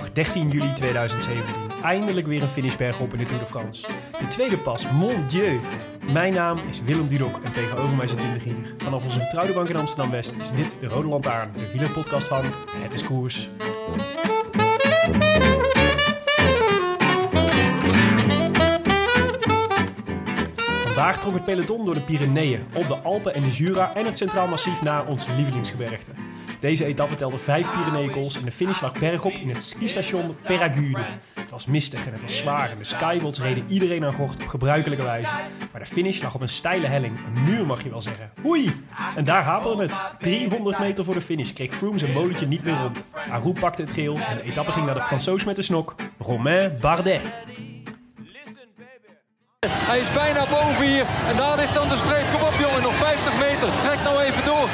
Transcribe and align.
Is 0.00 0.12
donderdag 0.12 0.12
13 0.12 0.50
juli 0.50 0.72
2017. 0.74 1.54
Eindelijk 1.82 2.26
weer 2.26 2.42
een 2.42 2.48
finishberg 2.48 3.00
op 3.00 3.12
in 3.12 3.18
de 3.18 3.24
Tour 3.24 3.40
de 3.40 3.46
France. 3.46 3.86
De 4.18 4.28
tweede 4.28 4.58
pas, 4.58 4.90
mon 4.90 5.26
dieu. 5.28 5.60
Mijn 6.12 6.34
naam 6.34 6.58
is 6.68 6.82
Willem 6.82 7.06
Dudok 7.06 7.40
en 7.44 7.52
tegenover 7.52 7.96
mij 7.96 8.06
zit 8.06 8.16
Tim 8.18 8.32
de 8.32 8.40
Gier. 8.40 8.74
Vanaf 8.78 9.04
onze 9.04 9.20
vertrouwde 9.20 9.52
bank 9.52 9.68
in 9.68 9.76
Amsterdam-West 9.76 10.36
is 10.36 10.50
dit 10.50 10.76
de 10.80 10.86
Rode 10.86 11.08
Lantaarn, 11.08 11.52
de 11.52 11.70
wielerpodcast 11.72 12.26
van 12.26 12.44
Het 12.82 12.94
is 12.94 13.04
Koers. 13.04 13.48
Vandaag 20.84 21.20
trok 21.20 21.34
het 21.34 21.44
peloton 21.44 21.84
door 21.84 21.94
de 21.94 22.00
Pyreneeën, 22.00 22.66
op 22.74 22.88
de 22.88 22.96
Alpen 22.96 23.34
en 23.34 23.42
de 23.42 23.50
Jura 23.50 23.94
en 23.94 24.04
het 24.04 24.18
Centraal 24.18 24.46
Massief 24.46 24.82
naar 24.82 25.06
ons 25.06 25.26
lievelingsgebergte. 25.36 26.10
Deze 26.60 26.84
etappe 26.84 27.16
telde 27.16 27.38
vijf 27.38 27.70
Pyreneeënkools 27.70 28.38
en 28.38 28.44
de 28.44 28.52
finish 28.52 28.80
lag 28.80 28.98
bergop 28.98 29.32
in 29.32 29.48
het 29.48 29.62
skistation 29.62 30.34
Peragude. 30.42 31.04
Het 31.34 31.50
was 31.50 31.66
mistig 31.66 32.06
en 32.06 32.12
het 32.12 32.22
was 32.22 32.36
zwaar 32.36 32.70
en 32.70 32.78
de 32.78 32.84
skybots 32.84 33.40
reden 33.40 33.64
iedereen 33.68 34.04
aan 34.04 34.12
gort 34.12 34.42
op 34.42 34.48
gebruikelijke 34.48 35.04
wijze. 35.04 35.30
Maar 35.72 35.80
de 35.80 35.86
finish 35.86 36.22
lag 36.22 36.34
op 36.34 36.40
een 36.40 36.48
steile 36.48 36.86
helling, 36.86 37.18
een 37.18 37.42
muur 37.42 37.66
mag 37.66 37.82
je 37.82 37.90
wel 37.90 38.02
zeggen. 38.02 38.30
Oei! 38.46 38.72
En 39.16 39.24
daar 39.24 39.42
haperde 39.42 39.82
het. 39.82 39.94
300 40.18 40.78
meter 40.78 41.04
voor 41.04 41.14
de 41.14 41.20
finish 41.20 41.52
kreeg 41.52 41.74
Froome 41.74 41.98
zijn 41.98 42.12
molentje 42.12 42.46
niet 42.46 42.64
meer 42.64 42.78
rond. 42.78 43.04
Arou 43.30 43.60
pakte 43.60 43.82
het 43.82 43.90
geel 43.90 44.14
en 44.14 44.36
de 44.36 44.42
etappe 44.42 44.72
ging 44.72 44.86
naar 44.86 44.94
de 44.94 45.00
Fransoos 45.00 45.44
met 45.44 45.56
de 45.56 45.62
snok, 45.62 45.94
Romain 46.18 46.76
Bardet. 46.80 47.20
Hij 49.68 50.00
is 50.06 50.12
bijna 50.24 50.42
boven 50.56 50.86
hier. 50.92 51.06
En 51.30 51.36
daar 51.36 51.56
ligt 51.60 51.74
dan 51.80 51.88
de 51.88 52.00
streep. 52.04 52.26
Kom 52.32 52.42
op 52.50 52.56
jongen, 52.64 52.82
nog 52.88 52.94
50 52.94 53.34
meter. 53.46 53.68
Trek 53.84 54.00
nou 54.08 54.16
even 54.26 54.44
door. 54.50 54.66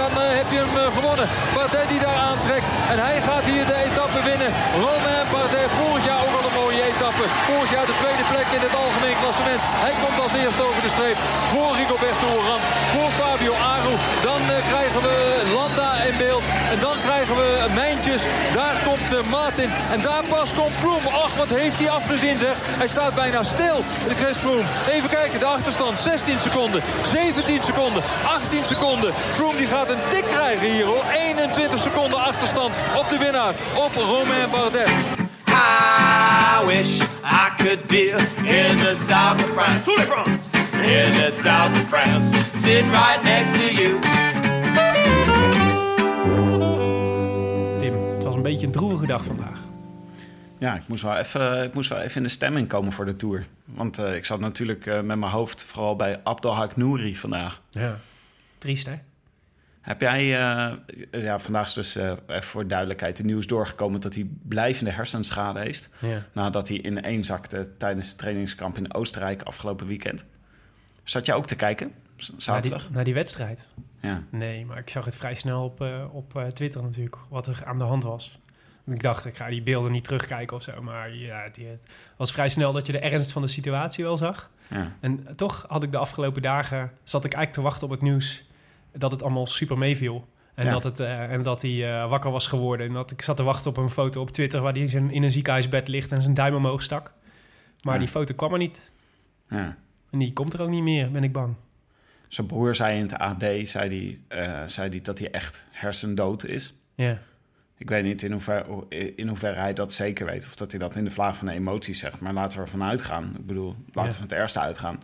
Dan 0.00 0.12
eh, 0.22 0.38
heb 0.40 0.48
je 0.54 0.60
hem 0.64 0.74
eh, 0.82 0.84
gewonnen. 0.98 1.26
Bardet 1.54 1.88
die 1.92 2.00
daar 2.06 2.20
aantrekt. 2.30 2.66
En 2.92 2.98
hij 3.06 3.18
gaat 3.28 3.46
hier 3.52 3.66
de 3.72 3.78
etappe 3.88 4.20
winnen. 4.30 4.50
Romain 4.86 5.26
Bardet, 5.32 5.70
vorig 5.78 6.04
jaar 6.08 6.22
ook 6.26 6.34
al 6.38 6.46
een 6.48 6.58
mooie 6.62 6.82
etappe. 6.92 7.24
Vorig 7.48 7.70
jaar 7.74 7.86
de 7.90 7.98
tweede 8.02 8.24
plek 8.32 8.48
in 8.56 8.62
het 8.66 8.74
algemeen 8.82 9.18
klassement. 9.22 9.62
Hij 9.84 9.94
komt 10.02 10.18
als 10.24 10.34
eerste 10.42 10.62
over 10.68 10.82
de 10.86 10.92
streep. 10.96 11.18
Voor 11.52 11.70
Rigoberto 11.80 12.26
Oran. 12.38 12.62
Voor 12.92 13.10
Fabio 13.20 13.54
Aru. 13.74 13.94
Dan 14.28 14.40
eh, 14.54 14.58
krijgen 14.72 15.00
we 15.06 15.14
Landa 15.58 15.90
in 16.08 16.16
beeld. 16.24 16.44
En 16.72 16.78
dan 16.86 16.96
krijgen 17.06 17.34
we 17.40 17.48
Mijntjes. 17.82 18.22
Daar 18.58 18.76
komt 18.86 19.08
Martin. 19.38 19.70
En 19.94 20.00
daar 20.08 20.24
pas 20.34 20.48
komt 20.58 20.76
Froome. 20.82 21.10
Ach, 21.24 21.34
wat 21.40 21.50
heeft 21.60 21.78
hij 21.82 21.90
afgezien 22.00 22.38
zeg. 22.46 22.56
Hij 22.82 22.90
staat 22.96 23.14
bijna 23.22 23.40
stil. 23.56 23.78
Chris 24.28 24.40
Froome. 24.40 24.64
Even 24.90 25.10
kijken, 25.10 25.40
de 25.40 25.46
achterstand. 25.46 25.98
16 25.98 26.38
seconden. 26.38 26.82
17 27.04 27.62
seconden. 27.62 28.02
18 28.24 28.64
seconden. 28.64 29.14
Froome 29.14 29.56
die 29.56 29.66
gaat 29.66 29.90
een 29.90 29.98
tik 30.08 30.24
krijgen 30.24 30.70
hier 30.72 30.84
hoor. 30.84 31.04
21 31.36 31.78
seconden 31.78 32.18
achterstand 32.18 32.80
op 32.96 33.08
de 33.08 33.18
winnaar. 33.18 33.54
Op 33.74 33.94
Romain 33.94 34.50
Bardet. 34.50 34.88
I 35.48 36.66
wish 36.66 37.00
I 37.24 37.46
could 37.56 37.86
be 37.86 38.04
in 38.42 38.76
the 38.76 38.96
south 39.08 39.42
of 39.44 39.50
France. 39.56 39.90
In 40.82 41.12
the 41.12 41.30
south 41.42 41.72
of 41.80 41.88
France. 41.88 42.38
Sitting 42.54 42.90
right 42.90 43.22
next 43.22 43.52
to 43.52 43.66
you. 43.80 43.98
Tim, 47.78 47.94
het 48.14 48.24
was 48.24 48.34
een 48.34 48.42
beetje 48.42 48.66
een 48.66 48.72
droevige 48.72 49.06
dag 49.06 49.24
vandaag. 49.24 49.67
Ja, 50.58 50.74
ik 50.76 50.88
moest, 50.88 51.02
wel 51.02 51.16
even, 51.16 51.62
ik 51.64 51.74
moest 51.74 51.88
wel 51.88 52.00
even 52.00 52.16
in 52.16 52.22
de 52.22 52.28
stemming 52.28 52.68
komen 52.68 52.92
voor 52.92 53.04
de 53.04 53.16
Tour. 53.16 53.46
Want 53.64 53.98
eh, 53.98 54.14
ik 54.14 54.24
zat 54.24 54.40
natuurlijk 54.40 54.86
eh, 54.86 54.94
met 55.00 55.18
mijn 55.18 55.32
hoofd 55.32 55.64
vooral 55.64 55.96
bij 55.96 56.20
Abdelhak 56.24 56.76
Nouri 56.76 57.16
vandaag. 57.16 57.62
Ja. 57.70 57.96
Triest, 58.58 58.86
hè? 58.86 58.98
Heb 59.80 60.00
jij, 60.00 60.20
eh, 60.40 60.72
ja, 61.22 61.38
vandaag 61.38 61.66
is 61.66 61.72
dus 61.72 61.94
even 61.94 62.42
voor 62.42 62.66
duidelijkheid 62.66 63.16
de 63.16 63.24
nieuws 63.24 63.46
doorgekomen 63.46 64.00
dat 64.00 64.14
hij 64.14 64.26
blijvende 64.42 64.90
hersenschade 64.90 65.60
heeft. 65.60 65.88
Ja. 65.98 66.24
Nadat 66.32 66.68
hij 66.68 66.82
ineen-zakte 66.82 67.76
tijdens 67.76 68.10
de 68.10 68.16
trainingskamp 68.16 68.76
in 68.76 68.94
Oostenrijk 68.94 69.42
afgelopen 69.42 69.86
weekend. 69.86 70.24
Zat 71.02 71.26
jij 71.26 71.34
ook 71.34 71.46
te 71.46 71.54
kijken? 71.56 71.92
Z- 72.16 72.28
Naar 72.28 72.36
die, 72.36 72.42
Zaterdag? 72.42 72.90
naar 72.90 73.04
die 73.04 73.14
wedstrijd. 73.14 73.66
Ja. 74.00 74.22
Nee, 74.30 74.64
maar 74.64 74.78
ik 74.78 74.90
zag 74.90 75.04
het 75.04 75.16
vrij 75.16 75.34
snel 75.34 75.62
op, 75.62 75.80
op 76.12 76.50
Twitter 76.54 76.82
natuurlijk, 76.82 77.16
wat 77.28 77.46
er 77.46 77.62
aan 77.64 77.78
de 77.78 77.84
hand 77.84 78.02
was. 78.02 78.38
Ik 78.88 79.02
dacht, 79.02 79.24
ik 79.24 79.36
ga 79.36 79.48
die 79.48 79.62
beelden 79.62 79.92
niet 79.92 80.04
terugkijken 80.04 80.56
of 80.56 80.62
zo. 80.62 80.82
Maar 80.82 81.14
ja, 81.14 81.48
die, 81.52 81.66
het 81.66 81.82
was 82.16 82.32
vrij 82.32 82.48
snel 82.48 82.72
dat 82.72 82.86
je 82.86 82.92
de 82.92 82.98
ernst 82.98 83.32
van 83.32 83.42
de 83.42 83.48
situatie 83.48 84.04
wel 84.04 84.16
zag. 84.16 84.50
ja. 84.68 84.92
En 85.00 85.36
toch 85.36 85.64
had 85.68 85.82
ik 85.82 85.92
de 85.92 85.98
afgelopen 85.98 86.42
dagen, 86.42 86.90
zat 87.04 87.24
ik 87.24 87.32
eigenlijk 87.32 87.52
te 87.52 87.60
wachten 87.70 87.84
op 87.84 87.90
het 87.90 88.02
nieuws 88.02 88.44
dat 88.92 89.10
het 89.10 89.22
allemaal 89.22 89.46
super 89.46 89.78
meeviel. 89.78 90.28
En 90.54 90.64
Ja. 90.64 90.70
dat, 90.72 90.82
het, 90.84 91.00
eh, 91.00 91.32
en 91.32 91.42
dat 91.42 91.62
hij 91.62 92.00
eh, 92.02 92.08
wakker 92.08 92.30
was 92.30 92.46
geworden. 92.46 92.86
En 92.86 92.92
dat 92.92 93.10
ik 93.10 93.22
zat 93.22 93.36
te 93.36 93.42
wachten 93.42 93.70
op 93.70 93.76
een 93.76 93.90
foto 93.90 94.20
op 94.20 94.30
Twitter 94.30 94.60
waar 94.60 94.72
hij 94.72 94.82
in 94.82 94.88
zijn- 94.88 95.10
in 95.10 95.22
een 95.22 95.30
ziekenhuisbed 95.32 95.88
ligt 95.88 96.12
en 96.12 96.22
zijn 96.22 96.34
duim 96.34 96.54
omhoog 96.54 96.82
stak. 96.82 97.14
Maar 97.84 97.94
Ja. 97.94 98.00
die 98.00 98.08
foto 98.08 98.34
kwam 98.34 98.52
er 98.52 98.58
niet. 98.58 98.90
ja. 99.48 99.76
En 100.10 100.18
die 100.18 100.32
komt 100.32 100.54
er 100.54 100.62
ook 100.62 100.68
niet 100.68 100.82
meer, 100.82 101.10
ben 101.10 101.24
ik 101.24 101.32
bang. 101.32 101.54
Zijn 102.28 102.46
broer 102.46 102.74
zei 102.74 102.96
in 102.96 103.02
het 103.02 103.12
AD 103.18 103.44
zei 103.68 103.88
die, 103.88 104.24
eh, 104.28 104.62
zei 104.66 104.90
die 104.90 105.00
dat 105.00 105.18
hij 105.18 105.30
echt 105.30 105.64
hersendood 105.70 106.44
is. 106.44 106.74
Ja, 106.94 107.18
Ik 107.78 107.88
weet 107.88 108.04
niet 108.04 108.22
in 108.22 108.32
hoeverre, 108.32 108.86
in 109.16 109.28
hoeverre 109.28 109.60
hij 109.60 109.72
dat 109.72 109.92
zeker 109.92 110.26
weet. 110.26 110.44
Of 110.46 110.54
dat 110.56 110.70
hij 110.70 110.80
dat 110.80 110.96
in 110.96 111.04
de 111.04 111.10
vlaag 111.10 111.36
van 111.36 111.46
de 111.46 111.52
emoties 111.52 111.98
zegt. 111.98 112.20
Maar 112.20 112.32
laten 112.32 112.58
we 112.58 112.64
ervan 112.64 112.82
uitgaan. 112.82 113.34
Ik 113.38 113.46
bedoel, 113.46 113.74
laten 113.86 114.02
Ja. 114.02 114.06
we 114.08 114.12
van 114.12 114.22
het 114.22 114.32
ergste 114.32 114.60
uitgaan. 114.60 114.98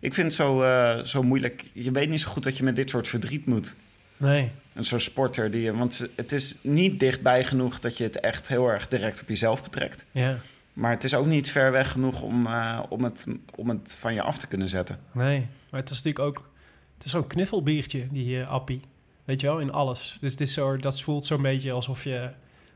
Ik 0.00 0.14
vind 0.14 0.26
het 0.26 0.36
zo, 0.36 0.62
eh, 0.62 1.04
zo 1.04 1.22
moeilijk. 1.22 1.64
Je 1.72 1.90
weet 1.90 2.08
niet 2.08 2.20
zo 2.20 2.28
goed 2.30 2.44
wat 2.44 2.56
je 2.56 2.62
met 2.64 2.76
dit 2.76 2.90
soort 2.90 3.08
verdriet 3.08 3.46
moet. 3.46 3.76
nee. 4.16 4.50
En 4.72 4.84
zo'n 4.84 5.00
sporter 5.00 5.50
die 5.50 5.62
je... 5.62 5.72
Want 5.76 6.06
het 6.16 6.32
is 6.32 6.58
niet 6.62 7.00
dichtbij 7.00 7.44
genoeg 7.44 7.78
dat 7.78 7.96
je 7.96 8.04
het 8.04 8.20
echt 8.20 8.48
heel 8.48 8.68
erg 8.68 8.88
direct 8.88 9.20
op 9.20 9.28
jezelf 9.28 9.62
betrekt. 9.62 10.04
Ja, 10.10 10.36
Maar 10.72 10.90
het 10.90 11.04
is 11.04 11.14
ook 11.14 11.26
niet 11.26 11.50
ver 11.50 11.72
weg 11.72 11.90
genoeg 11.90 12.22
om, 12.22 12.46
eh, 12.46 12.82
om, 12.88 13.04
het, 13.04 13.26
om 13.54 13.68
het 13.68 13.94
van 13.98 14.14
je 14.14 14.22
af 14.22 14.38
te 14.38 14.46
kunnen 14.46 14.68
zetten. 14.68 14.96
nee. 15.12 15.46
Maar 15.70 15.80
het 15.80 15.88
was 15.88 16.02
natuurlijk 16.02 16.24
ook... 16.38 16.50
Het 16.96 17.04
is 17.06 17.10
zo'n 17.12 17.26
knuffelbiertje, 17.26 18.06
die 18.10 18.40
eh, 18.40 18.48
appie. 18.50 18.80
Weet 19.28 19.40
je 19.40 19.46
wel, 19.46 19.58
in 19.58 19.72
alles. 19.72 20.16
Dus 20.20 20.36
dit 20.36 20.50
zo, 20.50 20.76
dat 20.76 21.02
voelt 21.02 21.24
zo'n 21.26 21.42
beetje 21.42 21.72
alsof 21.72 22.04
je... 22.04 22.30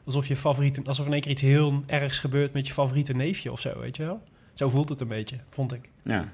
Alsof 0.05 0.27
je 0.27 0.37
favoriete... 0.37 0.81
Alsof 0.85 1.07
in 1.07 1.13
één 1.13 1.21
keer 1.21 1.31
iets 1.31 1.43
heel 1.43 1.83
ergs 1.87 2.19
gebeurt 2.19 2.53
met 2.53 2.67
je 2.67 2.73
favoriete 2.73 3.13
neefje 3.13 3.53
of 3.53 3.61
zo, 3.61 3.79
weet 3.79 3.97
je 3.97 4.05
wel? 4.05 4.23
Zo 4.55 4.69
voelt 4.69 4.89
het 4.89 5.01
een 5.01 5.09
beetje, 5.09 5.37
vond 5.51 5.73
ik. 5.73 5.89
Ja, 6.03 6.29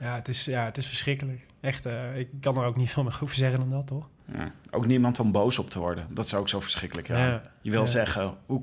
Ja, 0.00 0.14
het 0.14 0.28
is, 0.28 0.44
ja, 0.44 0.64
het 0.64 0.76
is 0.76 0.86
verschrikkelijk. 0.86 1.46
Echt, 1.60 1.86
eh, 1.86 2.18
ik 2.18 2.28
kan 2.40 2.56
er 2.56 2.64
ook 2.64 2.76
niet 2.76 2.90
veel 2.90 3.02
meer 3.02 3.18
over 3.22 3.36
zeggen 3.36 3.58
dan 3.58 3.70
dat, 3.70 3.86
toch? 3.86 4.08
ja. 4.32 4.52
Ook 4.70 4.86
niemand 4.86 5.18
om 5.20 5.32
boos 5.32 5.58
op 5.58 5.70
te 5.70 5.78
worden. 5.78 6.06
Dat 6.10 6.24
is 6.24 6.34
ook 6.34 6.48
zo 6.48 6.60
verschrikkelijk. 6.60 7.08
Ja. 7.08 7.26
Ja. 7.26 7.42
Je 7.60 7.70
wil 7.70 7.80
Ja. 7.80 7.86
zeggen, 7.86 8.34
hoe, 8.46 8.60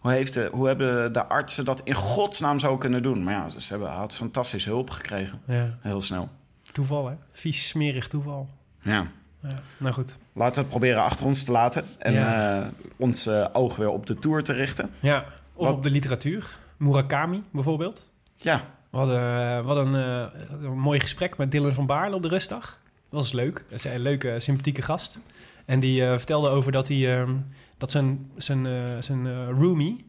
hoe, 0.00 0.10
heeft 0.10 0.34
de, 0.34 0.48
hoe 0.52 0.66
hebben 0.66 1.12
de 1.12 1.26
artsen 1.26 1.64
dat 1.64 1.80
in 1.84 1.94
godsnaam 1.94 2.58
zo 2.58 2.76
kunnen 2.78 3.02
doen? 3.02 3.22
Maar 3.24 3.34
ja, 3.34 3.48
ze 3.48 3.68
hebben 3.68 3.88
had 3.90 4.14
fantastisch 4.14 4.64
hulp 4.64 4.90
gekregen. 4.90 5.40
Ja, 5.46 5.78
Heel 5.80 6.00
snel. 6.00 6.28
toeval, 6.72 7.08
hè? 7.08 7.14
Vies, 7.32 7.68
smerig 7.68 8.08
toeval. 8.08 8.48
Ja. 8.80 9.06
Ja, 9.42 9.60
nou 9.76 9.94
goed. 9.94 10.16
Laten 10.32 10.54
we 10.54 10.60
het 10.60 10.68
proberen 10.68 11.02
achter 11.02 11.26
ons 11.26 11.42
te 11.44 11.52
laten. 11.52 11.84
En 11.98 12.12
Ja. 12.12 12.60
eh, 12.60 12.66
ons 12.96 13.26
eh, 13.26 13.46
oog 13.52 13.76
weer 13.76 13.88
op 13.88 14.06
de 14.06 14.14
Tour 14.18 14.42
te 14.42 14.52
richten. 14.52 14.90
Ja, 15.00 15.24
of 15.54 15.66
Wat- 15.66 15.76
op 15.76 15.82
de 15.82 15.90
literatuur. 15.90 16.58
Murakami 16.76 17.42
bijvoorbeeld. 17.50 18.08
Ja, 18.36 18.64
We 18.90 18.96
hadden, 18.96 19.64
hadden 19.64 19.94
eh, 19.94 20.40
een 20.62 20.78
mooi 20.78 21.00
gesprek 21.00 21.36
met 21.36 21.50
Dylan 21.50 21.72
van 21.72 21.86
Baarle 21.86 22.16
op 22.16 22.22
de 22.22 22.28
rustdag. 22.28 22.78
Dat 23.10 23.20
was 23.20 23.32
leuk. 23.32 23.64
Dat 23.68 23.78
is 23.78 23.84
een 23.84 24.00
leuke, 24.00 24.40
sympathieke 24.40 24.82
gast. 24.82 25.18
En 25.64 25.80
die 25.80 26.02
vertelde 26.02 26.48
over 26.48 26.72
dat, 26.72 26.88
hij, 26.88 27.20
ehm, 27.20 27.34
dat 27.78 27.90
zijn, 27.90 28.30
zijn, 28.36 28.66
zijn 29.02 29.50
roomie, 29.50 30.04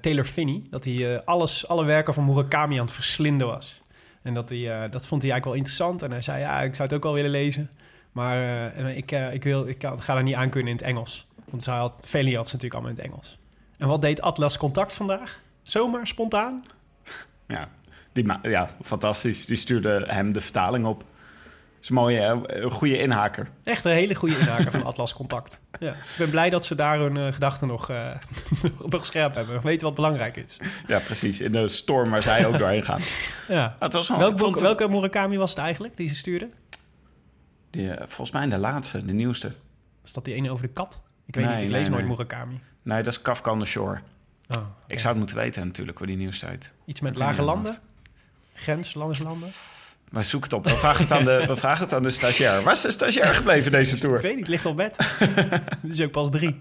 Taylor 0.00 0.24
Finney... 0.24 0.62
dat 0.70 0.84
hij 0.84 1.24
alles, 1.24 1.68
alle 1.68 1.84
werken 1.84 2.14
van 2.14 2.24
Murakami 2.24 2.74
aan 2.78 2.84
het 2.84 2.94
verslinden 2.94 3.46
was. 3.46 3.82
En 4.22 4.34
dat, 4.34 4.48
hij, 4.48 4.88
dat 4.90 5.06
vond 5.06 5.22
hij 5.22 5.30
eigenlijk 5.30 5.44
wel 5.44 5.54
interessant. 5.54 6.02
En 6.02 6.10
hij 6.10 6.20
zei, 6.22 6.40
ja, 6.40 6.60
ik 6.62 6.74
zou 6.74 6.88
het 6.88 6.96
ook 6.96 7.02
wel 7.02 7.12
willen 7.12 7.30
lezen. 7.30 7.70
Maar 8.16 8.70
eh, 8.74 8.96
ik, 8.96 9.12
eh, 9.12 9.32
ik, 9.32 9.42
wil, 9.42 9.66
ik 9.68 9.78
kan, 9.78 10.02
ga 10.02 10.16
er 10.16 10.22
niet 10.22 10.34
aan 10.34 10.50
kunnen 10.50 10.70
in 10.70 10.76
het 10.76 10.86
Engels. 10.86 11.26
Want 11.50 11.62
zij 11.62 11.74
had, 11.76 11.92
Veli 12.06 12.36
had 12.36 12.48
ze 12.48 12.54
natuurlijk 12.54 12.74
allemaal 12.74 12.90
in 12.90 12.96
het 12.96 13.12
Engels. 13.12 13.38
En 13.78 13.88
wat 13.88 14.00
deed 14.02 14.20
Atlas 14.20 14.56
Contact 14.56 14.94
vandaag? 14.94 15.40
Zomaar, 15.62 16.06
spontaan? 16.06 16.64
ja. 17.46 17.68
Die 18.12 18.32
ja, 18.42 18.68
fantastisch. 18.82 19.46
Die 19.46 19.56
stuurde 19.56 20.04
hem 20.06 20.32
de 20.32 20.40
vertaling 20.40 20.86
op. 20.86 21.04
is 21.80 21.88
een 21.88 21.94
mooie, 21.94 22.20
een 22.46 22.70
goede 22.70 22.98
inhaker. 22.98 23.48
Echt 23.64 23.84
een 23.84 23.92
hele 23.92 24.14
goede 24.14 24.38
inhaker 24.38 24.70
van 24.70 24.84
Atlas 24.84 25.14
Contact. 25.14 25.60
Ja. 25.78 25.90
Ik 25.92 26.14
ben 26.18 26.30
blij 26.30 26.50
dat 26.50 26.64
ze 26.64 26.74
daar 26.74 26.98
hun 26.98 27.16
eh, 27.16 27.32
gedachten 27.32 27.68
nog, 27.68 27.90
nog 28.90 29.06
scherp 29.06 29.34
hebben. 29.34 29.62
Weten 29.62 29.86
wat 29.86 29.94
belangrijk 29.94 30.36
is. 30.36 30.56
Ja, 30.86 30.98
precies. 30.98 31.40
In 31.40 31.52
de 31.52 31.68
storm 31.68 32.10
waar 32.10 32.22
zij 32.22 32.46
ook 32.46 32.58
doorheen 32.58 32.84
gaan. 32.84 33.00
Ja. 33.48 33.76
Het 33.78 33.92
was 33.92 34.08
wel, 34.08 34.18
Welk 34.18 34.30
ik 34.30 34.36
boek, 34.36 34.46
vond- 34.46 34.60
welke 34.60 34.88
Murakami 34.88 35.36
was 35.36 35.50
het 35.50 35.58
eigenlijk 35.58 35.96
die 35.96 36.08
ze 36.08 36.14
stuurde? 36.14 36.48
Die, 37.70 37.92
volgens 37.98 38.30
mij 38.30 38.48
de 38.48 38.58
laatste, 38.58 39.04
de 39.04 39.12
nieuwste. 39.12 39.52
Is 40.04 40.12
dat 40.12 40.24
die 40.24 40.34
ene 40.34 40.50
over 40.50 40.66
de 40.66 40.72
kat? 40.72 41.00
Ik 41.26 41.34
weet 41.34 41.44
Nee, 41.44 41.54
niet, 41.54 41.62
ik 41.62 41.70
nee, 41.70 41.78
lees 41.78 41.88
nooit 41.88 42.00
nee. 42.06 42.10
Murakami. 42.10 42.60
Nee, 42.82 43.02
dat 43.02 43.12
is 43.12 43.22
Kafka 43.22 43.50
on 43.50 43.58
the 43.58 43.64
Shore. 43.64 43.98
Oh. 44.48 44.56
Ik 44.86 44.98
zou 44.98 45.08
het 45.08 45.18
moeten 45.18 45.36
weten 45.36 45.66
natuurlijk, 45.66 45.98
hoe 45.98 46.06
die 46.06 46.16
nieuwste 46.16 46.46
heet. 46.46 46.72
Iets 46.84 47.00
met 47.00 47.12
Ik 47.12 47.18
lage 47.18 47.42
landen? 47.42 47.76
Grens, 48.54 48.94
landerslanden? 48.94 49.48
Maar 50.10 50.24
zoek 50.24 50.42
het 50.44 50.52
op. 50.52 50.64
We 50.64 50.76
vragen 50.76 51.02
het 51.02 51.12
aan 51.12 51.24
de, 51.24 51.44
we 51.46 51.56
vragen 51.56 51.84
het 51.84 51.94
aan 51.94 52.02
de 52.02 52.10
stagiair. 52.10 52.62
Waar 52.62 52.72
is 52.72 52.80
de 52.80 52.90
stagiair 52.90 53.34
gebleven 53.34 53.72
deze 53.72 53.94
Ik 53.96 54.00
tour? 54.00 54.20
weet 54.20 54.30
niet, 54.30 54.38
het 54.40 54.48
ligt 54.48 54.66
op 54.66 54.76
bed. 54.76 54.96
Het 55.82 55.90
is 55.90 56.00
ook 56.00 56.10
pas 56.10 56.30
drie. 56.30 56.58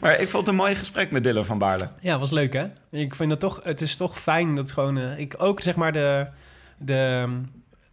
Maar 0.00 0.12
ik 0.20 0.28
vond 0.28 0.46
het 0.46 0.48
een 0.48 0.54
mooi 0.60 0.74
gesprek 0.74 1.10
met 1.10 1.24
Dylan 1.24 1.44
van 1.44 1.58
Baarle. 1.58 1.88
Ja, 2.00 2.18
was 2.18 2.30
leuk 2.30 2.52
hè? 2.52 2.66
Ik 2.90 3.14
vind 3.14 3.30
het 3.30 3.40
toch, 3.40 3.60
het 3.62 3.80
is 3.80 3.96
toch 3.96 4.18
fijn 4.20 4.54
dat 4.54 4.72
gewoon, 4.72 4.98
eh, 4.98 5.18
ik 5.18 5.34
ook 5.38 5.60
zeg 5.60 5.76
maar 5.76 5.92
de, 5.92 6.26
de, 6.78 7.28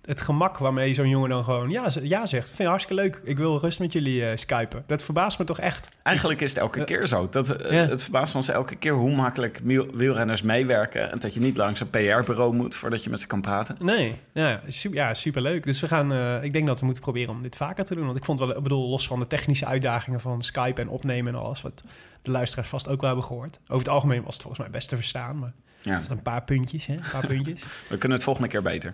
het 0.05 0.21
gemak 0.21 0.57
waarmee 0.57 0.93
zo'n 0.93 1.09
jongen 1.09 1.29
dan 1.29 1.43
gewoon 1.43 1.69
ja, 1.69 1.87
ja 2.01 2.25
zegt. 2.25 2.45
Vind 2.47 2.57
je 2.57 2.67
hartstikke 2.67 3.01
leuk. 3.01 3.21
Ik 3.23 3.37
wil 3.37 3.57
rust 3.59 3.79
met 3.79 3.93
jullie 3.93 4.25
eh 4.25 4.37
skypen. 4.37 4.83
Dat 4.87 5.03
verbaast 5.03 5.39
me 5.39 5.45
toch 5.45 5.59
echt. 5.59 5.89
Eigenlijk 6.03 6.41
is 6.41 6.49
het 6.49 6.59
elke 6.59 6.79
Ja. 6.79 6.85
keer 6.85 7.07
zo. 7.07 7.27
Dat, 7.31 7.49
eh. 7.49 7.79
Het 7.87 8.03
verbaast 8.03 8.35
ons 8.35 8.47
elke 8.49 8.75
keer 8.75 8.93
hoe 8.93 9.15
makkelijk 9.15 9.59
wiel- 9.63 9.87
wielrenners 9.93 10.41
meewerken. 10.41 11.11
En 11.11 11.19
dat 11.19 11.33
je 11.33 11.39
niet 11.39 11.57
langs 11.57 11.79
een 11.79 11.89
PR-bureau 11.89 12.53
moet 12.55 12.75
voordat 12.75 13.03
je 13.03 13.09
met 13.09 13.19
ze 13.19 13.27
kan 13.27 13.41
praten. 13.41 13.75
Nee, 13.79 14.15
ja, 14.31 14.61
super, 14.67 14.97
ja, 14.97 15.13
superleuk. 15.13 15.63
Dus 15.63 15.79
we 15.81 15.87
gaan, 15.87 16.11
eh, 16.13 16.43
ik 16.43 16.53
denk 16.53 16.67
dat 16.67 16.79
we 16.79 16.85
moeten 16.85 17.03
proberen 17.03 17.33
om 17.33 17.41
dit 17.41 17.55
vaker 17.55 17.85
te 17.85 17.95
doen. 17.95 18.05
Want 18.05 18.17
ik 18.17 18.25
vond 18.25 18.39
wel, 18.39 18.57
ik 18.57 18.63
bedoel, 18.63 18.89
los 18.89 19.07
van 19.07 19.19
de 19.19 19.27
technische 19.27 19.65
uitdagingen 19.65 20.19
van 20.19 20.43
Skype 20.43 20.81
en 20.81 20.89
opnemen 20.89 21.33
en 21.33 21.39
alles, 21.39 21.61
wat 21.61 21.83
de 22.21 22.31
luisteraars 22.31 22.67
vast 22.69 22.87
ook 22.87 22.99
wel 23.01 23.09
hebben 23.09 23.27
gehoord. 23.27 23.59
Over 23.63 23.77
het 23.77 23.89
algemeen 23.89 24.23
was 24.23 24.33
het 24.33 24.41
volgens 24.43 24.61
mij 24.63 24.71
best 24.71 24.89
te 24.89 24.95
verstaan, 24.95 25.39
maar 25.39 25.51
Ja. 25.81 25.99
zat 25.99 26.11
een 26.11 26.21
paar 26.21 26.43
puntjes, 26.43 26.85
hè? 26.85 26.93
Een 26.93 26.99
paar 27.11 27.25
puntjes. 27.27 27.61
We 27.89 27.97
kunnen 27.97 28.17
het 28.17 28.23
volgende 28.25 28.49
keer 28.49 28.61
beter. 28.61 28.93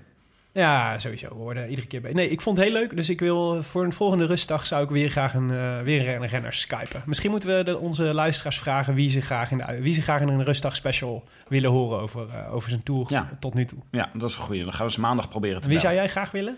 Ja, 0.58 1.00
sowieso. 1.00 1.28
We 1.28 1.36
worden 1.36 1.70
iedere 1.70 1.88
keer 1.88 2.02
bij. 2.02 2.12
Nee, 2.14 2.30
ik 2.30 2.42
vond 2.42 2.58
het 2.58 2.66
heel 2.66 2.76
leuk. 2.76 2.96
Dus 2.96 3.10
ik 3.10 3.20
wil 3.20 3.64
voor 3.64 3.84
een 3.84 3.94
volgende 3.94 4.26
rustdag 4.26 4.66
zou 4.66 4.84
ik 4.84 4.90
weer 4.90 5.10
graag 5.10 5.34
een, 5.34 5.52
eh, 5.52 5.80
weer 5.82 6.16
een 6.16 6.28
renner 6.28 6.54
skypen. 6.54 7.02
Misschien 7.06 7.32
moeten 7.32 7.58
we 7.58 7.64
de, 7.64 7.78
onze 7.78 8.04
luisteraars 8.04 8.60
vragen 8.60 8.94
wie 8.94 9.10
ze 9.10 9.22
graag 9.22 9.52
in, 9.52 9.58
de, 9.58 9.82
wie 9.82 9.94
ze 9.94 10.02
graag 10.02 10.22
in 10.22 10.28
een 10.28 10.44
rustdag 10.44 10.76
special 10.76 11.24
willen 11.48 11.70
horen 11.72 12.00
over, 12.00 12.30
eh, 12.30 12.54
over 12.54 12.70
zijn 12.70 12.84
tour 12.84 13.06
Ja. 13.10 13.30
tot 13.40 13.54
nu 13.54 13.66
toe. 13.66 13.80
Ja, 13.92 14.10
dat 14.14 14.30
is 14.30 14.36
een 14.36 14.42
goeie. 14.42 14.64
Dan 14.64 14.74
gaan 14.74 14.86
we 14.86 14.92
ze 14.92 15.00
maandag 15.00 15.30
proberen 15.30 15.62
te 15.62 15.68
Wie 15.68 15.78
bellen. 15.78 15.82
zou 15.92 15.94
jij 16.04 16.10
graag 16.10 16.32
willen? 16.32 16.58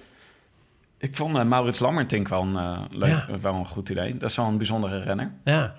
Ik 0.97 1.15
vond 1.15 1.35
eh, 1.37 1.43
Maurits 1.43 1.79
Lammertink 1.79 2.27
wel 2.27 2.41
een, 2.41 2.55
eh, 2.55 2.81
leuk, 2.89 3.09
Ja. 3.09 3.39
wel 3.41 3.53
een 3.53 3.65
goed 3.65 3.89
idee. 3.89 4.17
Dat 4.17 4.29
is 4.29 4.35
wel 4.35 4.45
een 4.45 4.57
bijzondere 4.57 5.03
renner. 5.03 5.31
Ja, 5.43 5.75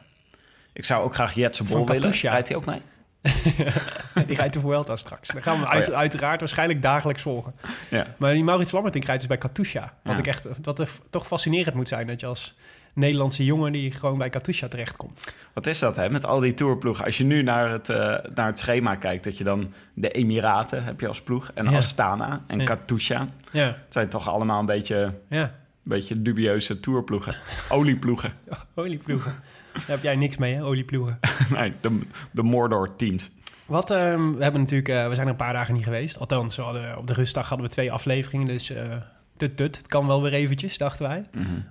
Ik 0.73 0.85
zou 0.85 1.05
ook 1.05 1.15
graag 1.15 1.35
Jetse 1.35 1.65
Bol 1.65 1.87
willen. 1.87 2.11
Rijdt 2.11 2.49
hij 2.49 2.57
ook 2.57 2.65
mee? 2.67 2.83
die 4.27 4.37
rijdt 4.37 4.53
de 4.53 4.61
Vuelta 4.61 4.97
straks. 4.97 5.29
Dan 5.29 5.43
gaan 5.43 5.61
we 5.61 5.69
uit, 5.69 5.87
Oh 5.87 5.93
ja. 5.93 5.99
uiteraard 5.99 6.41
waarschijnlijk 6.41 6.83
dagelijks 6.83 7.23
volgen. 7.23 7.53
Ja. 7.91 8.07
Maar 8.19 8.33
die 8.33 8.45
Maurits 8.45 8.73
Lammertink 8.73 9.05
rijdt 9.05 9.21
dus 9.21 9.29
bij 9.31 9.39
Katusha. 9.39 9.93
Wat, 10.03 10.13
Ja. 10.13 10.19
ik 10.19 10.27
echt, 10.27 10.47
wat 10.63 10.79
er 10.79 10.89
toch 11.11 11.27
fascinerend 11.27 11.75
moet 11.75 11.89
zijn 11.89 12.07
dat 12.07 12.21
je 12.21 12.27
als 12.27 12.57
Nederlandse 12.95 13.45
jongen 13.45 13.73
die 13.73 13.91
gewoon 13.91 14.19
bij 14.19 14.31
Katusha 14.31 14.69
terechtkomt. 14.69 15.35
Wat 15.53 15.67
is 15.67 15.79
dat, 15.79 15.97
hè? 15.97 16.11
Met 16.11 16.25
al 16.25 16.41
die 16.41 16.55
tourploegen. 16.55 17.05
Als 17.05 17.19
je 17.19 17.25
nu 17.25 17.43
naar 17.43 17.71
het, 17.71 17.89
eh, 17.89 17.97
naar 18.35 18.47
het 18.47 18.59
schema 18.59 18.95
kijkt, 18.97 19.25
dat 19.25 19.39
je 19.39 19.45
dan 19.45 19.73
de 19.95 20.11
Emiraten 20.11 20.85
heb 20.85 21.01
je 21.01 21.09
als 21.09 21.23
ploeg. 21.23 21.51
En. 21.55 21.67
Astana 21.67 22.45
en. 22.47 22.65
Katusha. 22.65 23.29
Ja, 23.53 23.67
Het 23.67 23.77
zijn 23.93 24.09
toch 24.09 24.29
allemaal 24.29 24.61
een 24.61 24.67
beetje, 24.67 25.15
een 25.29 25.51
beetje 25.83 26.23
dubieuze 26.23 26.81
tourploegen. 26.81 27.35
Olieploegen. 27.69 28.33
Olieploegen. 28.75 29.35
Daar 29.73 29.83
heb 29.87 30.03
jij 30.03 30.17
niks 30.17 30.37
mee, 30.37 30.55
hè? 30.55 30.65
Olieploegen. 30.65 31.19
nee, 31.51 31.73
de, 31.81 32.01
de 32.31 32.43
Mordor-teams. 32.43 33.31
Wat, 33.67 33.91
ehm, 33.91 34.33
we 34.33 34.43
hebben 34.43 34.61
natuurlijk, 34.61 34.89
eh, 34.89 35.09
we 35.09 35.15
zijn 35.15 35.27
er 35.27 35.33
een 35.33 35.39
paar 35.39 35.53
dagen 35.53 35.75
niet 35.75 35.85
geweest. 35.85 36.19
Althans, 36.19 36.57
we 36.57 36.63
hadden, 36.63 36.99
op 36.99 37.07
de 37.07 37.13
rustdag 37.13 37.49
hadden 37.49 37.67
we 37.67 37.73
twee 37.73 37.93
afleveringen, 37.93 38.47
dus 38.47 38.71
eh 38.71 38.97
tut 39.37 39.57
tut. 39.57 39.77
Het 39.77 39.87
kan 39.87 40.07
wel 40.07 40.23
weer 40.23 40.33
eventjes, 40.33 40.79
dachten 40.79 41.09
wij. 41.09 41.25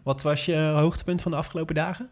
Wat 0.03 0.21
was 0.21 0.45
je 0.45 0.57
hoogtepunt 0.57 1.21
van 1.21 1.31
de 1.31 1.37
afgelopen 1.37 1.75
dagen? 1.75 2.09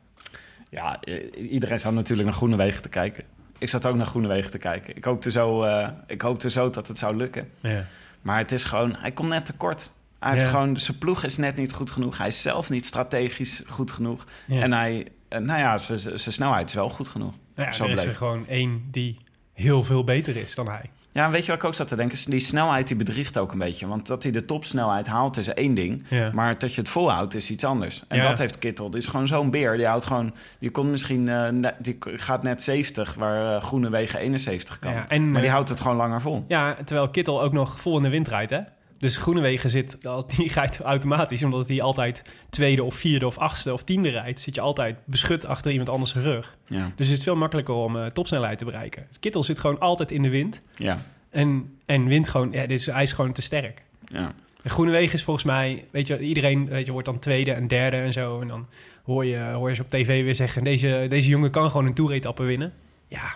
Ja, 0.69 0.99
iedereen 1.35 1.79
zat 1.79 1.93
natuurlijk 1.93 2.27
naar 2.27 2.37
Groenewegen 2.37 2.81
te 2.81 2.89
kijken. 2.89 3.23
Ik 3.57 3.69
zat 3.69 3.85
ook 3.85 3.95
naar 3.95 4.05
Groenewegen 4.05 4.51
te 4.51 4.57
kijken. 4.57 4.95
Ik 4.95 5.03
hoopte 5.05 5.31
zo, 5.31 5.63
eh, 5.63 5.87
ik 6.07 6.21
hoopte 6.21 6.49
zo 6.49 6.69
dat 6.69 6.87
het 6.87 6.97
zou 6.97 7.15
lukken. 7.15 7.49
Ja. 7.61 7.85
Maar 8.21 8.37
het 8.37 8.51
is 8.51 8.63
gewoon, 8.63 8.95
hij 8.95 9.11
komt 9.11 9.29
net 9.29 9.45
tekort. 9.45 9.89
Hij 10.19 10.31
heeft 10.31 10.43
Ja. 10.43 10.49
gewoon, 10.49 10.77
zijn 10.79 10.97
ploeg 10.97 11.23
is 11.23 11.37
net 11.37 11.55
niet 11.55 11.73
goed 11.73 11.91
genoeg. 11.91 12.17
Hij 12.17 12.27
is 12.27 12.41
zelf 12.41 12.69
niet 12.69 12.85
strategisch 12.85 13.63
goed 13.67 13.91
genoeg. 13.91 14.25
Ja. 14.47 14.61
En 14.61 14.73
hij, 14.73 15.07
nou 15.29 15.59
ja, 15.59 15.77
zijn- 15.77 16.19
snelheid 16.19 16.69
is 16.69 16.75
wel 16.75 16.89
goed 16.89 17.07
genoeg. 17.07 17.33
Ja, 17.55 17.71
Zo 17.71 17.83
er 17.83 17.89
is 17.91 18.03
er 18.03 18.15
gewoon 18.15 18.47
één 18.47 18.87
die 18.91 19.17
heel 19.53 19.83
veel 19.83 20.03
beter 20.03 20.35
is 20.35 20.55
dan 20.55 20.67
hij. 20.67 20.89
Ja, 21.11 21.29
weet 21.29 21.41
je 21.45 21.47
wat 21.51 21.59
ik 21.59 21.63
ook 21.63 21.73
zat 21.73 21.87
te 21.87 21.95
denken? 21.95 22.17
Die 22.31 22.39
snelheid 22.39 22.87
die 22.87 22.95
bedriegt 22.95 23.37
ook 23.37 23.51
een 23.51 23.57
beetje. 23.57 23.87
Want 23.87 24.07
dat 24.07 24.23
hij 24.23 24.31
de 24.31 24.45
topsnelheid 24.45 25.07
haalt 25.07 25.37
is 25.37 25.47
één 25.47 25.73
ding. 25.73 26.03
Ja. 26.09 26.31
Maar 26.33 26.57
dat 26.57 26.73
je 26.73 26.81
het 26.81 26.89
volhoudt 26.89 27.35
is 27.35 27.51
iets 27.51 27.63
anders. 27.63 28.03
En 28.07 28.17
Ja. 28.17 28.27
dat 28.27 28.39
heeft 28.39 28.57
Kittel. 28.59 28.89
Die 28.89 28.99
is 28.99 29.07
gewoon 29.07 29.27
zo'n 29.27 29.51
beer. 29.51 29.77
Die 29.77 29.85
houdt 29.85 30.05
gewoon... 30.05 30.33
Die 30.59 30.69
komt 30.71 30.89
misschien... 30.89 31.27
eh, 31.29 31.69
die 31.79 31.97
gaat 31.99 32.43
net 32.43 32.63
70, 32.63 33.13
waar 33.13 33.55
eh 33.55 33.61
Groenewegen 33.61 34.19
71 34.19 34.79
kan. 34.79 34.91
Ja, 34.91 35.07
en, 35.07 35.31
maar 35.31 35.39
die 35.41 35.49
eh, 35.49 35.55
houdt 35.55 35.69
het 35.69 35.79
gewoon 35.79 35.97
langer 35.97 36.21
vol. 36.21 36.45
Ja, 36.47 36.75
terwijl 36.85 37.09
Kittel 37.09 37.41
ook 37.41 37.53
nog 37.53 37.79
vol 37.81 37.97
in 37.97 38.03
de 38.03 38.09
wind 38.09 38.27
rijdt, 38.27 38.51
hè? 38.51 38.59
Dus 38.97 39.17
Groenewegen 39.17 39.69
zit, 39.69 39.97
die 40.35 40.53
rijdt 40.53 40.79
automatisch, 40.79 41.43
omdat 41.43 41.67
hij 41.67 41.81
altijd 41.81 42.21
tweede 42.49 42.83
of 42.83 42.95
vierde 42.95 43.25
of 43.25 43.37
achtste 43.37 43.73
of 43.73 43.83
tiende 43.83 44.09
rijdt, 44.09 44.39
zit 44.39 44.55
je 44.55 44.61
altijd 44.61 44.97
beschut 45.05 45.45
achter 45.45 45.71
iemand 45.71 45.89
anders 45.89 46.13
rug. 46.15 46.57
Ja. 46.67 46.91
Dus 46.95 47.07
het 47.07 47.17
is 47.17 47.23
veel 47.23 47.35
makkelijker 47.35 47.73
om 47.73 47.97
eh, 47.97 48.05
topsnelheid 48.05 48.57
te 48.57 48.65
bereiken. 48.65 49.07
Kittel 49.19 49.43
zit 49.43 49.59
gewoon 49.59 49.79
altijd 49.79 50.11
in 50.11 50.21
de 50.21 50.29
wind 50.29 50.61
Ja. 50.75 50.97
en, 51.29 51.77
en 51.85 52.05
wint 52.07 52.27
gewoon, 52.27 52.51
ja, 52.51 52.65
dus 52.67 52.85
hij 52.85 53.03
is 53.03 53.11
gewoon 53.13 53.31
te 53.31 53.41
sterk. 53.41 53.83
Ja. 54.05 54.33
En 54.63 54.69
Groenewegen 54.69 55.13
is 55.13 55.23
volgens 55.23 55.45
mij, 55.45 55.85
weet 55.91 56.07
je, 56.07 56.19
iedereen 56.19 56.67
weet 56.67 56.85
je, 56.85 56.91
wordt 56.91 57.07
dan 57.07 57.19
tweede 57.19 57.51
en 57.53 57.67
derde 57.67 57.97
en 57.97 58.13
zo. 58.13 58.41
En 58.41 58.47
dan 58.47 58.67
hoor 59.03 59.25
je, 59.25 59.37
hoor 59.39 59.69
je 59.69 59.75
ze 59.75 59.81
op 59.81 59.89
tv 59.89 60.23
weer 60.23 60.35
zeggen, 60.35 60.63
deze, 60.63 61.05
deze 61.09 61.29
jongen 61.29 61.51
kan 61.51 61.69
gewoon 61.69 61.85
een 61.85 61.93
toeretappe 61.93 62.43
winnen. 62.43 62.73
Ja, 63.07 63.35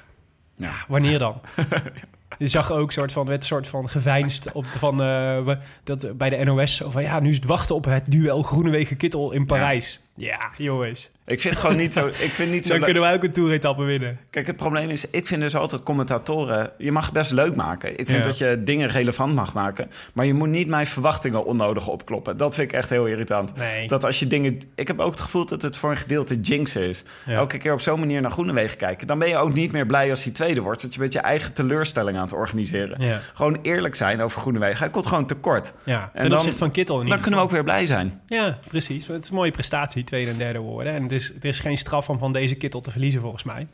Ja. 0.55 0.73
wanneer 0.87 1.19
dan? 1.19 1.41
Je 2.38 2.47
zag 2.47 2.71
ook 2.71 2.91
soort 2.91 3.11
van, 3.11 3.25
werd 3.25 3.41
een 3.41 3.47
soort 3.47 3.67
van 3.67 3.89
geveinsd 3.89 4.51
op 4.51 4.63
de, 4.71 4.79
van, 4.79 5.01
eh, 5.01 5.55
dat, 5.83 6.17
bij 6.17 6.29
de 6.29 6.43
NOS. 6.43 6.81
Van, 6.85 7.01
ja, 7.01 7.19
nu 7.19 7.29
is 7.29 7.35
het 7.35 7.45
wachten 7.45 7.75
op 7.75 7.85
het 7.85 8.03
duel 8.11 8.43
Groenewegen-Kittel 8.43 9.31
in 9.31 9.45
Parijs. 9.45 10.00
Ja, 10.15 10.51
jongens. 10.57 11.09
Ik 11.25 11.41
vind 11.41 11.53
het 11.53 11.63
gewoon 11.63 11.77
niet 11.77 11.93
zo... 11.93 12.07
Ik 12.07 12.13
vind 12.31 12.51
niet 12.51 12.65
zo 12.65 12.71
Dan 12.73 12.81
kunnen 12.81 13.01
wij 13.01 13.13
ook 13.13 13.23
een 13.23 13.31
toeretappe 13.31 13.83
winnen. 13.83 14.19
Kijk, 14.29 14.47
het 14.47 14.55
probleem 14.55 14.89
is, 14.89 15.09
ik 15.09 15.27
vind 15.27 15.41
dus 15.41 15.55
altijd 15.55 15.83
commentatoren... 15.83 16.71
Je 16.77 16.91
mag 16.91 17.03
het 17.05 17.13
best 17.13 17.31
leuk 17.31 17.55
maken. 17.55 17.89
Ik 17.99 18.05
vind 18.05 18.17
Ja. 18.17 18.23
dat 18.23 18.37
je 18.37 18.61
dingen 18.63 18.87
relevant 18.89 19.33
mag 19.35 19.53
maken. 19.53 19.89
Maar 20.13 20.25
je 20.25 20.33
moet 20.33 20.47
niet 20.49 20.67
mijn 20.67 20.87
verwachtingen 20.87 21.45
onnodig 21.45 21.87
opkloppen. 21.87 22.37
Dat 22.37 22.55
vind 22.55 22.71
ik 22.71 22.77
echt 22.77 22.89
heel 22.89 23.05
irritant. 23.05 23.55
Nee. 23.55 23.87
Dat 23.87 24.05
als 24.05 24.19
je 24.19 24.27
dingen... 24.27 24.59
Ik 24.75 24.87
heb 24.87 24.99
ook 24.99 25.11
het 25.11 25.21
gevoel 25.21 25.45
dat 25.45 25.61
het 25.61 25.77
voor 25.77 25.91
een 25.91 25.97
gedeelte 25.97 26.35
jinxen 26.39 26.81
is. 26.89 27.03
Ja. 27.25 27.33
Elke 27.35 27.57
keer 27.57 27.73
op 27.73 27.81
zo'n 27.81 27.99
manier 27.99 28.21
naar 28.21 28.31
Groenewegen 28.31 28.77
kijken. 28.77 29.07
Dan 29.07 29.19
ben 29.19 29.27
je 29.27 29.37
ook 29.37 29.53
niet 29.53 29.71
meer 29.71 29.85
blij 29.85 30.09
als 30.09 30.23
hij 30.23 30.33
tweede 30.33 30.61
wordt. 30.61 30.81
Dat 30.81 30.93
je 30.93 30.99
met 30.99 31.13
je 31.13 31.19
eigen 31.19 31.53
teleurstelling 31.53 32.17
aan 32.17 32.23
het 32.23 32.33
organiseren. 32.33 33.01
Ja. 33.05 33.19
Gewoon 33.33 33.59
eerlijk 33.61 33.95
zijn 33.95 34.21
over 34.21 34.41
Groenewegen. 34.41 34.77
Hij 34.77 34.89
komt 34.89 35.05
gewoon 35.07 35.25
tekort. 35.25 35.73
Ja, 35.85 36.09
En 36.13 36.23
dan- 36.29 36.37
opzichte 36.37 36.57
van 36.57 36.71
Kittel 36.71 37.01
in 37.01 37.07
Dan 37.09 37.19
kunnen 37.21 37.39
we 37.39 37.45
ook 37.45 37.51
weer 37.51 37.63
blij 37.63 37.85
zijn. 37.85 38.21
Ja, 38.27 38.57
precies. 38.67 39.07
Het 39.07 39.23
is 39.23 39.29
een 39.29 39.35
mooie 39.35 39.51
prestatie, 39.51 40.00
tweede 40.03 40.31
en 40.31 40.38
derde 40.38 40.60
worden. 40.60 40.93
En 40.93 41.03
het 41.03 41.12
is, 41.12 41.27
het 41.34 41.46
is 41.46 41.60
geen 41.60 41.77
straf 41.77 42.10
om 42.10 42.17
van 42.17 42.34
deze 42.34 42.55
Kittel 42.55 42.81
te 42.81 42.91
verliezen, 42.91 43.22
volgens 43.22 43.43
mij. 43.43 43.67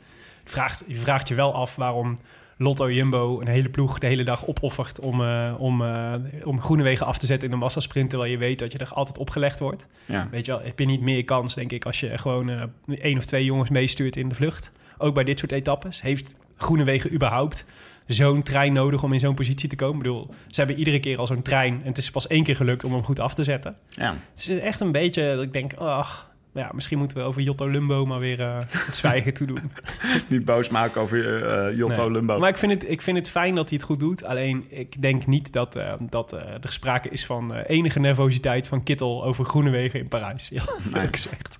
Het 0.44 0.52
vraagt, 0.52 0.84
je 0.88 0.96
vraagt 0.96 1.28
je 1.28 1.36
wel 1.36 1.54
af 1.54 1.76
waarom 1.76 2.18
Lotto 2.58 2.92
Jumbo 2.92 3.42
een 3.42 3.48
hele 3.48 3.70
ploeg 3.70 4.00
de 4.00 4.08
hele 4.08 4.24
dag 4.24 4.48
opoffert 4.48 5.00
om, 5.00 5.24
eh 5.24 5.54
om, 5.58 5.82
eh 5.82 6.12
om 6.44 6.62
Groenewegen 6.62 7.06
af 7.06 7.18
te 7.18 7.26
zetten 7.26 7.48
in 7.48 7.54
een 7.54 7.60
massasprint, 7.60 8.10
terwijl 8.10 8.32
je 8.32 8.38
weet 8.38 8.60
dat 8.60 8.72
je 8.72 8.78
er 8.78 8.94
altijd 8.94 9.18
opgelegd 9.18 9.60
wordt. 9.60 9.88
Ja. 10.06 10.28
Weet 10.32 10.46
je 10.46 10.52
wel, 10.52 10.62
heb 10.62 10.80
je 10.80 10.86
niet 10.86 11.02
meer 11.02 11.24
kans, 11.24 11.56
denk 11.56 11.72
ik, 11.72 11.86
als 11.86 12.00
je 12.00 12.18
gewoon 12.18 12.50
eh 12.50 12.64
één 12.96 13.18
of 13.18 13.26
twee 13.26 13.46
jongens 13.46 13.70
meestuurt 13.70 14.16
in 14.16 14.30
de 14.30 14.36
vlucht. 14.36 14.72
Ook 14.98 15.14
bij 15.14 15.24
dit 15.24 15.40
soort 15.40 15.52
etappes. 15.52 16.02
Heeft 16.02 16.36
Groenewegen 16.56 17.14
überhaupt 17.14 17.66
zo'n 18.08 18.44
trein 18.44 18.74
nodig 18.74 19.04
om 19.04 19.14
in 19.14 19.20
zo'n 19.20 19.36
positie 19.36 19.70
te 19.70 19.76
komen? 19.76 19.96
Ik 19.96 20.04
bedoel, 20.04 20.30
ze 20.48 20.60
hebben 20.60 20.78
iedere 20.78 21.00
keer 21.00 21.18
al 21.18 21.28
zo'n 21.28 21.42
trein 21.42 21.74
en 21.74 21.88
het 21.88 21.98
is 21.98 22.12
pas 22.12 22.28
één 22.28 22.44
keer 22.44 22.56
gelukt 22.56 22.84
om 22.84 22.94
hem 22.94 23.04
goed 23.04 23.20
af 23.20 23.34
te 23.34 23.44
zetten. 23.44 23.76
ja. 23.90 24.16
Het 24.32 24.48
is 24.50 24.60
echt 24.60 24.80
een 24.80 24.92
beetje 24.92 25.36
dat 25.36 25.44
ik 25.44 25.54
denk, 25.54 25.74
ach, 25.74 26.27
ja, 26.58 26.70
misschien 26.74 26.98
moeten 26.98 27.18
we 27.18 27.24
over 27.24 27.42
Jotto 27.42 27.70
Lumbo 27.70 28.06
maar 28.06 28.20
weer 28.20 28.42
eh, 28.42 28.58
het 28.72 28.96
zwijgen 28.96 29.34
toe 29.34 29.48
doen. 29.48 29.72
Niet 30.30 30.46
boos 30.46 30.70
maken 30.70 31.02
over 31.02 31.44
eh 31.44 31.78
Jotto 31.78 32.02
Nee. 32.02 32.12
Lumbo. 32.12 32.40
Maar 32.40 32.50
ik 32.50 32.58
vind, 32.58 32.72
het, 32.72 32.90
ik 32.90 33.02
vind 33.02 33.18
het 33.18 33.30
fijn 33.30 33.56
dat 33.56 33.70
hij 33.70 33.78
het 33.78 33.88
goed 33.88 34.00
doet. 34.00 34.24
Alleen 34.24 34.66
ik 34.70 35.02
denk 35.02 35.26
niet 35.26 35.54
dat, 35.54 35.80
dat 36.10 36.32
er 36.32 36.60
sprake 36.62 37.10
is 37.10 37.26
van 37.26 37.54
enige 37.54 38.00
nervositeit 38.00 38.68
van 38.68 38.84
Kittel 38.84 39.24
over 39.24 39.46
Groenewegen 39.46 40.00
in 40.00 40.08
Parijs. 40.08 40.50
Ja, 40.50 40.64
eerlijk 40.86 41.16
gezegd. 41.16 41.60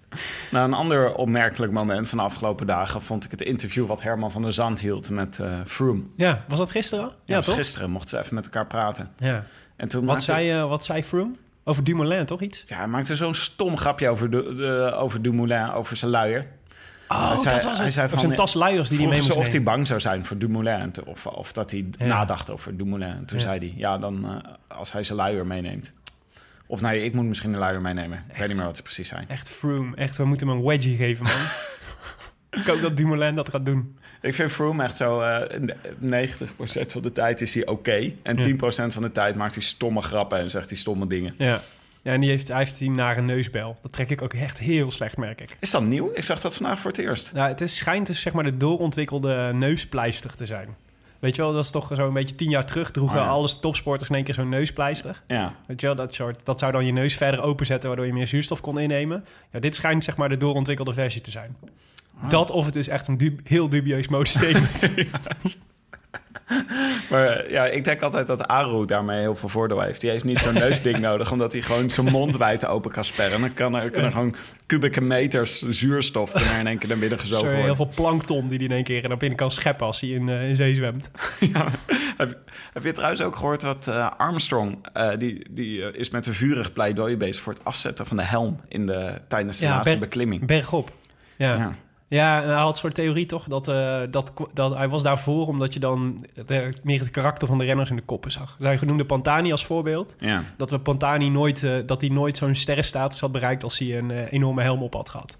Nou, 0.51 0.68
een 0.68 0.74
ander 0.74 1.13
opmerkelijk 1.16 1.72
moment 1.72 2.10
van 2.10 2.18
de 2.18 2.24
afgelopen 2.24 2.68
dagen 2.68 3.01
vond 3.01 3.25
ik 3.25 3.32
het 3.32 3.42
interview 3.42 3.86
wat 3.86 4.01
Herman 4.01 4.32
van 4.32 4.42
der 4.42 4.54
Zand 4.54 4.80
hield 4.80 5.10
met 5.10 5.39
Froome. 5.66 6.04
Ja, 6.16 6.44
was 6.48 6.58
dat 6.58 6.72
gisteren? 6.72 7.06
Ja, 7.25 7.36
Ja, 7.36 7.42
toch? 7.42 7.56
Gisteren 7.56 7.89
mochten 7.89 8.10
ze 8.10 8.20
even 8.24 8.36
met 8.36 8.46
elkaar 8.46 8.68
praten. 8.68 9.12
Ja. 9.18 9.44
En 9.75 9.88
toen 9.88 10.06
Wat, 10.06 10.24
zei, 10.24 10.63
wat 10.63 10.86
zei 10.86 11.04
Froome? 11.04 11.34
Over 11.70 11.84
Dumoulin, 11.84 12.26
toch 12.26 12.42
iets? 12.42 12.64
ja, 12.68 12.78
hij 12.78 12.88
maakte 12.88 13.16
zo'n 13.16 13.34
stom 13.36 13.78
grapje 13.78 14.10
over, 14.10 14.30
de, 14.30 14.56
de- 14.56 14.94
over 14.96 15.22
Dumoulin, 15.22 15.72
over 15.72 15.98
zijn 15.98 16.12
luier. 16.12 16.46
Oh, 17.08 17.28
Hij 17.28 17.38
zei- 17.38 17.56
dat 17.56 17.64
was 17.64 17.76
hij 17.78 17.86
het. 17.86 17.94
zei 17.96 18.10
van, 18.10 18.20
zijn 18.20 18.36
tas 18.36 18.54
luiers 18.54 18.90
die 18.90 18.98
hij 18.98 19.08
mee 19.08 19.18
moest 19.18 19.36
of 19.36 19.48
hij 19.52 19.64
bang 19.64 19.88
zou 19.88 20.00
zijn 20.00 20.26
voor 20.26 20.38
Dumoulin. 20.38 20.92
Of, 21.06 21.26
of 21.28 21.52
dat 21.52 21.72
hij 21.72 21.86
Ja. 21.98 22.06
nadacht 22.06 22.50
over 22.52 22.78
Dumoulin. 22.78 23.08
En 23.10 23.26
toen 23.26 23.38
Ja. 23.38 23.44
zei 23.44 23.60
hij, 23.60 23.74
ja, 23.76 23.98
dan 23.98 24.26
eh, 24.26 24.52
als 24.78 24.92
hij 24.92 25.04
zijn 25.04 25.18
luier 25.18 25.46
meeneemt. 25.46 25.94
Of 26.68 26.82
nee, 26.82 27.04
ik 27.04 27.14
moet 27.14 27.26
misschien 27.26 27.54
een 27.54 27.60
luier 27.60 27.82
meenemen. 27.82 28.24
Ik 28.30 28.38
weet 28.38 28.48
niet 28.48 28.58
meer 28.58 28.66
wat 28.66 28.76
ze 28.76 28.82
precies 28.82 29.08
zijn. 29.08 29.26
Echt 29.30 29.50
Froome. 29.50 29.96
Echt, 29.96 30.18
we 30.18 30.26
moeten 30.26 30.48
hem 30.48 30.58
een 30.58 30.64
wedgie 30.64 30.96
geven, 30.98 31.24
man. 31.24 31.34
ik 32.51 32.66
hoop 32.66 32.82
dat 32.82 32.98
Dumoulin 32.98 33.34
dat 33.36 33.50
gaat 33.50 33.66
doen. 33.66 33.98
Ik 34.22 34.34
vind 34.34 34.51
Froome 34.51 34.84
echt 34.84 34.96
zo... 34.96 35.22
eh 35.22 35.60
90% 36.01 36.06
van 36.88 37.01
de 37.01 37.12
tijd 37.12 37.42
is 37.42 37.54
hij 37.54 37.66
oké. 37.68 38.12
En 38.24 38.38
Ja. 38.38 38.56
10% 38.88 38.94
van 38.94 39.01
de 39.01 39.12
tijd 39.12 39.36
maakt 39.36 39.54
hij 39.54 39.63
stomme 39.63 40.01
grappen 40.01 40.39
en 40.39 40.50
zegt 40.50 40.70
hij 40.70 40.77
stomme 40.77 41.08
dingen. 41.08 41.34
Ja. 41.38 41.62
Ja, 42.01 42.13
en 42.13 42.20
die 42.20 42.30
heeft, 42.30 42.48
hij 42.48 42.58
heeft 42.58 42.80
die 42.80 42.89
nare 42.92 43.22
neusbel. 43.22 43.77
Dat 43.82 43.92
trek 43.92 44.10
ik 44.10 44.22
ook 44.22 44.34
echt 44.34 44.60
heel 44.60 44.92
slecht, 44.92 45.18
merk 45.18 45.42
ik. 45.42 45.58
Is 45.60 45.72
dat 45.72 45.84
nieuw? 45.84 46.12
Ik 46.13 46.24
zag 46.24 46.42
dat 46.42 46.56
vandaag 46.56 46.80
voor 46.80 46.92
het 46.92 47.00
eerst. 47.00 47.34
Nou, 47.34 47.48
het 47.50 47.62
is, 47.62 47.77
schijnt 47.77 48.08
dus 48.08 48.22
zeg 48.22 48.34
maar 48.34 48.44
de 48.44 48.58
doorontwikkelde 48.58 49.51
neuspleister 49.54 50.36
te 50.36 50.46
zijn. 50.46 50.75
Weet 51.20 51.36
je 51.36 51.42
wel, 51.42 51.54
dat 51.54 51.63
is 51.63 51.72
toch 51.72 51.92
zo 51.96 52.08
een 52.08 52.13
beetje 52.13 52.36
tien 52.36 52.50
jaar 52.50 52.66
terug 52.66 52.92
droegen 52.92 53.20
Oh 53.20 53.25
ja. 53.25 53.32
alle 53.32 53.60
topsporters 53.60 54.10
in 54.10 54.16
één 54.16 54.24
keer 54.24 54.34
zo'n 54.34 54.50
neuspleister. 54.50 55.22
Ja. 55.27 55.54
Weet 55.68 55.82
je 55.82 55.88
wel, 55.88 55.96
dat, 55.96 56.13
soort, 56.16 56.46
dat 56.46 56.60
zou 56.60 56.72
dan 56.72 56.86
je 56.86 56.92
neus 56.92 57.16
verder 57.16 57.42
openzetten 57.42 57.88
waardoor 57.88 58.08
je 58.08 58.13
meer 58.13 58.27
zuurstof 58.27 58.62
kon 58.62 58.80
innemen. 58.80 59.25
Ja, 59.51 59.60
dit 59.60 59.75
schijnt 59.75 60.04
zeg 60.04 60.18
maar 60.18 60.30
de 60.30 60.38
doorontwikkelde 60.38 60.94
versie 60.94 61.22
te 61.22 61.32
zijn. 61.32 61.56
Dat 62.30 62.52
of 62.52 62.66
het 62.66 62.76
is 62.76 62.88
echt 62.88 63.08
een 63.08 63.18
dub- 63.18 63.40
heel 63.44 63.70
dubieus 63.70 64.08
modestatement. 64.08 64.82
Maar 67.10 67.28
eh, 67.28 67.52
ja, 67.52 67.66
ik 67.66 67.84
denk 67.84 68.02
altijd 68.02 68.28
dat 68.28 68.48
Aru 68.48 68.86
daarmee 68.86 69.20
heel 69.20 69.36
veel 69.36 69.50
voordeel 69.50 69.82
heeft. 69.82 70.02
Die 70.02 70.10
heeft 70.10 70.24
niet 70.24 70.40
zo'n 70.40 70.54
neusding 70.54 70.98
nodig, 71.10 71.32
omdat 71.32 71.52
hij 71.52 71.62
gewoon 71.62 71.90
zijn 71.90 72.06
mond 72.12 72.38
wijd 72.38 72.66
open 72.66 72.92
kan 72.92 73.06
sperren. 73.06 73.42
Dan 73.42 73.54
kan 73.54 73.76
er, 73.76 73.90
kunnen 73.90 74.12
gewoon 74.12 74.36
kubieke 74.66 75.02
meters 75.02 75.62
zuurstof 75.62 76.34
er 76.34 76.60
in 76.60 76.68
één 76.68 76.78
keer 76.78 76.90
naar 76.90 76.98
binnen 76.98 77.20
Zo 77.20 77.26
gezogen 77.26 77.48
heel 77.48 77.58
worden. 77.58 77.76
veel 77.76 77.90
plankton 77.96 78.48
die 78.48 78.58
hij 78.58 78.66
in 78.68 78.72
één 78.72 78.84
keer 78.84 79.08
naar 79.08 79.18
binnen 79.18 79.38
kan 79.38 79.52
scheppen 79.52 79.86
als 79.86 80.02
hij 80.02 80.10
in, 80.10 80.30
eh, 80.30 80.50
in 80.50 80.56
zee 80.56 80.76
zwemt. 80.76 81.10
Ja. 81.54 81.68
Heb, 82.18 82.38
heb 82.74 82.84
je 82.84 82.92
trouwens 82.92 83.22
ook 83.22 83.36
gehoord 83.36 83.62
dat 83.62 83.88
eh, 83.88 84.12
Armstrong, 84.18 84.78
eh, 84.94 85.10
die, 85.18 85.46
die 85.50 85.92
is 85.92 86.10
met 86.10 86.26
een 86.26 86.34
vurig 86.34 86.74
pleidooi 86.74 87.18
bezig 87.18 87.44
voor 87.44 87.54
het 87.54 87.64
afzetten 87.66 88.06
van 88.06 88.18
de 88.18 88.24
helm 88.24 88.60
in 88.68 88.86
de, 88.86 89.14
tijdens 89.28 89.58
de 89.58 89.66
Ja, 89.66 89.72
laatste 89.72 89.90
ber- 89.98 90.00
beklimming. 90.08 90.46
Bergop. 90.46 90.92
Ja. 91.36 91.56
Ja. 91.56 91.76
Ja, 92.10 92.42
hij 92.44 92.54
had 92.54 92.68
een 92.68 92.80
soort 92.80 92.96
theorie 92.96 93.26
toch 93.26 93.44
dat, 93.44 93.68
eh, 93.68 94.02
dat, 94.10 94.34
dat 94.54 94.76
hij 94.76 94.90
was 94.90 95.04
daarvoor 95.04 95.48
omdat 95.48 95.74
je 95.74 95.80
dan 95.80 96.26
de, 96.46 96.74
meer 96.84 97.00
het 97.00 97.12
karakter 97.12 97.48
van 97.48 97.58
de 97.58 97.66
renners 97.66 97.90
in 97.90 97.96
de 97.96 98.02
koppen 98.02 98.32
zag. 98.32 98.56
Zij 98.60 98.78
genoemde 98.78 99.06
Pantani 99.06 99.52
als 99.52 99.66
voorbeeld. 99.66 100.16
Ja. 100.20 100.44
Dat 100.58 100.72
we 100.72 100.80
Pantani 100.80 101.30
nooit, 101.30 101.64
eh, 101.64 101.76
dat 101.86 102.02
hij 102.02 102.10
nooit 102.10 102.38
zo'n 102.38 102.56
sterrenstatus 102.56 103.20
had 103.20 103.32
bereikt 103.32 103.64
als 103.64 103.80
hij 103.80 103.98
een 103.98 104.12
eh, 104.12 104.32
enorme 104.32 104.62
helm 104.62 104.84
op 104.84 104.94
had 104.94 105.10
gehad. 105.10 105.38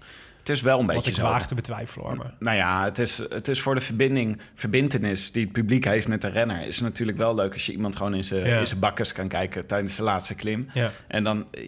Het 0.48 0.56
is 0.56 0.62
wel 0.62 0.80
een 0.80 0.86
Wat 0.86 0.94
beetje 0.94 1.10
ik 1.10 1.16
zo. 1.16 1.22
waag 1.22 1.46
te 1.46 1.54
betwijfelen 1.54 2.06
hoor. 2.06 2.16
Maar. 2.16 2.34
Nou 2.38 2.56
ja, 2.56 2.84
het 2.84 2.98
is, 2.98 3.18
het 3.28 3.48
is 3.48 3.60
voor 3.60 3.74
de 3.74 3.80
verbinding, 3.80 4.38
verbintenis 4.54 5.32
die 5.32 5.42
het 5.44 5.52
publiek 5.52 5.84
heeft 5.84 6.08
met 6.08 6.20
de 6.20 6.28
renner. 6.28 6.66
Is 6.66 6.80
natuurlijk 6.80 7.18
wel 7.18 7.34
leuk 7.34 7.52
als 7.52 7.66
je 7.66 7.72
iemand 7.72 7.96
gewoon 7.96 8.14
in 8.14 8.24
zijn 8.24 8.46
Ja. 8.46 8.62
bakkes 8.80 9.12
kan 9.12 9.28
kijken 9.28 9.66
tijdens 9.66 9.96
de 9.96 10.02
laatste 10.02 10.34
klim. 10.34 10.68
Ja. 10.72 10.90
En 11.08 11.24
dan, 11.24 11.46
eh, 11.50 11.62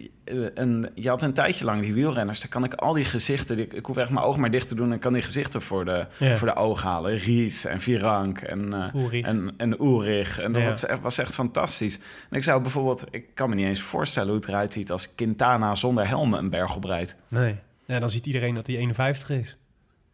een, 0.53 0.89
je 0.95 1.09
had 1.09 1.21
een 1.21 1.33
tijdje 1.33 1.65
lang 1.65 1.81
die 1.81 1.93
wielrenners, 1.93 2.39
daar 2.39 2.49
kan 2.49 2.63
ik 2.63 2.73
al 2.73 2.93
die 2.93 3.05
gezichten, 3.05 3.55
die, 3.55 3.67
ik 3.67 3.85
hoef 3.85 3.97
echt 3.97 4.09
mijn 4.09 4.25
ogen 4.25 4.41
maar 4.41 4.51
dicht 4.51 4.67
te 4.67 4.75
doen 4.75 4.91
en 4.91 4.99
kan 4.99 5.13
die 5.13 5.21
gezichten 5.21 5.61
voor 5.61 5.85
de, 5.85 6.05
Ja. 6.19 6.35
voor 6.37 6.47
de 6.47 6.55
ogen 6.55 6.89
halen. 6.89 7.17
Ries 7.17 7.65
en 7.65 7.79
Virank 7.81 8.37
en, 8.41 8.73
eh 8.73 9.27
en, 9.27 9.53
en 9.57 9.81
Ulrich. 9.83 10.39
En 10.39 10.51
dat 10.51 10.63
was, 10.63 10.85
echt, 10.85 11.01
was 11.01 11.17
echt 11.17 11.33
fantastisch. 11.33 11.99
En 12.29 12.37
ik 12.37 12.43
zou 12.43 12.61
bijvoorbeeld, 12.61 13.03
ik 13.11 13.25
kan 13.33 13.49
me 13.49 13.55
niet 13.55 13.65
eens 13.67 13.81
voorstellen 13.81 14.29
hoe 14.29 14.37
het 14.39 14.47
eruit 14.47 14.73
ziet 14.73 14.91
als 14.91 15.15
Quintana 15.15 15.75
zonder 15.75 16.07
helm 16.07 16.33
een 16.33 16.49
berg 16.49 16.75
oprijdt. 16.75 17.15
Nee. 17.27 17.55
Ja, 17.91 17.99
dan 17.99 18.09
ziet 18.09 18.25
iedereen 18.25 18.55
dat 18.55 18.67
hij 18.67 18.75
51 18.75 19.29
is. 19.29 19.57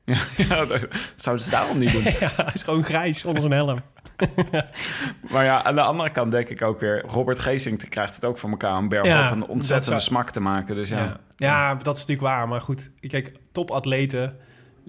Ja, 0.05 0.17
ja, 0.47 0.65
dat 0.65 0.87
zouden 1.15 1.45
ze 1.45 1.51
daarom 1.51 1.77
niet 1.77 1.91
doen. 1.91 2.03
ja, 2.19 2.29
hij 2.35 2.51
is 2.53 2.63
gewoon 2.63 2.83
grijs 2.83 3.25
onder 3.25 3.41
zijn 3.41 3.53
helm. 3.53 3.81
Maar 5.31 5.43
ja, 5.43 5.63
aan 5.63 5.75
de 5.75 5.81
andere 5.81 6.09
kant 6.09 6.31
denk 6.31 6.49
ik 6.49 6.61
ook 6.61 6.79
weer... 6.79 7.03
Robert 7.07 7.39
Geesink 7.39 7.89
krijgt 7.89 8.15
het 8.15 8.25
ook 8.25 8.37
voor 8.37 8.49
elkaar... 8.49 8.77
om 8.77 8.89
berg 8.89 9.05
Ja, 9.05 9.25
op 9.25 9.31
een 9.31 9.47
ontzettende 9.47 9.99
smak 9.99 10.29
te 10.29 10.39
maken. 10.39 10.75
Dus 10.75 10.89
ja, 10.89 10.97
Ja. 10.97 11.19
Ja. 11.35 11.75
dat 11.75 11.97
is 11.97 12.05
natuurlijk 12.05 12.35
waar. 12.35 12.47
Maar 12.47 12.61
goed, 12.61 12.91
kijk, 12.99 13.33
topatleten 13.51 14.37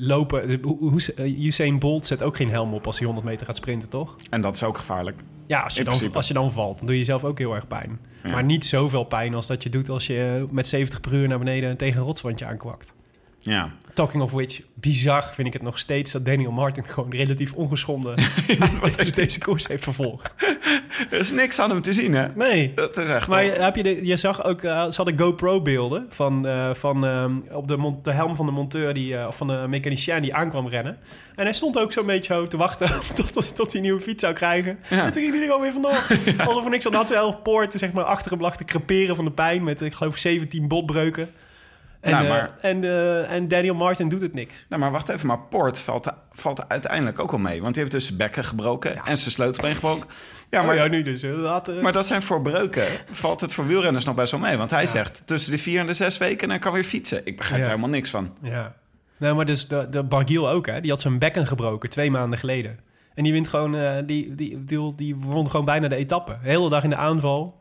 lopen... 0.00 0.60
dus 0.92 1.14
eh, 1.14 1.44
Usain 1.44 1.78
Bolt 1.78 2.06
zet 2.06 2.22
ook 2.22 2.36
geen 2.36 2.50
helm 2.50 2.74
op 2.74 2.86
als 2.86 2.96
hij 2.96 3.06
100 3.06 3.26
meter 3.26 3.46
gaat 3.46 3.56
sprinten, 3.56 3.88
toch? 3.88 4.16
en 4.30 4.40
dat 4.40 4.54
is 4.54 4.62
ook 4.62 4.78
gevaarlijk. 4.78 5.20
Ja, 5.46 5.60
als 5.60 5.72
je, 5.72 5.78
In 5.78 5.84
dan, 5.84 5.94
principe. 5.94 6.16
als 6.16 6.28
je 6.28 6.34
dan 6.34 6.52
valt, 6.52 6.76
dan 6.76 6.86
doe 6.86 6.94
je 6.94 7.00
jezelf 7.00 7.24
ook 7.24 7.38
heel 7.38 7.54
erg 7.54 7.66
pijn. 7.66 7.98
Ja. 8.22 8.30
Maar 8.30 8.44
niet 8.44 8.64
zoveel 8.64 9.04
pijn 9.04 9.34
als 9.34 9.46
dat 9.46 9.62
je 9.62 9.70
doet 9.70 9.88
als 9.88 10.06
je 10.06 10.46
met 10.50 10.66
70 10.66 11.00
per 11.00 11.14
uur 11.14 11.28
naar 11.28 11.38
beneden 11.38 11.76
tegen 11.76 11.98
een 11.98 12.04
rotswandje 12.06 12.46
aankwakt. 12.46 12.92
Ja, 13.40 13.70
Talking 13.94 14.22
of 14.22 14.32
which, 14.32 14.60
bizar 14.74 15.30
vind 15.32 15.46
ik 15.46 15.52
het 15.52 15.62
nog 15.62 15.78
steeds 15.78 16.12
dat 16.12 16.24
Daniel 16.24 16.50
Martin 16.50 16.84
gewoon 16.84 17.10
relatief 17.10 17.52
ongeschonden 17.52 18.14
deze, 18.96 19.10
deze 19.10 19.38
koers 19.38 19.66
heeft 19.66 19.82
vervolgd. 19.82 20.34
er 21.10 21.18
is 21.18 21.30
niks 21.30 21.58
aan 21.58 21.70
hem 21.70 21.82
te 21.82 21.92
zien, 21.92 22.14
hè? 22.14 22.28
Nee. 22.34 22.72
Dat 22.74 22.96
is 22.96 23.08
echt... 23.08 23.28
Maar 23.28 23.44
heb 23.44 23.76
je, 23.76 23.82
de, 23.82 24.06
je 24.06 24.16
zag 24.16 24.44
ook, 24.44 24.62
eh, 24.62 24.90
ze 24.90 24.96
hadden 24.96 25.18
GoPro-beelden 25.18 26.06
van, 26.08 26.46
eh, 26.46 26.74
van 26.74 27.06
ehm, 27.06 27.36
op 27.52 27.68
de, 28.02 28.12
helm 28.12 28.36
van 28.36 28.46
de 28.46 28.52
monteur, 28.52 28.94
die, 28.94 29.16
eh, 29.16 29.26
of 29.26 29.36
van 29.36 29.46
de 29.46 29.64
mechanicien 29.68 30.22
die 30.22 30.34
aankwam 30.34 30.68
rennen. 30.68 30.98
En 31.34 31.44
hij 31.44 31.52
stond 31.52 31.78
ook 31.78 31.92
zo'n 31.92 32.06
beetje 32.06 32.34
zo 32.34 32.46
te 32.46 32.56
wachten 32.56 32.88
tot, 33.14 33.32
tot, 33.32 33.56
tot 33.56 33.66
hij 33.66 33.76
een 33.80 33.86
nieuwe 33.86 34.00
fiets 34.00 34.22
zou 34.22 34.34
krijgen. 34.34 34.78
Ja. 34.90 35.04
En 35.04 35.12
toen 35.12 35.22
ging 35.22 35.32
hij 35.32 35.42
er 35.42 35.46
gewoon 35.46 35.62
weer 35.62 35.72
vandoor. 35.72 36.46
Alsof 36.46 36.64
er 36.64 36.70
niks 36.70 36.86
aan 36.86 36.94
had. 36.94 37.06
Terwijl 37.06 37.36
Poort 37.36 37.72
zeg 37.72 37.92
maar, 37.92 38.04
achter 38.04 38.30
hem 38.30 38.40
lag 38.40 38.56
te 38.56 38.64
creperen 38.64 39.16
van 39.16 39.24
de 39.24 39.30
pijn 39.30 39.64
met, 39.64 39.80
ik 39.80 39.94
geloof, 39.94 40.16
17 40.16 40.68
botbreuken. 40.68 41.28
En, 42.00 42.10
Nou, 42.10 42.28
maar- 42.28 42.50
en, 42.60 42.84
eh, 42.84 43.30
en 43.30 43.48
Daniel 43.48 43.74
Martin 43.74 44.08
doet 44.08 44.20
het 44.20 44.34
niks. 44.34 44.66
Nou, 44.68 44.80
maar 44.82 44.90
wacht 44.90 45.08
even. 45.08 45.26
Maar 45.26 45.38
Poort 45.38 45.80
valt, 45.80 46.12
valt 46.32 46.68
uiteindelijk 46.68 47.18
ook 47.20 47.30
wel 47.30 47.40
mee. 47.40 47.60
Want 47.62 47.72
die 47.74 47.82
heeft 47.82 47.94
dus 47.94 48.04
zijn 48.06 48.16
bekken 48.18 48.44
gebroken 48.44 48.96
en 48.96 49.16
zijn 49.16 49.30
sleutelbeen 49.30 49.74
gebroken. 49.74 50.08
Ja, 50.50 50.60
Ja, 50.60 50.66
maar, 50.66 50.76
ja, 50.76 50.86
nu 50.86 51.02
dus. 51.02 51.22
eh, 51.22 51.42
dat, 51.42 51.80
maar 51.82 51.92
dat 51.92 52.06
zijn 52.06 52.22
voor 52.22 52.42
breuken. 52.42 52.84
Valt 53.10 53.40
het 53.40 53.54
voor 53.54 53.66
wielrenners 53.66 54.04
nog 54.04 54.14
best 54.14 54.30
wel 54.30 54.40
mee. 54.40 54.56
Want 54.56 54.70
hij 54.70 54.86
zegt 54.86 55.26
tussen 55.26 55.52
de 55.52 55.58
vier 55.58 55.80
en 55.80 55.86
de 55.86 55.92
zes 55.92 56.18
weken... 56.18 56.42
en 56.42 56.48
hij 56.50 56.58
kan 56.58 56.72
weer 56.72 56.84
fietsen. 56.84 57.20
Ik 57.26 57.36
begrijp 57.36 57.60
daar 57.60 57.70
helemaal 57.70 57.90
niks 57.90 58.10
van. 58.10 58.36
Ja. 58.42 58.74
Nou, 59.16 59.36
maar 59.36 59.44
dus 59.44 59.68
de, 59.68 59.86
de 59.90 60.02
Bargiel 60.02 60.48
ook, 60.50 60.66
hè. 60.66 60.80
Die 60.80 60.90
had 60.90 61.00
zijn 61.00 61.18
bekken 61.18 61.46
gebroken 61.46 61.88
twee 61.90 62.10
maanden 62.10 62.38
geleden. 62.38 62.78
En 63.14 63.22
die 63.24 63.32
wint 63.32 63.48
gewoon... 63.48 63.72
die, 64.06 64.34
die, 64.34 64.64
die, 64.64 64.94
die 64.96 65.16
won 65.16 65.50
gewoon 65.50 65.66
bijna 65.66 65.88
de 65.88 65.96
etappe. 65.96 66.38
De 66.42 66.48
hele 66.48 66.68
dag 66.68 66.82
in 66.84 66.90
de 66.90 66.96
aanval. 66.96 67.57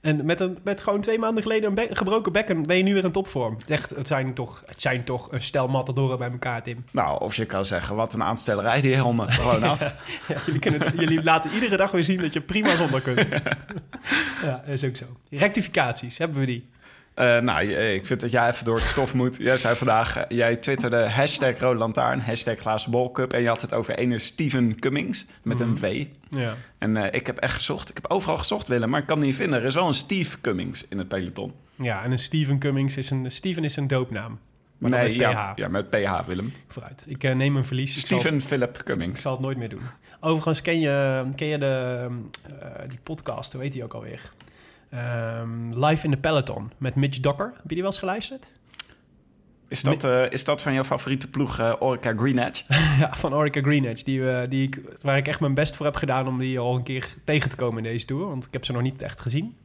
En 0.00 0.24
met, 0.24 0.40
een, 0.40 0.58
met 0.64 0.82
gewoon 0.82 1.00
twee 1.00 1.18
maanden 1.18 1.42
geleden 1.42 1.68
een 1.68 1.74
be- 1.74 1.88
gebroken 1.92 2.32
bekken... 2.32 2.62
ben 2.66 2.76
je 2.76 2.82
nu 2.82 2.94
weer 2.94 3.04
in 3.04 3.12
topvorm. 3.12 3.56
Echt, 3.66 3.90
het 3.90 4.06
zijn 4.06 4.34
toch, 4.34 4.62
het 4.66 4.80
zijn 4.80 5.04
toch 5.04 5.32
een 5.32 5.42
stel 5.42 5.68
matadoren 5.68 6.18
bij 6.18 6.30
elkaar, 6.30 6.62
Tim. 6.62 6.84
Nou, 6.92 7.20
of 7.20 7.34
je 7.34 7.44
kan 7.44 7.64
zeggen, 7.64 7.96
wat 7.96 8.14
een 8.14 8.22
aanstellerij 8.22 8.80
die 8.80 8.94
helmen. 8.94 9.32
Gewoon 9.32 9.62
af. 9.72 9.80
Ja, 9.80 10.36
jullie, 10.46 10.60
kunnen 10.60 10.80
het- 10.82 10.94
jullie 10.98 11.22
laten 11.22 11.50
iedere 11.50 11.76
dag 11.76 11.90
weer 11.90 12.04
zien 12.04 12.20
dat 12.20 12.32
je 12.32 12.40
prima 12.40 12.74
zonder 12.76 13.00
kunt. 13.02 13.18
ja, 14.44 14.62
dat 14.64 14.74
is 14.74 14.84
ook 14.84 14.96
zo. 14.96 15.04
Rectificaties, 15.30 16.18
hebben 16.18 16.38
we 16.40 16.46
die? 16.46 16.68
Eh, 17.18 17.38
nou, 17.38 17.68
je- 17.68 17.94
ik 17.94 18.06
vind 18.06 18.20
dat 18.20 18.30
jij 18.30 18.48
even 18.48 18.64
door 18.64 18.74
het 18.76 18.84
stof 18.84 19.14
moet. 19.14 19.36
Jij 19.36 19.58
zei 19.58 19.76
vandaag, 19.76 20.16
eh, 20.16 20.24
jij 20.38 20.56
twitterde 20.56 21.08
hashtag 21.10 21.58
Rode 21.58 21.78
Lantaarn, 21.78 22.20
hashtag 22.20 22.58
Glazen 22.58 22.90
Bolcup. 22.90 23.32
En 23.32 23.42
je 23.42 23.48
had 23.48 23.62
het 23.62 23.74
over 23.74 23.96
ene 23.98 24.18
Steven 24.18 24.78
Cummings 24.80 25.26
met 25.42 25.60
een 25.60 25.76
V. 25.78 26.06
Ja. 26.30 26.54
En 26.78 26.96
eh, 26.96 27.14
ik 27.20 27.26
heb 27.26 27.38
echt 27.38 27.54
gezocht. 27.54 27.88
Ik 27.90 27.94
heb 27.96 28.10
overal 28.10 28.36
gezocht, 28.36 28.68
Willem, 28.68 28.88
maar 28.90 29.00
ik 29.00 29.06
kan 29.06 29.16
hem 29.16 29.26
niet 29.26 29.36
vinden. 29.36 29.60
Er 29.60 29.64
is 29.66 29.74
wel 29.74 29.86
een 29.88 29.94
Steve 29.94 30.40
Cummings 30.40 30.88
in 30.88 30.98
het 30.98 31.08
peloton. 31.08 31.52
Ja, 31.74 32.02
en 32.02 32.10
een 32.12 32.18
Steven 32.18 32.58
Cummings 32.58 32.96
is 32.96 33.10
een... 33.10 33.30
Steven 33.32 33.64
is 33.64 33.76
een 33.76 33.86
doopnaam. 33.86 34.38
Maar 34.78 34.90
nee, 34.90 35.08
met 35.08 35.16
PH. 35.16 35.20
ja, 35.20 35.52
ja, 35.56 35.68
met 35.68 35.90
PH, 35.90 36.26
Willem. 36.26 36.52
Vooruit. 36.68 37.04
Ik 37.06 37.24
eh, 37.24 37.34
neem 37.34 37.56
een 37.56 37.64
verlies. 37.64 37.96
Ik 37.96 38.06
zal- 38.06 38.18
Steven 38.18 38.40
Philip 38.40 38.78
Ik 38.78 38.84
Cummings. 38.84 39.20
zal 39.20 39.32
het 39.32 39.40
nooit 39.40 39.56
meer 39.58 39.68
doen. 39.68 39.82
Overigens, 40.20 40.62
ken 40.62 40.80
je, 40.80 41.26
ken 41.34 41.46
je 41.46 41.58
de, 41.58 42.06
eh, 42.60 42.88
die 42.88 42.98
podcast, 43.02 43.52
hoe 43.52 43.62
heet 43.62 43.72
die 43.72 43.84
ook 43.84 43.94
alweer? 43.94 44.20
Ehm, 44.90 45.84
Live 45.84 46.04
in 46.04 46.10
the 46.10 46.16
Peloton 46.16 46.72
met 46.78 46.94
Mitch 46.94 47.20
Docker. 47.20 47.46
Heb 47.46 47.62
je 47.62 47.68
die 47.68 47.76
wel 47.76 47.86
eens 47.86 47.98
geluisterd? 47.98 48.52
Is 49.68 49.82
dat, 49.82 50.04
eh, 50.04 50.30
is 50.30 50.44
dat 50.44 50.62
van 50.62 50.72
jouw 50.72 50.84
favoriete 50.84 51.30
ploeg, 51.30 51.58
eh, 51.58 51.72
Orica 51.78 52.12
Green 52.16 52.38
Edge? 52.38 52.64
ja, 53.00 53.14
van 53.16 53.34
Orica 53.34 53.60
Green 53.60 53.84
Edge. 53.84 54.04
Die, 54.04 54.30
eh, 54.30 54.48
die 54.48 54.66
ik, 54.66 54.80
waar 55.02 55.16
ik 55.16 55.28
echt 55.28 55.40
mijn 55.40 55.54
best 55.54 55.76
voor 55.76 55.86
heb 55.86 55.96
gedaan 55.96 56.26
om 56.26 56.38
die 56.38 56.58
al 56.58 56.74
een 56.74 56.82
keer 56.82 57.08
tegen 57.24 57.50
te 57.50 57.56
komen 57.56 57.84
in 57.84 57.90
deze 57.92 58.06
Tour. 58.06 58.26
Want 58.26 58.46
ik 58.46 58.52
heb 58.52 58.64
ze 58.64 58.72
nog 58.72 58.82
niet 58.82 59.02
echt 59.02 59.20
gezien. 59.20 59.56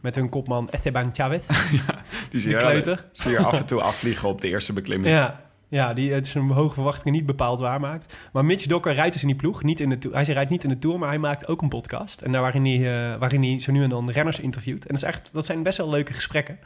Met 0.00 0.14
hun 0.14 0.28
kopman 0.28 0.70
Esteban 0.70 1.14
Chavez. 1.14 1.44
Die 2.30 2.40
zie 2.40 2.50
je, 2.50 2.96
je 3.24 3.38
af 3.38 3.58
en 3.58 3.66
toe 3.66 3.80
afvliegen 3.90 4.28
op 4.28 4.40
de 4.40 4.48
eerste 4.48 4.72
beklimming. 4.72 5.14
Ja, 5.14 5.49
ja 5.70 5.92
die 5.92 6.12
het 6.12 6.26
zijn 6.26 6.50
hoge 6.50 6.74
verwachtingen 6.74 7.12
niet 7.12 7.26
bepaald 7.26 7.60
waarmaakt. 7.60 8.14
Maar 8.32 8.44
Mitch 8.44 8.66
Docker 8.66 8.94
rijdt 8.94 9.12
dus 9.12 9.22
in 9.22 9.28
die 9.28 9.36
ploeg. 9.36 9.62
Niet 9.62 9.80
in 9.80 9.88
de. 9.88 10.08
Hij 10.12 10.24
rijdt 10.24 10.50
niet 10.50 10.64
in 10.64 10.68
de 10.68 10.78
Tour, 10.78 10.98
maar 10.98 11.08
hij 11.08 11.18
maakt 11.18 11.48
ook 11.48 11.62
een 11.62 11.68
podcast. 11.68 12.20
En 12.20 12.32
daar 12.32 12.42
waarin 12.42 12.64
hij, 12.64 13.12
eh, 13.12 13.18
waarin 13.18 13.42
hij 13.42 13.60
zo 13.60 13.72
nu 13.72 13.82
en 13.82 13.88
dan 13.88 14.10
renners 14.10 14.40
interviewt. 14.40 14.86
En 14.86 14.94
dat, 14.94 15.02
is 15.02 15.08
echt, 15.08 15.32
dat 15.32 15.46
zijn 15.46 15.62
best 15.62 15.78
wel 15.78 15.90
leuke 15.90 16.12
gesprekken. 16.12 16.58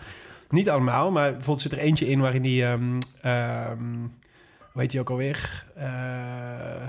Niet 0.51 0.71
allemaal, 0.71 1.11
maar 1.11 1.31
bijvoorbeeld 1.31 1.61
zit 1.61 1.73
er 1.73 1.79
eentje 1.79 2.09
in 2.09 2.21
waarin 2.21 2.43
hij... 2.43 2.73
ehm 2.73 2.99
ehm, 3.21 4.07
hoe 4.73 4.83
heet 4.83 4.93
hij 4.93 5.01
ook 5.01 5.11
alweer? 5.11 5.65
Eh, 5.75 6.87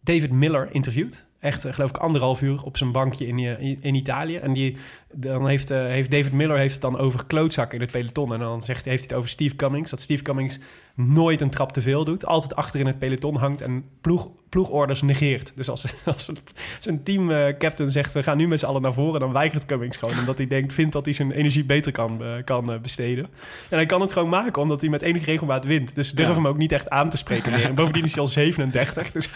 David 0.00 0.30
Miller 0.30 0.68
interviewt. 0.74 1.26
Echt, 1.42 1.64
eh, 1.64 1.72
geloof 1.72 1.90
ik, 1.90 1.96
anderhalf 1.96 2.42
uur 2.42 2.62
op 2.62 2.76
zijn 2.76 2.92
bankje 2.92 3.26
in, 3.26 3.38
eh, 3.38 3.58
in, 3.60 3.78
in 3.80 3.94
Italië. 3.94 4.36
En 4.36 4.52
die, 4.52 4.76
dan 5.12 5.48
heeft, 5.48 5.70
eh, 5.70 5.78
heeft 5.78 6.10
David 6.10 6.32
Miller 6.32 6.56
heeft 6.58 6.72
het 6.72 6.82
dan 6.82 6.98
over 6.98 7.26
klootzakken 7.26 7.74
in 7.78 7.82
het 7.82 7.90
peloton. 7.92 8.32
En 8.32 8.38
dan 8.38 8.62
zegt, 8.62 8.84
heeft 8.84 8.98
hij 8.98 9.08
het 9.08 9.18
over 9.18 9.30
Steve 9.30 9.56
Cummings. 9.56 9.90
Dat 9.90 10.00
Steve 10.00 10.22
Cummings 10.22 10.58
nooit 10.94 11.40
een 11.40 11.50
trap 11.50 11.72
te 11.72 11.80
veel 11.80 12.04
doet. 12.04 12.26
Altijd 12.26 12.56
achter 12.56 12.80
in 12.80 12.86
het 12.86 12.98
peloton 12.98 13.36
hangt 13.36 13.60
en 13.60 13.84
ploeg, 14.00 14.28
ploegorders 14.48 15.02
negeert. 15.02 15.52
Dus 15.56 15.68
als, 15.68 15.86
als 16.04 16.28
een- 16.28 16.38
zijn 16.78 17.02
teamcaptain 17.02 17.90
zegt, 17.90 18.12
we 18.12 18.22
gaan 18.22 18.36
nu 18.36 18.48
met 18.48 18.58
z'n 18.58 18.66
allen 18.66 18.82
naar 18.82 18.92
voren... 18.92 19.20
dan 19.20 19.32
weigert 19.32 19.66
Cummings 19.66 19.96
gewoon. 19.96 20.18
Omdat 20.18 20.38
hij 20.38 20.46
denkt, 20.46 20.72
vindt 20.72 20.92
dat 20.92 21.04
hij 21.04 21.14
zijn 21.14 21.30
energie 21.32 21.64
beter 21.64 21.92
kan, 21.92 22.20
kan 22.44 22.78
besteden. 22.82 23.24
En 23.70 23.76
hij 23.76 23.86
kan 23.86 24.00
het 24.00 24.12
gewoon 24.12 24.28
maken, 24.28 24.62
omdat 24.62 24.80
hij 24.80 24.90
met 24.90 25.02
enige 25.02 25.24
regelmaat 25.24 25.64
wint. 25.64 25.94
Dus 25.94 26.10
durf 26.12 26.28
Ja. 26.28 26.34
hem 26.34 26.46
ook 26.46 26.56
niet 26.58 26.72
echt 26.72 26.90
aan 26.90 27.10
te 27.10 27.16
spreken 27.16 27.52
meer. 27.52 27.64
En 27.64 27.74
bovendien 27.74 28.04
is 28.04 28.12
hij 28.12 28.20
al 28.22 28.28
37. 28.28 29.10
Dus 29.12 29.28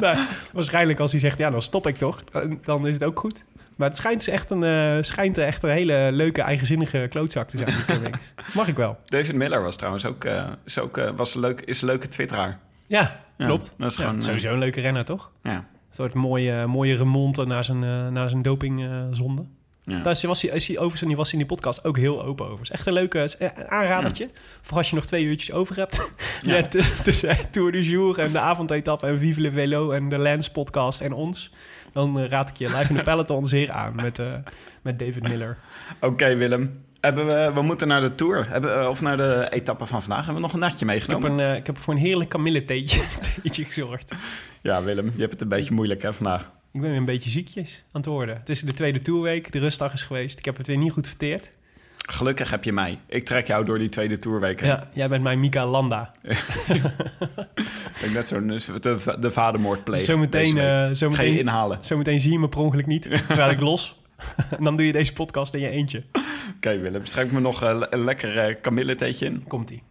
nou, 0.00 0.18
waarschijnlijk 0.52 1.00
als 1.00 1.10
hij 1.10 1.20
zegt, 1.20 1.35
ja, 1.38 1.50
dan 1.50 1.62
stop 1.62 1.86
ik 1.86 1.96
toch. 1.96 2.24
Dan- 2.62 2.86
is 2.86 2.94
het 2.94 3.04
ook 3.04 3.18
goed. 3.18 3.44
Maar 3.76 3.88
het 3.88 3.96
schijnt, 3.96 4.18
dus 4.24 4.28
echt 4.34 4.50
een, 4.50 4.62
eh, 4.62 4.96
schijnt 5.02 5.38
echt 5.38 5.62
een 5.62 5.70
hele 5.70 6.08
leuke, 6.12 6.42
eigenzinnige 6.42 7.06
klootzak 7.10 7.48
te 7.48 7.56
zijn. 7.56 7.74
Mag 8.54 8.68
ik 8.68 8.76
wel. 8.76 8.98
David 9.04 9.34
Miller 9.34 9.62
was 9.62 9.76
trouwens 9.76 10.04
ook, 10.06 10.24
eh, 10.24 10.44
is 10.64 10.78
ook 10.78 10.96
eh, 10.98 11.10
was 11.16 11.34
een 11.34 11.40
leuk, 11.40 11.60
is 11.60 11.80
een 11.82 11.88
leuke 11.88 12.08
twitteraar. 12.08 12.58
Ja, 12.86 13.20
Ja, 13.36 13.46
klopt. 13.46 13.74
dat 13.78 13.90
is 13.90 13.96
Ja, 13.96 14.04
gewoon, 14.04 14.22
sowieso 14.22 14.52
een 14.52 14.58
leuke 14.58 14.80
renner, 14.80 15.04
toch? 15.04 15.30
Ja, 15.42 15.54
Een 15.54 15.64
soort 15.90 16.14
mooie, 16.14 16.66
mooie 16.66 16.96
remonte 16.96 17.44
naar 17.46 17.64
zijn, 17.64 17.78
naar 18.12 18.28
zijn 18.28 18.42
dopingzonde. 18.42 19.44
Ja. 19.86 19.98
Daar 20.02 20.12
is, 20.12 20.22
was 20.24 20.42
hij, 20.42 20.50
is 20.50 20.66
hij 20.66 20.74
overigens, 20.76 21.02
en 21.02 21.08
die 21.08 21.16
was 21.16 21.30
hij 21.30 21.40
in 21.40 21.46
die 21.46 21.56
podcast 21.56 21.84
ook 21.84 21.96
heel 21.96 22.24
open 22.24 22.46
over. 22.46 22.60
is 22.62 22.70
echt 22.70 22.86
een 22.86 22.92
leuke 22.92 23.28
een 23.38 23.68
aanradertje. 23.70 24.30
Voor 24.62 24.76
als 24.76 24.88
je 24.90 24.94
nog 24.96 25.06
twee 25.06 25.24
uurtjes 25.24 25.52
over 25.54 25.76
hebt. 25.76 26.10
Ja. 26.42 26.54
Ja. 26.56 26.62
t- 26.62 27.04
tussen 27.04 27.36
Tour 27.50 27.72
du 27.72 27.80
Jour 27.82 28.18
en 28.18 28.32
de 28.32 28.38
avondetappe 28.38 29.06
en 29.06 29.18
Vive 29.18 29.40
le 29.40 29.50
Velo 29.50 29.90
en 29.90 30.08
de 30.08 30.18
Lens 30.18 30.50
podcast 30.50 31.00
en 31.00 31.12
ons. 31.12 31.50
Dan 31.92 32.20
eh, 32.20 32.28
raad 32.28 32.48
ik 32.48 32.56
je 32.56 32.66
live 32.66 32.88
in 32.90 32.96
de 32.96 33.02
peloton 33.12 33.46
zeer 33.46 33.70
aan 33.70 33.94
met, 33.94 34.18
eh, 34.18 34.32
met 34.82 34.98
David 34.98 35.22
Miller. 35.22 35.56
Oké 36.00 36.34
Willem, 36.34 36.72
Hebben 37.00 37.26
we, 37.26 37.50
we 37.54 37.62
moeten 37.62 37.88
naar 37.88 38.00
de 38.00 38.14
Tour, 38.14 38.48
hebben, 38.48 38.90
of 38.90 39.00
naar 39.00 39.16
de 39.16 39.46
etappe 39.50 39.86
van 39.86 40.00
vandaag. 40.02 40.18
Hebben 40.24 40.34
we 40.34 40.40
nog 40.40 40.52
een 40.52 40.58
natje 40.58 40.74
Ik 40.74 40.80
heb, 40.80 40.88
meegenomen? 41.08 41.30
een, 41.44 41.50
eh, 41.52 41.56
ik 41.56 41.66
heb 41.66 41.78
voor 41.78 41.94
een 41.94 42.00
heerlijk 42.00 42.30
kamilletheetje 42.30 43.00
theetje 43.42 43.64
gezorgd. 43.64 44.12
Ja 44.62 44.82
Willem, 44.82 45.12
je 45.14 45.20
hebt 45.20 45.32
het 45.32 45.40
een 45.42 45.48
beetje 45.48 45.74
moeilijk 45.74 46.02
hè 46.02 46.12
vandaag. 46.12 46.50
Ik 46.76 46.82
ben 46.82 46.90
weer 46.90 46.98
een 47.00 47.04
beetje 47.06 47.30
ziekjes 47.30 47.82
aan 47.84 48.00
het 48.00 48.06
worden. 48.06 48.36
Het 48.36 48.48
is 48.48 48.60
de 48.60 48.72
tweede 48.72 48.98
tourweek, 48.98 49.52
de 49.52 49.58
rustdag 49.58 49.92
is 49.92 50.02
geweest. 50.02 50.38
Ik 50.38 50.44
heb 50.44 50.56
het 50.56 50.66
weer 50.66 50.76
niet 50.76 50.92
goed 50.92 51.06
verteerd. 51.06 51.50
Gelukkig 52.08 52.50
heb 52.50 52.64
je 52.64 52.72
mij. 52.72 52.98
Ik 53.06 53.24
trek 53.24 53.46
jou 53.46 53.64
door 53.64 53.78
die 53.78 53.88
tweede 53.88 54.18
Tourweek. 54.18 54.60
heen. 54.60 54.68
Ja, 54.68 54.88
jij 54.92 55.08
bent 55.08 55.22
mijn 55.22 55.40
Mika 55.40 55.66
Landa. 55.66 56.12
Ik 58.04 58.12
net 58.12 58.28
zo'n 58.28 58.46
de, 58.80 59.16
de 59.20 59.30
vadermoord 59.30 59.84
pleeg. 59.84 60.00
Zometeen, 60.00 60.58
eh, 60.58 60.64
Ga 60.64 60.86
je 60.86 60.94
zometeen, 60.94 61.38
inhalen. 61.38 61.78
zometeen 61.80 62.20
zie 62.20 62.32
je 62.32 62.38
me 62.38 62.48
per 62.48 62.58
ongeluk 62.58 62.86
niet, 62.86 63.02
terwijl 63.02 63.50
ik 63.50 63.60
los. 63.60 64.00
en 64.58 64.64
dan 64.64 64.76
doe 64.76 64.86
je 64.86 64.92
deze 64.92 65.12
podcast 65.12 65.54
in 65.54 65.60
je 65.60 65.68
eentje. 65.70 66.02
Oké 66.56 66.78
Willem, 66.78 67.06
schrijf 67.06 67.30
me 67.30 67.40
nog 67.40 67.62
eh, 67.62 67.78
le- 67.78 67.86
een 67.90 68.04
lekker 68.04 68.38
eh 68.38 68.54
kamilletheetje 68.60 69.26
in. 69.26 69.44
Komt-ie. 69.48 69.82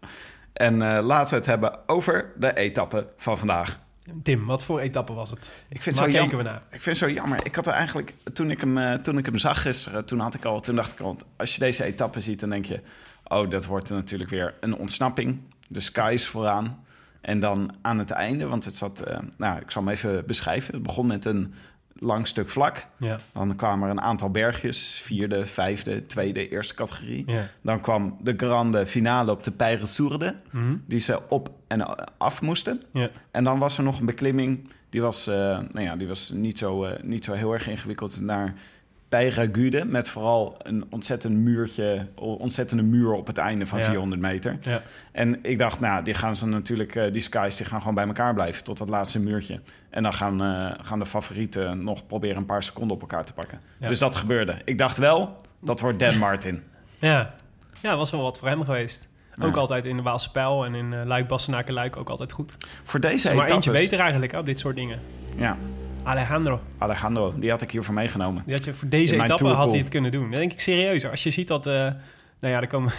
En 0.53 0.81
eh, 0.81 1.05
laten 1.05 1.29
we 1.29 1.35
het 1.35 1.45
hebben 1.45 1.79
over 1.89 2.31
de 2.37 2.55
etappe 2.57 3.07
van 3.17 3.37
vandaag. 3.37 3.79
Tim, 4.23 4.45
wat 4.45 4.63
voor 4.63 4.79
etappe 4.79 5.13
was 5.13 5.29
het? 5.29 5.49
Ik 5.69 5.81
vind, 5.81 5.95
Waar 5.95 6.05
het 6.05 6.15
zo 6.15 6.19
jammer, 6.21 6.37
we 6.37 6.43
naar? 6.43 6.61
ik 6.71 6.81
vind 6.81 6.85
het 6.99 7.09
zo 7.09 7.09
jammer. 7.15 7.45
Ik 7.45 7.55
had 7.55 7.67
er 7.67 7.73
eigenlijk, 7.73 8.13
toen 8.33 8.51
ik 8.51 8.59
hem, 8.59 8.77
eh, 8.77 8.93
toen 8.93 9.17
ik 9.17 9.25
hem 9.25 9.37
zag 9.37 9.61
gisteren, 9.61 10.05
toen, 10.05 10.19
had 10.19 10.33
ik 10.35 10.45
al, 10.45 10.59
toen 10.61 10.75
dacht 10.75 10.91
ik 10.91 10.99
al, 10.99 11.17
als 11.37 11.53
je 11.53 11.59
deze 11.59 11.83
etappe 11.83 12.21
ziet, 12.21 12.39
dan 12.39 12.49
denk 12.49 12.65
je, 12.65 12.79
oh, 13.27 13.49
dat 13.49 13.65
wordt 13.65 13.89
natuurlijk 13.89 14.29
weer 14.29 14.53
een 14.59 14.75
ontsnapping. 14.75 15.39
De 15.67 15.79
sky 15.79 16.11
is 16.13 16.27
vooraan. 16.27 16.83
En 17.21 17.39
dan 17.39 17.75
aan 17.81 17.97
het 17.99 18.11
einde, 18.11 18.45
want 18.47 18.65
het 18.65 18.75
zat, 18.75 18.99
eh, 18.99 19.17
nou, 19.37 19.59
ik 19.61 19.71
zal 19.71 19.83
hem 19.83 19.91
even 19.91 20.25
beschrijven. 20.25 20.73
Het 20.73 20.83
begon 20.83 21.07
met 21.07 21.25
een 21.25 21.53
lang 21.99 22.27
stuk 22.27 22.49
vlak. 22.49 22.85
Ja, 22.99 23.19
Dan 23.33 23.55
kwamen 23.55 23.85
er 23.85 23.91
een 23.91 24.01
aantal 24.01 24.29
bergjes, 24.29 25.01
vierde, 25.03 25.45
vijfde, 25.45 26.05
tweede, 26.05 26.49
eerste 26.49 26.73
categorie. 26.73 27.23
ja. 27.27 27.47
Dan 27.61 27.81
kwam 27.81 28.17
de 28.21 28.33
grande 28.37 28.85
finale 28.85 29.31
op 29.31 29.43
de 29.43 29.51
Peyre 29.51 29.85
Sourde, 29.85 30.35
Mhm. 30.51 30.75
die 30.87 30.99
ze 30.99 31.29
op 31.29 31.49
en 31.81 32.17
af 32.17 32.41
moesten. 32.41 32.81
ja. 32.91 33.09
En 33.31 33.43
dan 33.43 33.59
was 33.59 33.77
er 33.77 33.83
nog 33.83 33.99
een 33.99 34.05
beklimming, 34.05 34.69
die 34.89 35.01
was, 35.01 35.27
eh, 35.27 35.35
nou 35.35 35.81
ja, 35.81 35.95
die 35.95 36.07
was 36.07 36.29
niet, 36.29 36.57
zo, 36.59 36.83
eh, 36.85 37.03
niet 37.03 37.23
zo 37.25 37.33
heel 37.33 37.53
erg 37.53 37.67
ingewikkeld, 37.67 38.21
naar 38.21 38.53
Peyragude, 39.09 39.85
met 39.85 40.09
vooral 40.09 40.55
een 40.63 40.85
ontzettend 40.89 41.33
muurtje, 41.35 42.07
ontzettende 42.15 42.83
muur 42.83 43.11
op 43.11 43.27
het 43.27 43.37
einde 43.37 43.65
van 43.65 43.79
Ja. 43.79 43.85
400 43.85 44.21
meter. 44.21 44.57
ja. 44.61 44.81
En 45.11 45.39
ik 45.43 45.57
dacht, 45.57 45.79
nou, 45.79 46.03
die 46.03 46.13
gaan 46.13 46.35
ze 46.35 46.47
natuurlijk, 46.47 46.95
eh, 46.95 47.11
die 47.11 47.21
skies, 47.21 47.55
die 47.57 47.65
gaan 47.65 47.79
gewoon 47.79 47.95
bij 47.95 48.07
elkaar 48.07 48.33
blijven 48.33 48.63
tot 48.63 48.77
dat 48.77 48.89
laatste 48.89 49.19
muurtje. 49.21 49.59
En 49.89 50.03
dan 50.03 50.13
gaan, 50.13 50.41
eh, 50.41 50.85
gaan 50.85 50.99
de 50.99 51.05
favorieten 51.05 51.83
nog 51.83 52.07
proberen 52.07 52.37
een 52.37 52.45
paar 52.45 52.63
seconden 52.63 52.95
op 52.95 53.01
elkaar 53.01 53.25
te 53.25 53.33
pakken. 53.33 53.59
Dus 53.79 53.99
dat 53.99 54.15
gebeurde. 54.15 54.57
Ik 54.65 54.77
dacht 54.77 54.97
wel, 54.97 55.41
dat 55.59 55.79
wordt 55.79 55.99
Dan 55.99 56.17
Martin. 56.17 56.63
Ja, 56.99 57.33
ja 57.81 57.95
was 57.97 58.11
wel 58.11 58.21
wat 58.21 58.39
voor 58.39 58.47
hem 58.47 58.63
geweest. 58.63 59.07
Ook 59.41 59.53
Ja. 59.55 59.59
altijd 59.61 59.85
in 59.85 59.95
de 59.95 60.01
Waalse 60.01 60.31
Pijl 60.31 60.65
en 60.65 60.75
in 60.75 60.91
uh, 60.91 61.01
Luik, 61.05 61.27
Bastenaken, 61.27 61.73
Luik 61.73 61.97
ook 61.97 62.09
altijd 62.09 62.31
goed. 62.31 62.57
Voor 62.83 62.99
deze 62.99 63.29
er 63.29 63.35
maar 63.35 63.45
etappes- 63.45 63.65
eentje 63.67 63.81
beter 63.83 63.99
eigenlijk 63.99 64.33
op 64.33 64.45
dit 64.45 64.59
soort 64.59 64.75
dingen. 64.75 64.99
Ja, 65.37 65.57
Alejandro, 66.03 66.59
Alejandro, 66.77 67.33
die 67.37 67.49
had 67.49 67.61
ik 67.61 67.71
hiervoor 67.71 67.93
meegenomen. 67.93 68.43
die 68.45 68.53
had 68.55 68.63
je 68.63 68.73
voor 68.73 68.89
deze 68.89 69.21
etappe 69.23 69.47
had 69.47 69.69
hij 69.71 69.79
het 69.79 69.89
kunnen 69.89 70.11
doen. 70.11 70.29
Dat 70.31 70.39
denk 70.39 70.51
ik 70.51 70.59
serieus. 70.59 71.05
Als 71.05 71.23
je 71.23 71.29
ziet 71.29 71.47
dat, 71.47 71.67
eh, 71.67 71.73
nou 72.39 72.53
ja, 72.53 72.59
dan 72.59 72.67
komen 72.69 72.89
we 72.89 72.95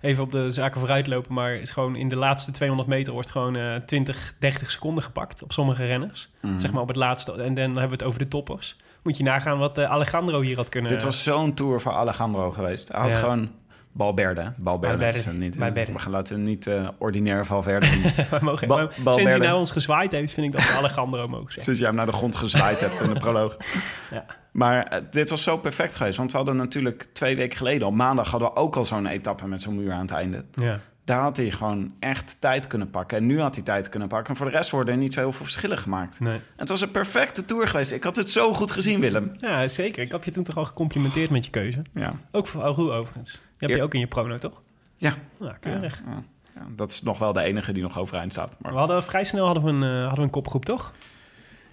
even 0.08 0.22
op 0.22 0.32
de 0.32 0.50
zaken 0.50 0.80
vooruit 0.80 1.06
lopen, 1.06 1.34
maar 1.34 1.52
is 1.54 1.70
gewoon 1.70 1.96
in 1.96 2.08
de 2.08 2.16
laatste 2.16 2.50
200 2.52 2.88
meter 2.88 3.12
wordt 3.12 3.30
gewoon 3.30 3.56
eh 3.56 3.74
20, 3.86 4.34
30 4.38 4.70
seconden 4.70 5.02
gepakt 5.04 5.42
op 5.42 5.52
sommige 5.52 5.84
renners. 5.86 6.28
Mhm. 6.40 6.58
Zeg 6.58 6.72
maar 6.72 6.82
op 6.82 6.88
het 6.88 6.96
laatste. 6.96 7.32
En 7.32 7.54
dan 7.54 7.64
hebben 7.64 7.84
we 7.84 7.90
het 7.90 8.02
over 8.04 8.18
de 8.18 8.28
toppers. 8.28 8.76
Moet 9.02 9.16
je 9.16 9.22
nagaan 9.24 9.58
wat 9.58 9.78
eh, 9.78 9.90
Alejandro 9.90 10.40
hier 10.40 10.56
had 10.56 10.68
kunnen. 10.68 10.90
Dit 10.90 11.02
was 11.02 11.22
zo'n 11.22 11.54
tour 11.54 11.80
voor 11.80 11.92
Alejandro 11.92 12.50
geweest. 12.50 12.92
Hij 12.92 13.00
had 13.00 13.10
Ja. 13.10 13.16
gewoon 13.18 13.50
Balberde. 13.92 14.52
Balberde. 14.56 15.06
Is 15.06 15.26
er 15.26 15.34
niet, 15.34 15.56
eh, 15.58 15.72
we 15.72 15.98
gaan 15.98 16.10
laten 16.12 16.36
we 16.36 16.42
niet 16.42 16.66
eh, 16.66 16.88
ordinair 16.98 17.46
Valverde 17.46 17.86
we 18.30 18.38
mogen, 18.40 18.68
Ba- 18.68 18.76
Balberde. 18.76 19.12
sinds 19.12 19.30
hij 19.30 19.38
naar 19.38 19.56
ons 19.56 19.70
gezwaaid 19.70 20.12
heeft, 20.12 20.32
vind 20.34 20.46
ik 20.46 20.52
dat 20.52 20.62
we 20.70 20.76
Alejandro 20.76 21.28
mogen 21.28 21.44
zeggen. 21.44 21.62
Sinds 21.62 21.78
jij 21.78 21.88
hem 21.88 21.96
naar 21.96 22.06
de 22.06 22.12
grond 22.12 22.36
gezwaaid 22.36 22.80
hebt 22.80 23.00
in 23.00 23.12
de 23.14 23.18
proloog. 23.20 23.56
Ja. 24.10 24.24
Maar 24.52 24.82
eh, 24.86 25.00
dit 25.10 25.30
was 25.30 25.42
zo 25.42 25.56
perfect 25.56 25.94
geweest. 25.94 26.18
Want 26.18 26.30
we 26.30 26.36
hadden 26.36 26.56
natuurlijk 26.56 27.06
twee 27.12 27.36
weken 27.36 27.56
geleden, 27.56 27.86
op 27.86 27.94
maandag, 27.94 28.30
hadden 28.30 28.48
we 28.48 28.56
ook 28.56 28.76
al 28.76 28.84
zo'n 28.84 29.06
etappe 29.06 29.46
met 29.46 29.62
zo'n 29.62 29.76
muur 29.76 29.92
aan 29.92 30.00
het 30.00 30.10
einde. 30.10 30.44
Ja. 30.54 30.80
Daar 31.04 31.20
had 31.20 31.36
hij 31.36 31.50
gewoon 31.50 31.92
echt 32.00 32.36
tijd 32.38 32.66
kunnen 32.66 32.90
pakken. 32.90 33.18
En 33.18 33.26
nu 33.26 33.40
had 33.40 33.54
hij 33.54 33.64
tijd 33.64 33.88
kunnen 33.88 34.08
pakken. 34.08 34.28
En 34.30 34.36
voor 34.36 34.50
de 34.50 34.56
rest 34.56 34.70
worden 34.70 34.94
er 34.94 35.00
niet 35.00 35.14
zo 35.14 35.20
heel 35.20 35.32
veel 35.32 35.44
verschillen 35.44 35.78
gemaakt. 35.78 36.20
Nee. 36.20 36.32
En 36.32 36.40
het 36.56 36.68
was 36.68 36.80
een 36.80 36.90
perfecte 36.90 37.44
tour 37.44 37.68
geweest. 37.68 37.92
Ik 37.92 38.02
had 38.02 38.16
het 38.16 38.30
zo 38.30 38.52
goed 38.54 38.70
gezien, 38.70 39.00
Willem. 39.00 39.32
Ja, 39.40 39.68
zeker. 39.68 40.02
Ik 40.02 40.10
heb 40.12 40.24
je 40.24 40.30
toen 40.30 40.44
toch 40.44 40.56
al 40.56 40.64
gecomplimenteerd 40.64 41.30
met 41.30 41.44
je 41.44 41.50
keuze. 41.50 41.82
Ja, 41.94 42.12
Ook 42.32 42.46
voor 42.46 42.62
Aru 42.62 42.90
overigens. 42.90 43.40
Heb 43.60 43.70
je 43.70 43.82
ook 43.82 43.94
in 43.94 44.00
je 44.00 44.06
prono, 44.06 44.38
toch? 44.38 44.60
ja. 44.96 45.14
Ja, 45.40 45.56
keurig. 45.60 46.02
ja, 46.06 46.22
ja. 46.54 46.66
Dat 46.76 46.90
is 46.90 47.02
nog 47.02 47.18
wel 47.18 47.32
de 47.32 47.42
enige 47.42 47.72
die 47.72 47.82
nog 47.82 47.98
overeind 47.98 48.32
staat. 48.32 48.52
Maar 48.58 48.72
We 48.72 48.78
hadden 48.78 49.02
vrij 49.02 49.24
snel 49.24 49.44
hadden 49.44 49.64
we 49.64 49.70
een, 49.70 49.82
eh, 49.82 49.98
hadden 49.98 50.16
we 50.16 50.22
een 50.22 50.30
kopgroep, 50.30 50.64
toch? 50.64 50.92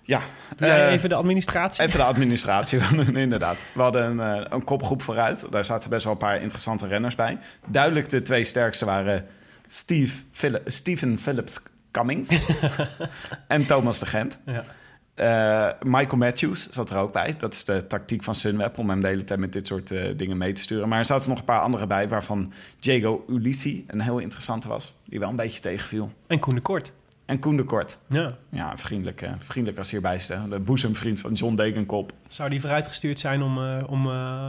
ja, 0.08 0.22
eh, 0.58 0.92
even 0.92 1.10
de 1.10 1.16
administratie? 1.16 1.84
Even 1.84 2.00
de 2.00 2.06
administratie, 2.14 2.80
inderdaad. 3.14 3.58
We 3.74 3.82
hadden 3.82 4.20
een, 4.20 4.20
eh, 4.20 4.46
een 4.50 4.64
kopgroep 4.64 5.02
vooruit. 5.02 5.46
Daar 5.52 5.66
zaten 5.66 5.90
best 5.90 6.04
wel 6.04 6.14
een 6.14 6.20
paar 6.20 6.42
interessante 6.42 6.88
renners 6.88 7.16
bij. 7.16 7.38
Duidelijk 7.66 8.10
de 8.10 8.22
twee 8.22 8.44
sterkste 8.44 8.86
waren 8.86 9.26
Steve 9.66 10.24
Steven 10.66 11.20
Phillips 11.20 11.60
Cummings 11.92 12.30
en 13.48 13.66
Thomas 13.66 14.00
de 14.00 14.06
Gent. 14.06 14.38
Ja. 14.46 14.64
Eh, 15.18 15.70
Michael 15.82 16.18
Matthews 16.18 16.70
zat 16.70 16.90
er 16.90 16.98
ook 16.98 17.14
bij. 17.14 17.36
Dat 17.38 17.54
is 17.54 17.66
de 17.66 17.88
tactiek 17.88 18.24
van 18.24 18.36
Sunweb 18.36 18.78
om 18.78 18.90
hem 18.90 19.02
de 19.02 19.08
hele 19.08 19.24
tijd 19.24 19.40
met 19.40 19.54
dit 19.54 19.68
soort 19.68 19.92
eh, 19.92 20.18
dingen 20.18 20.38
mee 20.38 20.54
te 20.54 20.62
sturen. 20.62 20.90
Maar 20.90 21.00
er 21.00 21.06
zaten 21.06 21.30
nog 21.30 21.40
een 21.40 21.46
paar 21.46 21.60
andere 21.60 21.88
bij, 21.88 22.08
waarvan 22.08 22.54
Diego 22.80 23.26
Ulissi 23.28 23.84
een 23.88 24.02
heel 24.02 24.18
interessante 24.18 24.68
was. 24.68 24.94
Die 25.06 25.20
wel 25.20 25.30
een 25.30 25.36
beetje 25.36 25.60
tegenviel. 25.60 26.12
En 26.28 26.40
Koen 26.40 26.56
de 26.56 26.62
Kort. 26.62 26.94
En 27.26 27.40
Koen 27.40 27.58
de 27.58 27.64
Kort. 27.64 28.00
Ja. 28.08 28.38
Ja, 28.50 28.78
vriendelijk, 28.78 29.30
vriendelijk 29.38 29.78
als 29.78 29.92
hierbij 29.92 30.20
staan. 30.20 30.50
De 30.50 30.60
boezemvriend 30.60 31.20
van 31.20 31.34
John 31.34 31.56
Degenkop. 31.56 32.12
Zou 32.28 32.50
die 32.50 32.62
vooruitgestuurd 32.62 33.20
zijn 33.20 33.42
om, 33.42 33.58
eh, 33.64 33.84
om, 33.90 34.04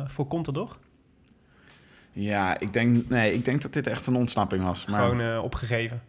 voor 0.09 0.27
Contador? 0.27 0.77
Ja, 2.13 2.59
ik 2.59 2.73
denk, 2.73 3.09
nee, 3.09 3.33
ik 3.33 3.45
denk 3.45 3.63
dat 3.63 3.73
dit 3.73 3.87
echt 3.87 4.07
een 4.07 4.17
ontsnapping 4.17 4.65
was. 4.65 4.87
Maar 4.87 5.01
Gewoon 5.01 5.39
opgegeven. 5.39 6.03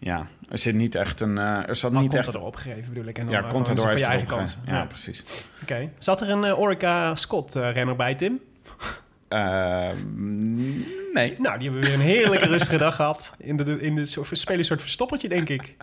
Ja, 0.00 0.26
er 0.48 0.58
zit 0.58 0.74
niet 0.74 0.94
echt 0.94 1.20
een... 1.20 1.38
eh, 1.38 1.68
er 1.68 1.76
zat 1.76 1.92
Maar 1.92 2.02
niet 2.02 2.14
echt... 2.14 2.36
Opgegeven 2.36 2.92
bedoel 2.92 3.08
ik. 3.08 3.18
En 3.18 3.24
dan 3.24 3.34
Ja, 3.34 3.40
Contador 3.40 3.74
gewoon 3.76 3.88
heeft 3.88 4.04
je 4.04 4.10
eigen 4.10 4.28
kans. 4.28 4.56
Ja, 4.66 4.84
precies. 4.84 5.48
Oké. 5.62 5.90
Zat 5.98 6.20
er 6.20 6.30
een 6.30 6.44
eh, 6.44 6.58
Orica 6.60 7.14
Scott 7.14 7.56
eh, 7.56 7.72
renner 7.72 7.96
bij, 7.96 8.14
Tim? 8.14 8.40
Eh, 9.30 9.88
nee. 11.12 11.34
Nou, 11.38 11.58
die 11.58 11.70
hebben 11.70 11.80
weer 11.86 11.94
een 11.94 12.00
heerlijke 12.00 12.46
rustige 12.56 12.78
dag 12.78 12.94
gehad. 12.94 13.34
In 13.38 13.56
de, 13.56 13.80
in 13.80 13.94
de 13.94 14.06
soort, 14.06 14.28
spelen 14.38 14.58
een 14.58 14.64
soort 14.64 14.80
verstoppertje, 14.80 15.28
denk 15.28 15.48
ik. 15.48 15.76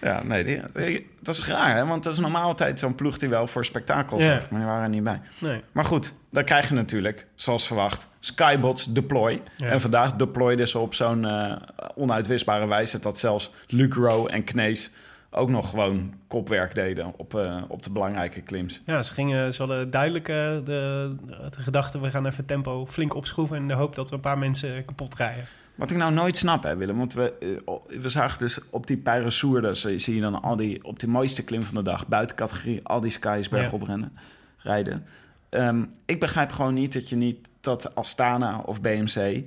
Ja, 0.00 0.22
nee, 0.22 0.44
die- 0.44 0.60
die- 0.74 1.10
dat 1.22 1.34
is 1.34 1.46
raar, 1.46 1.76
hè? 1.76 1.86
Want 1.86 2.02
dat 2.04 2.12
is 2.12 2.18
normaal 2.18 2.42
altijd 2.42 2.78
zo'n 2.78 2.94
ploeg 2.94 3.18
die 3.18 3.28
wel 3.28 3.46
voor 3.46 3.64
spektakel 3.64 4.20
zorgt. 4.20 4.50
Maar 4.50 4.60
die 4.60 4.68
waren 4.68 4.82
er 4.82 4.88
niet 4.88 5.04
bij. 5.04 5.20
Nee. 5.38 5.62
Maar 5.72 5.84
goed, 5.84 6.14
dan 6.30 6.44
krijg 6.44 6.68
je 6.68 6.74
natuurlijk, 6.74 7.26
zoals 7.34 7.66
verwacht, 7.66 8.08
Skybots 8.20 8.92
deploy. 8.92 9.42
Ja. 9.56 9.66
En 9.66 9.80
vandaag 9.80 10.12
deployden 10.16 10.68
ze 10.68 10.78
op 10.78 10.94
zo'n 10.94 11.24
eh, 11.24 11.52
onuitwisbare 11.94 12.66
wijze... 12.66 12.98
dat 12.98 13.18
zelfs 13.18 13.52
Luc 13.66 13.94
Rowe 13.94 14.30
en 14.30 14.44
Knees 14.44 14.90
ook 15.30 15.48
nog 15.48 15.70
gewoon 15.70 16.14
kopwerk 16.26 16.74
deden 16.74 17.12
op, 17.16 17.34
eh, 17.34 17.62
op 17.68 17.82
de 17.82 17.90
belangrijke 17.90 18.40
klims. 18.40 18.82
Ja, 18.86 19.02
ze, 19.02 19.12
gingen, 19.12 19.52
ze 19.54 19.62
hadden 19.62 19.90
duidelijk 19.90 20.28
eh, 20.28 20.36
de, 20.36 21.14
de 21.50 21.62
gedachte... 21.62 22.00
we 22.00 22.10
gaan 22.10 22.26
even 22.26 22.44
tempo 22.44 22.86
flink 22.86 23.14
opschroeven... 23.14 23.56
in 23.56 23.68
de 23.68 23.74
hoop 23.74 23.94
dat 23.94 24.10
we 24.10 24.14
een 24.14 24.20
paar 24.20 24.38
mensen 24.38 24.84
kapot 24.84 25.14
rijden. 25.14 25.44
Wat 25.74 25.90
ik 25.90 25.96
nou 25.96 26.12
nooit 26.12 26.36
snap, 26.36 26.62
hè, 26.62 26.76
Willem. 26.76 26.96
Want 26.96 27.14
we, 27.14 27.32
eh, 27.66 28.00
we 28.00 28.08
zagen 28.08 28.38
dus 28.38 28.58
op 28.70 28.86
die 28.86 28.96
Peyresourde... 28.96 29.74
zie 29.74 29.98
zie 29.98 30.14
je 30.14 30.20
dan 30.20 30.42
al 30.42 30.56
die, 30.56 30.84
op 30.84 31.00
die 31.00 31.08
mooiste 31.08 31.44
klim 31.44 31.62
van 31.62 31.74
de 31.74 31.82
dag... 31.82 32.06
buiten 32.06 32.36
categorie, 32.36 32.80
al 32.84 33.00
die 33.00 33.10
skies 33.10 33.48
bergop 33.48 33.82
rennen, 33.82 34.12
rijden. 34.58 35.06
Ehm, 35.48 35.84
ik 36.06 36.20
begrijp 36.20 36.52
gewoon 36.52 36.74
niet 36.74 36.92
dat 36.92 37.08
je 37.08 37.16
niet... 37.16 37.48
dat 37.60 37.94
Astana 37.94 38.58
of 38.58 38.80
BMC... 38.80 39.44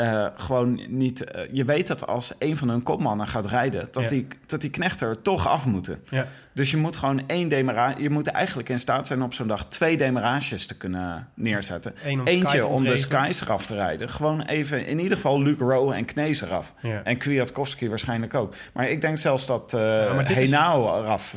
eh, 0.00 0.26
gewoon 0.36 0.80
niet... 0.88 1.24
eh, 1.24 1.42
je 1.52 1.64
weet 1.64 1.86
dat 1.86 2.06
als 2.06 2.32
een 2.38 2.56
van 2.56 2.68
hun 2.68 2.82
kopmannen 2.82 3.26
gaat 3.28 3.46
rijden... 3.46 3.88
dat, 3.90 4.02
Ja. 4.02 4.08
die, 4.08 4.26
dat 4.46 4.60
die 4.60 4.70
knechten 4.70 5.08
er 5.08 5.22
toch 5.22 5.46
af 5.48 5.66
moeten. 5.66 6.02
Ja. 6.10 6.26
Dus 6.52 6.70
je 6.70 6.76
moet 6.76 6.96
gewoon 6.96 7.22
één 7.26 7.48
demarage... 7.48 8.02
Je 8.02 8.10
moet 8.10 8.26
eigenlijk 8.26 8.68
in 8.68 8.78
staat 8.78 9.06
zijn 9.06 9.22
op 9.22 9.32
zo'n 9.34 9.46
dag... 9.48 9.66
twee 9.68 9.96
demarages 9.96 10.66
te 10.66 10.76
kunnen 10.76 11.28
neerzetten. 11.34 11.94
Eén 12.04 12.20
om 12.20 12.26
Sky 12.26 12.34
Eentje 12.36 12.66
om 12.66 12.84
de 12.84 12.96
skies 12.96 13.40
eraf 13.40 13.66
te 13.66 13.74
rijden. 13.74 14.08
Gewoon 14.08 14.42
even, 14.42 14.86
in 14.86 14.98
ieder 14.98 15.16
geval 15.16 15.42
Luke 15.42 15.64
Rowe 15.64 15.94
en 15.94 16.04
Knees 16.04 16.40
eraf. 16.40 16.72
Ja. 16.82 17.02
En 17.04 17.16
Kwiatkowski 17.16 17.88
waarschijnlijk 17.88 18.34
ook. 18.34 18.54
Maar 18.72 18.88
ik 18.88 19.00
denk 19.00 19.18
zelfs 19.18 19.46
dat 19.46 19.72
maar 19.72 20.26
dit 20.26 20.36
is- 20.36 20.50
Henao 20.50 21.00
eraf 21.02 21.34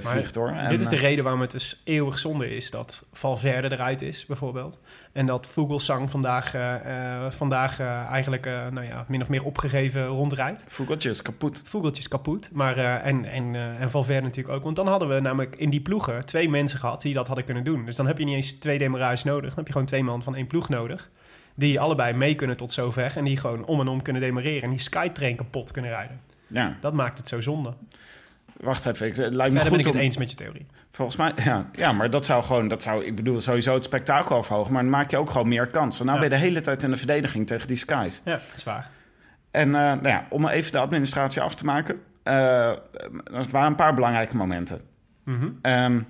vliegt 0.00 0.34
hoor. 0.34 0.48
En, 0.50 0.68
Dit 0.68 0.80
is 0.80 0.88
de 0.88 0.96
reden 0.96 1.22
waarom 1.24 1.42
het 1.42 1.50
dus 1.50 1.80
eeuwig 1.84 2.18
zonde 2.18 2.56
is 2.56 2.70
dat 2.70 3.04
Valverde 3.12 3.72
eruit 3.72 4.02
is, 4.02 4.26
bijvoorbeeld. 4.26 4.78
En 5.18 5.26
dat 5.26 5.46
Vogelsang 5.46 6.10
vandaag, 6.10 6.54
eh, 6.54 7.24
eh, 7.24 7.30
vandaag 7.30 7.80
eh, 7.80 7.86
eigenlijk 7.86 8.44
nou 8.44 8.86
ja, 8.86 9.04
min 9.08 9.20
of 9.20 9.28
meer 9.28 9.44
opgegeven 9.44 10.06
rondrijdt. 10.06 10.64
Vogeltje 10.66 11.10
is 11.10 11.22
kapot. 11.22 11.62
Vogeltjes 11.64 12.08
kapot. 12.08 12.48
Maar, 12.52 12.76
en, 12.76 13.24
en, 13.24 13.54
en 13.54 13.90
Valverde 13.90 14.26
natuurlijk 14.26 14.54
ook. 14.54 14.62
Want 14.62 14.76
dan 14.76 14.86
hadden 14.86 15.08
we 15.08 15.20
namelijk 15.20 15.56
in 15.56 15.70
die 15.70 15.80
ploegen 15.80 16.26
twee 16.26 16.48
mensen 16.48 16.78
gehad 16.78 17.02
die 17.02 17.14
dat 17.14 17.26
hadden 17.26 17.44
kunnen 17.44 17.64
doen. 17.64 17.84
Dus 17.84 17.96
dan 17.96 18.06
heb 18.06 18.18
je 18.18 18.24
niet 18.24 18.34
eens 18.34 18.52
twee 18.52 18.78
demarages 18.78 19.24
nodig. 19.24 19.48
Dan 19.48 19.56
heb 19.56 19.66
je 19.66 19.72
gewoon 19.72 19.86
twee 19.86 20.02
man 20.02 20.22
van 20.22 20.34
één 20.34 20.46
ploeg 20.46 20.68
nodig. 20.68 21.10
Die 21.54 21.80
allebei 21.80 22.12
mee 22.12 22.34
kunnen 22.34 22.56
tot 22.56 22.72
zover. 22.72 23.16
En 23.16 23.24
die 23.24 23.36
gewoon 23.36 23.64
om 23.64 23.80
en 23.80 23.88
om 23.88 24.02
kunnen 24.02 24.22
demareren. 24.22 24.62
En 24.62 24.70
die 24.70 24.80
Skytrain 24.80 25.36
kapot 25.36 25.70
kunnen 25.70 25.90
rijden. 25.90 26.20
Ja, 26.46 26.76
Dat 26.80 26.92
maakt 26.92 27.18
het 27.18 27.28
zo 27.28 27.40
zonde. 27.40 27.74
Wacht 28.60 28.86
even. 28.86 29.06
Ik, 29.06 29.16
het 29.16 29.34
lijkt 29.34 29.54
me 29.54 29.60
goed 29.60 29.70
ben 29.70 29.78
ik 29.78 29.84
het 29.84 29.94
om- 29.94 30.00
eens 30.00 30.16
met 30.16 30.30
je 30.30 30.36
theorie. 30.36 30.66
Volgens 30.90 31.16
mij, 31.16 31.32
ja, 31.44 31.66
ja, 31.72 31.92
maar 31.92 32.10
dat 32.10 32.24
zou 32.24 32.44
gewoon, 32.44 32.68
dat 32.68 32.82
zou, 32.82 33.04
ik 33.04 33.16
bedoel, 33.16 33.40
sowieso 33.40 33.74
het 33.74 33.84
spektakel 33.84 34.36
afhogen. 34.36 34.72
Maar 34.72 34.82
dan 34.82 34.90
maak 34.90 35.10
je 35.10 35.16
ook 35.16 35.30
gewoon 35.30 35.48
meer 35.48 35.66
kans. 35.66 35.98
Want 35.98 36.10
nou 36.10 36.22
Ja. 36.22 36.28
ben 36.28 36.38
je 36.38 36.42
de 36.44 36.48
hele 36.50 36.60
tijd 36.60 36.82
in 36.82 36.90
de 36.90 36.96
verdediging 36.96 37.46
tegen 37.46 37.68
die 37.68 37.76
skies. 37.76 38.22
Ja, 38.24 38.32
dat 38.32 38.52
is 38.56 38.64
waar. 38.64 38.90
En 39.50 39.68
eh, 39.74 39.80
nou 39.80 40.08
ja, 40.08 40.26
om 40.30 40.48
even 40.48 40.72
de 40.72 40.78
administratie 40.78 41.40
af 41.42 41.54
te 41.54 41.64
maken. 41.64 42.00
eh, 42.22 42.34
er 42.34 43.46
waren 43.50 43.68
een 43.68 43.74
paar 43.74 43.94
belangrijke 43.94 44.36
momenten. 44.36 44.80
Mhm. 45.24 45.48
Ehm 45.62 46.00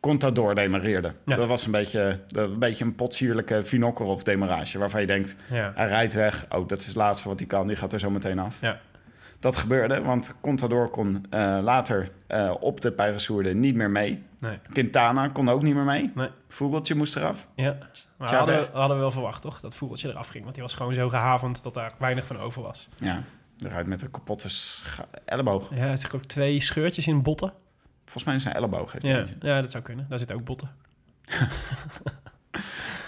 Contador 0.00 0.54
demareerde. 0.54 1.12
Ja. 1.24 1.36
Dat 1.36 1.46
was 1.48 1.64
een 1.66 1.70
beetje, 1.72 2.18
een 2.28 2.58
beetje 2.58 2.84
een 2.84 2.94
potsierlijke 2.94 3.62
Vinokorov 3.64 4.22
demarage. 4.22 4.78
Waarvan 4.78 5.00
je 5.00 5.06
denkt, 5.06 5.36
Ja. 5.50 5.72
hij 5.74 5.86
rijdt 5.86 6.12
weg. 6.14 6.46
Oh, 6.48 6.68
dat 6.68 6.80
is 6.80 6.86
het 6.86 6.96
laatste 6.96 7.28
wat 7.28 7.38
hij 7.38 7.48
kan. 7.48 7.66
Die 7.66 7.76
gaat 7.76 7.92
er 7.92 7.98
zo 8.00 8.10
meteen 8.10 8.38
af. 8.38 8.56
Ja. 8.60 8.80
Dat 9.42 9.56
gebeurde, 9.56 10.02
want 10.02 10.34
Contador 10.40 10.88
kon 10.90 11.26
eh, 11.30 11.58
later 11.62 12.10
eh, 12.26 12.54
op 12.60 12.80
de 12.80 12.92
Peyresourde 12.92 13.54
niet 13.54 13.74
meer 13.74 13.90
mee. 13.90 14.22
Nee. 14.38 14.58
Quintana 14.72 15.28
kon 15.28 15.48
ook 15.48 15.62
niet 15.62 15.74
meer 15.74 15.84
mee. 15.84 16.10
Nee. 16.14 16.28
Vogeltje 16.48 16.94
moest 16.94 17.16
eraf. 17.16 17.48
Ja, 17.54 17.76
maar 18.18 18.34
hadden, 18.34 18.56
we- 18.58 18.68
hadden 18.72 18.96
we 18.96 19.02
wel 19.02 19.10
verwacht, 19.10 19.42
toch? 19.42 19.60
Dat 19.60 19.74
vogeltje 19.76 20.08
eraf 20.08 20.28
ging. 20.28 20.42
Want 20.42 20.54
die 20.54 20.64
was 20.64 20.74
gewoon 20.74 20.94
zo 20.94 21.08
gehavend 21.08 21.62
dat 21.62 21.74
daar 21.74 21.92
weinig 21.98 22.26
van 22.26 22.38
over 22.38 22.62
was. 22.62 22.88
Ja, 22.96 23.22
rijdt 23.58 23.88
met 23.88 24.02
een 24.02 24.10
kapotte 24.10 24.48
elleboog. 25.24 25.70
Ja, 25.74 25.76
het 25.76 25.98
is 26.02 26.12
ook 26.12 26.24
twee 26.24 26.60
scheurtjes 26.60 27.06
in 27.06 27.22
botten. 27.22 27.52
Volgens 28.02 28.24
mij 28.24 28.34
is 28.34 28.42
zijn 28.42 28.54
elleboog. 28.54 28.92
Heeft 28.92 29.06
Ja, 29.06 29.24
ja, 29.40 29.60
dat 29.60 29.70
zou 29.70 29.82
kunnen. 29.82 30.06
Daar 30.08 30.18
zitten 30.18 30.36
ook 30.36 30.44
botten. 30.44 30.70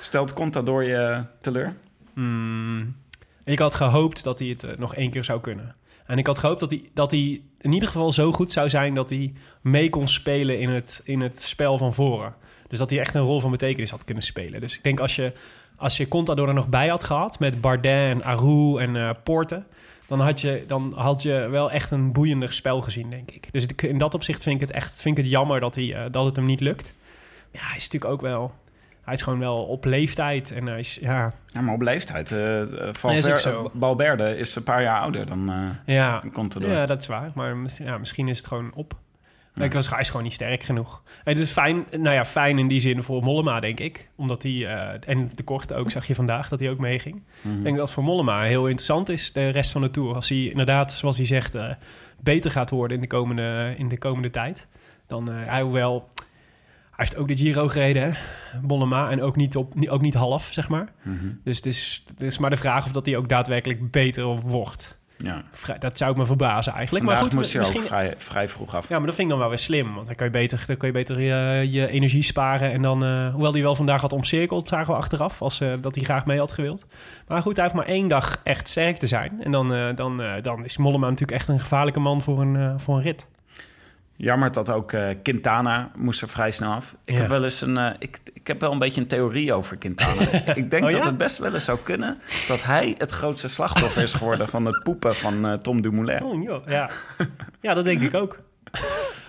Stelt 0.01 0.33
Contador 0.33 0.85
je 0.85 1.25
teleur? 1.41 1.75
Hmm. 2.15 2.97
Ik 3.45 3.59
had 3.59 3.75
gehoopt 3.75 4.25
dat 4.25 4.39
hij 4.39 4.49
het 4.49 4.63
eh, 4.63 4.77
nog 4.77 4.95
één 4.95 5.11
keer 5.11 5.25
zou 5.25 5.41
kunnen. 5.41 5.75
En 6.07 6.19
ik 6.19 6.27
had 6.27 6.39
gehoopt 6.39 6.61
dat 6.61 6.71
hij, 6.71 6.89
dat 6.95 7.11
hij 7.11 7.43
in 7.61 7.73
ieder 7.73 7.89
geval 7.89 8.13
zo 8.13 8.33
goed 8.33 8.53
zou 8.53 8.69
zijn... 8.69 8.95
dat 8.95 9.11
hij 9.11 9.33
mee 9.61 9.91
kon 9.91 10.09
spelen 10.09 10.61
in 10.61 10.69
het, 10.69 11.01
in 11.05 11.21
het 11.21 11.41
spel 11.43 11.79
van 11.79 11.95
voren. 11.95 12.35
Dus 12.69 12.79
dat 12.79 12.91
hij 12.91 13.01
echt 13.01 13.15
een 13.15 13.23
rol 13.23 13.41
van 13.41 13.51
betekenis 13.51 13.91
had 13.91 14.05
kunnen 14.05 14.25
spelen. 14.25 14.61
Dus 14.61 14.77
ik 14.77 14.83
denk 14.83 15.01
als 15.01 15.17
je, 15.17 15.33
als 15.77 15.97
je 15.97 16.09
Contador 16.09 16.49
er 16.49 16.55
nog 16.55 16.69
bij 16.69 16.89
had 16.89 17.05
gehad... 17.05 17.39
met 17.39 17.61
Bardet 17.61 18.11
en 18.11 18.25
Aru 18.25 18.79
en 18.79 18.97
eh 18.97 19.11
Porte... 19.25 19.65
Dan 20.07 20.21
had, 20.21 20.41
je, 20.41 20.65
dan 20.67 20.93
had 20.97 21.23
je 21.23 21.49
wel 21.51 21.71
echt 21.71 21.91
een 21.91 22.13
boeiender 22.13 22.53
spel 22.53 22.81
gezien, 22.81 23.11
denk 23.11 23.31
ik. 23.31 23.49
Dus 23.53 23.67
in 23.67 23.99
dat 23.99 24.15
opzicht 24.15 24.43
vind 24.43 24.55
ik 24.55 24.61
het 24.61 24.77
echt 24.77 25.01
vind 25.01 25.19
ik 25.19 25.23
het 25.23 25.33
jammer 25.33 25.61
dat, 25.61 25.75
hij, 25.75 25.95
eh, 25.95 26.03
dat 26.11 26.25
het 26.25 26.37
hem 26.37 26.45
niet 26.45 26.61
lukt. 26.61 26.95
Ja, 27.51 27.61
hij 27.61 27.77
is 27.77 27.83
natuurlijk 27.83 28.13
ook 28.13 28.21
wel... 28.21 28.55
Hij 29.05 29.15
is 29.15 29.23
gewoon 29.23 29.39
wel 29.39 29.65
op 29.65 29.85
leeftijd 29.85 30.51
en 30.53 30.67
hij 30.67 30.79
is... 30.79 30.99
Ja, 31.01 31.33
Ja, 31.47 31.61
maar 31.61 31.75
op 31.75 31.81
leeftijd. 31.81 32.33
eh 32.33 32.61
eh, 32.89 33.37
zo. 33.37 33.65
eh, 33.65 33.71
Balberde 33.73 34.37
is 34.37 34.55
een 34.55 34.63
paar 34.63 34.83
jaar 34.83 35.01
ouder 35.01 35.27
dan 35.27 35.51
eh 35.51 35.95
ja, 35.95 36.23
Contador. 36.33 36.71
Ja, 36.71 36.87
dat 36.87 37.01
is 37.01 37.07
waar. 37.07 37.31
Maar 37.35 37.57
ja, 37.85 37.99
misschien 37.99 38.29
is 38.29 38.37
het 38.39 38.47
gewoon 38.47 38.71
op. 38.75 38.95
Ja. 39.55 39.65
Ik 39.65 39.73
was, 39.73 39.91
hij 39.91 40.01
is 40.01 40.09
gewoon 40.09 40.23
niet 40.23 40.33
sterk 40.33 40.63
genoeg. 40.63 41.03
Het 41.25 41.39
is 41.39 41.51
fijn, 41.51 41.85
nou 41.91 42.15
ja, 42.15 42.25
fijn 42.25 42.59
in 42.59 42.69
die 42.69 42.81
zin 42.81 43.03
voor 43.03 43.23
Mollema, 43.23 43.61
denk 43.61 43.81
ik. 43.81 44.09
Omdat 44.17 44.43
hij, 44.43 44.67
en 45.07 45.31
de 45.35 45.43
korte 45.43 45.75
ook, 45.75 45.91
zag 45.91 46.07
je 46.07 46.15
vandaag 46.15 46.49
dat 46.49 46.59
hij 46.61 46.71
ook 46.71 46.79
meeging. 46.79 47.23
Mhm. 47.41 47.57
Ik 47.57 47.63
denk 47.63 47.77
dat 47.77 47.85
het 47.85 47.95
voor 47.95 48.05
Mollema 48.05 48.43
heel 48.43 48.67
interessant 48.67 49.09
is, 49.09 49.33
de 49.33 49.49
rest 49.49 49.73
van 49.73 49.81
de 49.83 49.91
Tour. 49.91 50.15
Als 50.15 50.29
hij 50.29 50.39
inderdaad, 50.45 50.93
zoals 50.93 51.17
hij 51.17 51.27
zegt, 51.27 51.57
beter 52.21 52.51
gaat 52.51 52.71
worden 52.71 52.97
in 52.97 53.01
de 53.03 53.09
komende, 53.09 53.75
in 53.77 53.89
de 53.89 53.99
komende 53.99 54.31
tijd. 54.31 54.67
Dan, 55.07 55.29
hij, 55.29 55.63
hoewel, 55.63 56.09
hij 56.97 57.05
heeft 57.07 57.17
ook 57.17 57.29
de 57.29 57.37
Giro 57.37 57.69
gereden, 57.69 58.03
hè? 58.03 58.11
En 59.11 59.23
ook 59.23 59.37
niet, 59.37 59.57
op, 59.57 59.75
ook 59.89 60.01
niet 60.01 60.15
half, 60.15 60.49
zeg 60.53 60.69
maar. 60.69 60.93
Mhm. 61.03 61.27
Dus 61.45 61.57
het 61.57 61.67
is, 61.67 62.03
het 62.07 62.23
is 62.23 62.39
maar 62.39 62.51
de 62.51 62.57
vraag 62.57 62.85
of 62.85 62.93
dat 62.93 63.07
hij 63.07 63.17
ook 63.17 63.29
daadwerkelijk 63.29 63.91
beter 63.91 64.25
wordt. 64.27 64.99
Ja. 65.17 65.43
Vrij- 65.51 65.79
dat 65.79 65.99
zou 65.99 66.11
ik 66.11 66.17
me 66.17 66.27
verbazen 66.27 66.73
eigenlijk. 66.73 67.05
Vandaag 67.05 67.23
maar 67.23 67.31
goed, 67.31 67.39
moest 67.41 67.53
hij 67.53 67.61
misschien, 67.61 67.81
ook 67.81 67.87
vrij, 67.87 68.15
vrij 68.17 68.49
vroeg 68.49 68.75
af. 68.75 68.89
ja, 68.89 68.97
maar 68.97 69.07
dat 69.07 69.15
vind 69.15 69.27
ik 69.27 69.29
dan 69.29 69.39
wel 69.39 69.49
weer 69.49 69.59
slim. 69.59 69.95
Want 69.95 70.07
dan 70.07 70.15
kan 70.15 70.27
je 70.27 70.33
beter, 70.33 70.65
dan 70.67 70.77
kan 70.77 70.89
je, 70.89 70.95
beter 70.95 71.21
je, 71.21 71.71
je 71.71 71.89
energie 71.89 72.23
sparen. 72.23 72.73
En 72.73 72.83
dan, 72.83 73.05
eh, 73.05 73.29
hoewel 73.33 73.53
hij 73.53 73.63
wel 73.63 73.75
vandaag 73.75 74.01
had 74.01 74.13
omcirkeld, 74.13 74.69
zagen 74.69 74.93
we 74.93 74.99
achteraf. 74.99 75.43
Als, 75.43 75.61
eh, 75.61 75.73
dat 75.81 75.95
hij 75.95 76.05
graag 76.05 76.27
mee 76.27 76.39
had 76.39 76.53
gewild. 76.53 76.87
Maar 77.29 77.43
goed, 77.43 77.55
hij 77.57 77.65
heeft 77.65 77.77
maar 77.77 77.87
één 77.87 78.09
dag 78.09 78.41
echt 78.45 78.69
sterk 78.69 78.97
te 78.97 79.07
zijn. 79.07 79.43
En 79.43 79.51
dan, 79.51 79.75
eh, 79.75 79.89
dan, 79.95 80.23
eh, 80.23 80.33
dan 80.43 80.65
is 80.65 80.77
Mollema 80.77 81.09
natuurlijk 81.09 81.39
echt 81.39 81.49
een 81.49 81.61
gevaarlijke 81.61 82.01
man 82.01 82.23
voor 82.23 82.41
een, 82.41 82.57
eh, 82.57 82.75
voor 82.77 82.97
een 82.97 83.03
rit. 83.03 83.27
Jammer 84.17 84.53
dat 84.53 84.71
ook 84.71 84.93
eh, 84.93 85.09
Quintana 85.23 85.91
moest 85.97 86.23
er 86.23 86.29
vrij 86.29 86.51
snel 86.51 86.73
af. 86.73 86.97
Ik 87.05 87.15
Ja. 87.15 87.21
heb 87.21 87.29
wel 87.29 87.45
eens 87.45 87.61
een, 87.61 87.77
eh, 87.79 87.91
ik, 87.99 88.19
ik 88.33 88.47
heb 88.47 88.61
wel 88.61 88.73
een 88.73 88.79
beetje 88.79 89.01
een 89.01 89.07
theorie 89.07 89.53
over 89.53 89.77
Quintana. 89.77 90.21
ik 90.55 90.71
denk 90.71 90.85
Oh, 90.85 90.91
dat 90.91 91.01
ja? 91.01 91.07
het 91.07 91.17
best 91.17 91.39
wel 91.39 91.55
eens 91.55 91.65
zou 91.65 91.79
kunnen 91.83 92.19
dat 92.49 92.63
hij 92.63 92.95
het 92.99 93.11
grootste 93.11 93.49
slachtoffer 93.49 94.03
is 94.03 94.13
geworden 94.13 94.49
van 94.49 94.65
het 94.65 94.83
poepen 94.83 95.15
van 95.15 95.47
eh, 95.47 95.53
Tom 95.53 95.81
Dumoulin. 95.83 96.23
Oh, 96.23 96.43
joh, 96.43 96.67
ja. 96.69 96.91
ja, 97.61 97.75
dat 97.75 97.85
denk 97.85 98.01
ik 98.03 98.15
ook. 98.15 98.39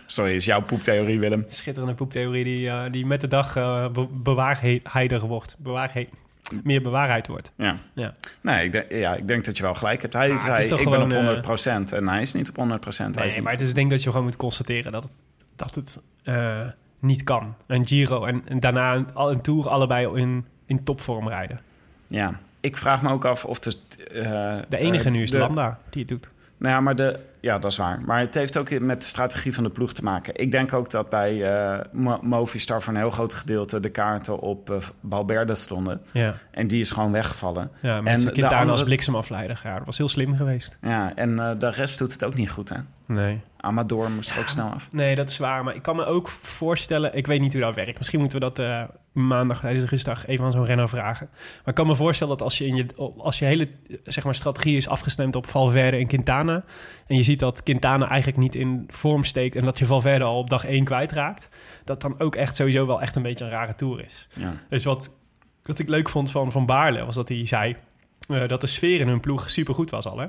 Sorry, 0.06 0.36
is 0.36 0.46
jouw 0.46 0.62
poeptheorie, 0.62 1.20
Willem? 1.20 1.44
Schitterende 1.48 1.94
poeptheorie 1.96 2.44
die, 2.44 2.90
die 2.90 3.06
met 3.06 3.22
de 3.22 3.28
dag 3.28 3.54
be 3.92 4.08
bewaarheider 4.12 5.20
wordt. 5.20 5.56
Bewaarheid, 5.60 6.10
meer 6.64 6.82
bewaarheid 6.82 7.28
wordt. 7.28 7.52
Ja. 7.56 7.76
Ja. 7.94 8.14
Nee, 8.42 8.66
ik 8.66 8.72
denk, 8.72 8.92
ja, 8.92 9.16
ik 9.16 9.28
denk 9.28 9.46
dat 9.46 9.58
je 9.58 9.64
wel 9.64 9.76
gelijk 9.76 10.02
hebt. 10.02 10.14
Hij 10.14 10.32
Ah, 10.32 10.44
zei, 10.44 10.58
is 10.58 10.68
toch 10.68 10.80
ik 10.80 10.90
ben 10.90 11.12
gewoon, 11.12 11.38
op 11.38 11.44
eh, 11.46 11.88
100% 11.90 11.94
en 11.94 12.08
hij 12.08 12.22
is 12.22 12.34
niet 12.34 12.50
op 12.50 12.56
100%. 12.56 13.16
hij 13.16 13.26
is 13.28 13.34
Nee, 13.34 13.42
maar 13.42 13.52
het 13.52 13.62
is, 13.62 13.74
denk 13.74 13.90
dat 13.90 14.04
je 14.04 14.10
gewoon 14.10 14.26
moet 14.26 14.36
constateren 14.36 14.92
dat 14.92 15.04
het 15.04 15.14
dat 15.56 15.76
het 15.76 16.02
eh, 16.24 16.60
niet 17.00 17.24
kan. 17.24 17.56
Een 17.68 17.88
Giro 17.88 18.26
en, 18.26 18.42
en 18.48 18.60
daarna 18.60 18.96
een, 18.96 19.14
al- 19.14 19.32
een 19.32 19.42
Tour 19.42 19.70
allebei 19.70 20.20
in, 20.22 20.46
in 20.66 20.84
topvorm 20.84 21.28
rijden. 21.28 21.60
Ja, 22.08 22.40
ik 22.60 22.78
vraag 22.78 23.02
me 23.02 23.10
ook 23.10 23.26
af 23.26 23.46
of 23.46 23.60
de... 23.60 23.78
eh, 24.14 24.58
De 24.70 24.78
enige 24.78 25.06
eh, 25.06 25.12
nu 25.12 25.22
is 25.22 25.32
de- 25.32 25.38
Landa 25.38 25.80
die 25.90 26.00
het 26.02 26.10
doet. 26.10 26.32
Nou 26.58 26.74
ja, 26.74 26.82
maar 26.82 26.96
de, 26.96 27.20
ja, 27.40 27.60
dat 27.60 27.72
is 27.72 27.78
waar. 27.78 28.02
Maar 28.06 28.20
het 28.20 28.34
heeft 28.34 28.58
ook 28.58 28.80
met 28.80 29.02
de 29.02 29.08
strategie 29.08 29.54
van 29.54 29.64
de 29.64 29.70
ploeg 29.70 29.94
te 29.94 30.04
maken. 30.04 30.36
Ik 30.36 30.52
denk 30.52 30.74
ook 30.74 30.90
dat 30.92 31.10
bij 31.10 31.50
Mo- 31.92 32.20
Movistar 32.22 32.82
voor 32.82 32.94
een 32.94 33.00
heel 33.00 33.10
groot 33.12 33.34
gedeelte 33.34 33.80
de 33.80 33.90
kaarten 33.90 34.40
op 34.40 34.70
eh 34.70 34.78
Valverde 35.10 35.56
stonden. 35.56 36.02
Ja, 36.14 36.34
En 36.52 36.68
die 36.68 36.80
is 36.80 36.92
gewoon 36.92 37.12
weggevallen. 37.12 37.72
ja 37.82 38.02
En 38.04 38.20
de 38.20 38.32
Quintana 38.32 38.72
als 38.72 38.84
bliksemafleider. 38.84 39.62
Ja, 39.64 39.76
dat 39.78 39.86
was 39.86 39.98
heel 39.98 40.10
slim 40.10 40.36
geweest. 40.36 40.78
Ja, 40.82 41.16
en 41.16 41.40
eh, 41.40 41.52
de 41.60 41.70
rest 41.70 41.98
doet 41.98 42.12
het 42.14 42.24
ook 42.24 42.36
niet 42.36 42.50
goed, 42.50 42.70
hè? 42.70 42.78
Nee. 43.08 43.42
Amador 43.58 44.12
moest 44.12 44.32
er 44.32 44.40
ook 44.40 44.48
snel 44.48 44.70
af. 44.70 44.88
Nee, 44.92 45.16
dat 45.16 45.30
is 45.30 45.38
waar. 45.38 45.64
Maar 45.64 45.76
ik 45.76 45.82
kan 45.82 45.96
me 45.96 46.06
ook 46.06 46.28
voorstellen... 46.30 47.16
Ik 47.16 47.28
weet 47.28 47.42
niet 47.42 47.54
hoe 47.54 47.62
dat 47.62 47.76
werkt. 47.76 47.98
Misschien 47.98 48.20
moeten 48.20 48.40
we 48.40 48.46
dat 48.54 48.60
maandag 49.16 49.60
tijdens 49.60 49.82
de 49.82 49.88
rustdag 49.90 50.26
even 50.26 50.46
aan 50.46 50.52
zo'n 50.52 50.66
renner 50.66 50.90
vragen. 50.90 51.30
Maar 51.32 51.68
ik 51.68 51.74
kan 51.74 51.88
me 51.88 51.96
voorstellen 51.96 52.38
dat 52.38 52.46
als 52.46 52.58
je, 52.58 52.66
in 52.66 52.76
je, 52.76 52.86
als 53.18 53.40
je 53.40 53.46
hele 53.46 53.70
zeg 54.04 54.24
maar, 54.24 54.36
strategie 54.36 54.78
is 54.78 54.88
afgestemd 54.88 55.36
op 55.36 55.48
Valverde 55.48 55.98
en 55.98 56.08
Quintana... 56.08 56.64
en 57.08 57.16
je 57.16 57.24
ziet 57.24 57.40
dat 57.40 57.64
Quintana 57.64 58.08
eigenlijk 58.08 58.38
niet 58.38 58.56
in 58.56 58.84
vorm 58.88 59.24
steekt... 59.24 59.56
en 59.56 59.66
dat 59.66 59.80
je 59.80 59.86
Valverde 59.86 60.24
al 60.24 60.38
op 60.38 60.50
dag 60.50 60.66
één 60.66 60.84
kwijtraakt... 60.84 61.50
dat 61.84 62.02
dan 62.02 62.20
ook 62.20 62.36
echt 62.36 62.56
sowieso 62.56 62.86
wel 62.86 63.02
echt 63.02 63.16
een 63.16 63.22
beetje 63.22 63.46
een 63.46 63.52
rare 63.52 63.76
tour 63.76 64.04
is. 64.04 64.28
Ja. 64.36 64.54
Dus 64.70 64.86
wat, 64.86 65.18
wat 65.64 65.80
ik 65.80 65.90
leuk 65.90 66.10
vond 66.10 66.32
van 66.32 66.52
Van 66.52 66.66
Baarle... 66.66 67.06
was 67.06 67.16
dat 67.16 67.30
hij 67.30 67.46
zei 67.46 67.76
eh, 68.28 68.48
dat 68.48 68.62
de 68.62 68.68
sfeer 68.68 69.00
in 69.00 69.08
hun 69.08 69.20
ploeg 69.20 69.50
supergoed 69.50 69.90
was 69.90 70.06
al, 70.06 70.18
hè? 70.18 70.28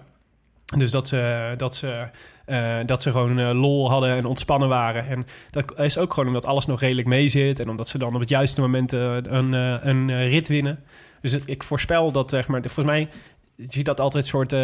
Dus 0.76 0.90
dat 0.90 1.08
ze, 1.08 1.54
dat 1.56 1.74
ze, 1.74 2.08
eh, 2.44 2.74
dat 2.86 3.02
ze 3.02 3.10
gewoon 3.10 3.38
eh, 3.38 3.50
lol 3.60 3.90
hadden 3.90 4.16
en 4.16 4.24
ontspannen 4.24 4.68
waren. 4.68 5.06
En 5.08 5.26
dat 5.50 5.78
is 5.80 5.98
ook 5.98 6.12
gewoon 6.14 6.28
omdat 6.28 6.46
alles 6.46 6.66
nog 6.66 6.80
redelijk 6.80 7.08
mee 7.08 7.28
zit. 7.28 7.60
En 7.60 7.68
omdat 7.68 7.88
ze 7.88 7.98
dan 7.98 8.14
op 8.14 8.20
het 8.20 8.28
juiste 8.28 8.60
moment 8.60 8.92
eh, 8.92 9.16
een, 9.22 9.52
een 9.88 10.26
rit 10.28 10.48
winnen. 10.48 10.78
Dus 11.20 11.32
het- 11.32 11.42
ik 11.46 11.62
voorspel 11.62 12.12
dat, 12.12 12.30
zeg 12.30 12.46
maar, 12.46 12.60
volgens 12.60 12.84
mij... 12.86 13.08
Je 13.54 13.66
ziet 13.68 13.84
dat 13.84 14.00
altijd 14.00 14.26
soort... 14.26 14.54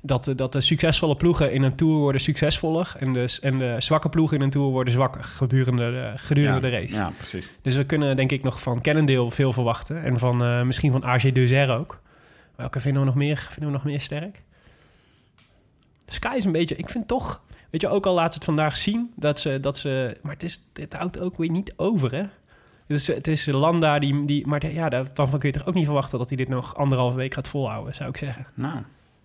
dat, 0.00 0.32
dat 0.36 0.52
de 0.52 0.60
succesvolle 0.60 1.16
ploegen 1.16 1.52
in 1.52 1.62
een 1.62 1.74
tour 1.74 1.94
worden 1.98 2.20
succesvoller... 2.20 2.94
en 2.98 3.12
de, 3.12 3.38
en 3.42 3.58
de 3.58 3.74
zwakke 3.78 4.08
ploegen 4.08 4.36
in 4.36 4.42
een 4.42 4.50
tour 4.50 4.70
worden 4.70 4.92
zwakker 4.92 5.24
gedurende, 5.24 5.90
de, 5.90 6.12
gedurende 6.16 6.68
ja, 6.68 6.72
de 6.72 6.80
race. 6.80 6.94
Ja, 6.94 7.12
precies. 7.16 7.50
Dus 7.62 7.76
we 7.76 7.84
kunnen 7.84 8.16
denk 8.16 8.32
ik 8.32 8.42
nog 8.42 8.62
van 8.62 8.80
Cannondale 8.80 9.30
veel 9.30 9.52
verwachten. 9.52 10.02
En 10.02 10.18
van 10.18 10.66
misschien 10.66 10.92
van 10.92 11.04
AG 11.04 11.32
Deuzer 11.32 11.70
ook. 11.78 12.00
Welke 12.56 12.80
vinden 12.80 13.00
we 13.00 13.06
nog 13.06 13.16
meer, 13.16 13.36
vinden 13.50 13.66
we 13.66 13.76
nog 13.76 13.84
meer 13.84 14.00
sterk? 14.00 14.42
Sky 16.06 16.34
is 16.36 16.44
een 16.44 16.52
beetje... 16.52 16.76
Ik 16.76 16.90
vind 16.90 17.08
toch... 17.08 17.42
Weet 17.70 17.80
je, 17.80 17.88
ook 17.88 18.06
al 18.06 18.14
laat 18.14 18.32
ze 18.32 18.38
het 18.38 18.44
vandaag 18.44 18.76
zien 18.76 19.12
dat 19.16 19.40
ze... 19.40 19.60
Dat 19.60 19.78
ze 19.78 20.16
maar 20.22 20.32
het, 20.32 20.42
is, 20.42 20.70
het 20.72 20.92
houdt 20.92 21.18
ook 21.18 21.36
weer 21.36 21.50
niet 21.50 21.72
over, 21.76 22.14
hè? 22.14 22.22
Dus 22.86 23.06
het 23.06 23.28
is 23.28 23.46
Landa 23.46 23.98
die... 23.98 24.24
die 24.24 24.46
maar 24.46 24.72
ja, 24.72 24.88
daarvan 24.88 25.38
kun 25.38 25.48
je 25.48 25.58
toch 25.58 25.66
ook 25.66 25.74
niet 25.74 25.84
verwachten... 25.84 26.18
dat 26.18 26.28
hij 26.28 26.36
dit 26.36 26.48
nog 26.48 26.76
anderhalve 26.76 27.16
week 27.16 27.34
gaat 27.34 27.48
volhouden, 27.48 27.94
zou 27.94 28.08
ik 28.08 28.16
zeggen. 28.16 28.46
Nou, 28.54 28.82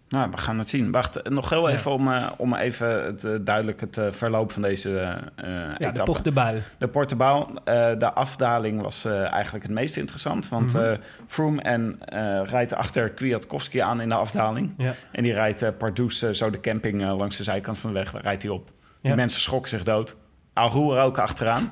nou, 0.09 0.29
we 0.31 0.37
gaan 0.37 0.57
het 0.57 0.69
zien. 0.69 0.91
Wacht, 0.91 1.29
nog 1.29 1.49
heel 1.49 1.69
Ja. 1.69 1.75
even 1.75 1.91
om, 1.91 2.11
eh, 2.13 2.27
om 2.37 2.55
even 2.55 3.03
het, 3.05 3.23
eh, 3.23 3.31
duidelijk 3.41 3.79
het 3.81 3.97
eh, 3.97 4.05
verloop 4.11 4.51
van 4.51 4.61
deze 4.61 4.89
Ja, 4.89 5.73
etappe. 5.77 5.91
de 5.97 6.03
Porte 6.03 6.31
de. 6.31 6.61
De 6.77 6.87
Portebouw, 6.87 7.49
de 7.97 8.11
afdaling 8.13 8.81
was 8.81 9.05
eigenlijk 9.05 9.63
het 9.63 9.73
meest 9.73 9.97
interessant. 9.97 10.49
Want 10.49 10.75
eh 10.75 10.91
Froome 11.27 11.61
en, 11.61 11.99
rijdt 12.45 12.73
achter 12.73 13.09
Kwiatkowski 13.09 13.79
aan 13.79 14.01
in 14.01 14.09
de 14.09 14.15
afdaling. 14.15 14.73
Ja. 14.77 14.93
En 15.11 15.23
die 15.23 15.33
rijdt 15.33 15.77
Pardoes, 15.77 16.19
zo 16.31 16.49
de 16.49 16.59
camping 16.59 17.03
langs 17.03 17.37
de 17.37 17.43
zijkant 17.43 17.79
van 17.79 17.93
de 17.93 17.99
weg, 17.99 18.21
rijdt 18.21 18.43
hij 18.43 18.51
op. 18.51 18.65
Die 19.01 19.09
Ja. 19.09 19.15
mensen 19.15 19.41
schrokken 19.41 19.69
zich 19.69 19.83
dood. 19.83 20.15
Aru 20.53 20.95
er 20.95 21.01
ook 21.03 21.17
achteraan. 21.17 21.71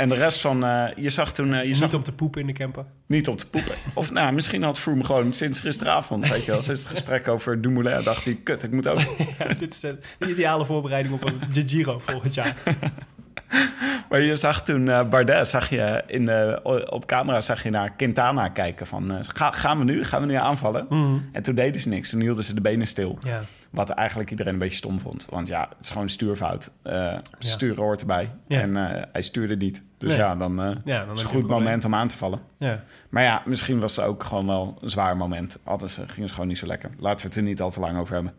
En 0.00 0.08
de 0.08 0.14
rest 0.14 0.40
van, 0.40 0.64
eh, 0.64 0.88
je 0.96 1.10
zag 1.10 1.32
toen... 1.32 1.54
eh, 1.54 1.64
je 1.64 1.74
zag 1.74 1.86
Niet 1.86 1.96
om 1.96 2.02
te 2.02 2.12
poepen 2.12 2.40
in 2.40 2.46
de 2.46 2.52
camper. 2.52 2.84
niet 3.06 3.28
om 3.28 3.36
te 3.36 3.48
poepen. 3.48 3.74
Of 3.94 4.10
nou, 4.10 4.32
misschien 4.32 4.62
had 4.62 4.78
Froome 4.78 5.04
gewoon 5.04 5.32
sinds 5.32 5.60
gisteravond, 5.60 6.28
weet 6.28 6.44
je 6.44 6.50
wel, 6.50 6.62
sinds 6.62 6.82
het 6.82 6.90
gesprek 6.90 7.28
over 7.28 7.60
Dumoulin, 7.60 8.02
dacht 8.02 8.24
hij, 8.24 8.40
kut, 8.44 8.62
ik 8.62 8.70
moet 8.70 8.88
ook... 8.88 8.98
Ja, 9.38 9.54
dit 9.58 9.72
is 9.72 9.80
de 9.80 9.98
ideale 10.28 10.64
voorbereiding 10.64 11.14
op 11.14 11.24
een 11.24 11.40
de 11.52 11.62
Giro 11.66 11.98
volgend 11.98 12.34
jaar. 12.34 12.56
Maar 14.08 14.20
je 14.20 14.36
zag 14.36 14.62
toen 14.64 14.88
eh, 14.88 15.08
Bardet, 15.08 15.48
zag 15.48 15.68
je 15.68 16.02
in 16.06 16.24
de, 16.24 16.60
op 16.90 17.06
camera 17.06 17.40
zag 17.40 17.62
je 17.62 17.70
naar 17.70 17.92
Quintana 17.96 18.48
kijken 18.48 18.86
van, 18.86 19.10
eh, 19.10 19.18
ga, 19.22 19.50
gaan 19.50 19.78
we 19.78 19.84
nu, 19.84 20.04
gaan 20.04 20.20
we 20.20 20.26
nu 20.26 20.34
aanvallen? 20.34 20.86
En 21.32 21.42
toen 21.42 21.54
deden 21.54 21.80
ze 21.80 21.88
niks, 21.88 22.10
toen 22.10 22.20
hielden 22.20 22.44
ze 22.44 22.54
de 22.54 22.60
benen 22.60 22.86
stil. 22.86 23.18
Ja. 23.22 23.40
Wat 23.70 23.90
eigenlijk 23.90 24.30
iedereen 24.30 24.52
een 24.52 24.58
beetje 24.58 24.76
stom 24.76 25.00
vond. 25.00 25.26
Want 25.28 25.48
ja, 25.48 25.60
het 25.68 25.78
is 25.80 25.88
gewoon 25.88 26.02
een 26.02 26.10
stuurfout. 26.10 26.70
Eh 26.82 27.14
Sturen 27.38 27.82
hoort 27.82 28.00
erbij. 28.00 28.32
Ja. 28.46 28.60
En 28.60 28.74
hij 29.12 29.22
stuurde 29.22 29.56
niet. 29.56 29.82
Dus 29.98 30.08
Nee. 30.08 30.18
ja, 30.18 30.36
dan, 30.36 30.80
Ja, 30.84 31.04
dan 31.04 31.14
is 31.14 31.22
het 31.22 31.30
een 31.32 31.40
goed 31.40 31.48
moment 31.48 31.84
om 31.84 31.94
aan 31.94 32.08
te 32.08 32.16
vallen. 32.16 32.40
Ja. 32.58 32.82
Maar 33.08 33.22
ja, 33.22 33.42
misschien 33.44 33.80
was 33.80 33.96
het 33.96 34.04
ook 34.04 34.24
gewoon 34.24 34.46
wel 34.46 34.78
een 34.80 34.90
zwaar 34.90 35.16
moment. 35.16 35.58
Anders 35.64 35.94
ging 35.96 36.20
het 36.20 36.32
gewoon 36.32 36.48
niet 36.48 36.58
zo 36.58 36.66
lekker. 36.66 36.90
Laten 36.98 37.20
we 37.20 37.26
het 37.26 37.36
er 37.36 37.42
niet 37.42 37.60
al 37.60 37.70
te 37.70 37.80
lang 37.80 37.98
over 37.98 38.14
hebben. 38.14 38.32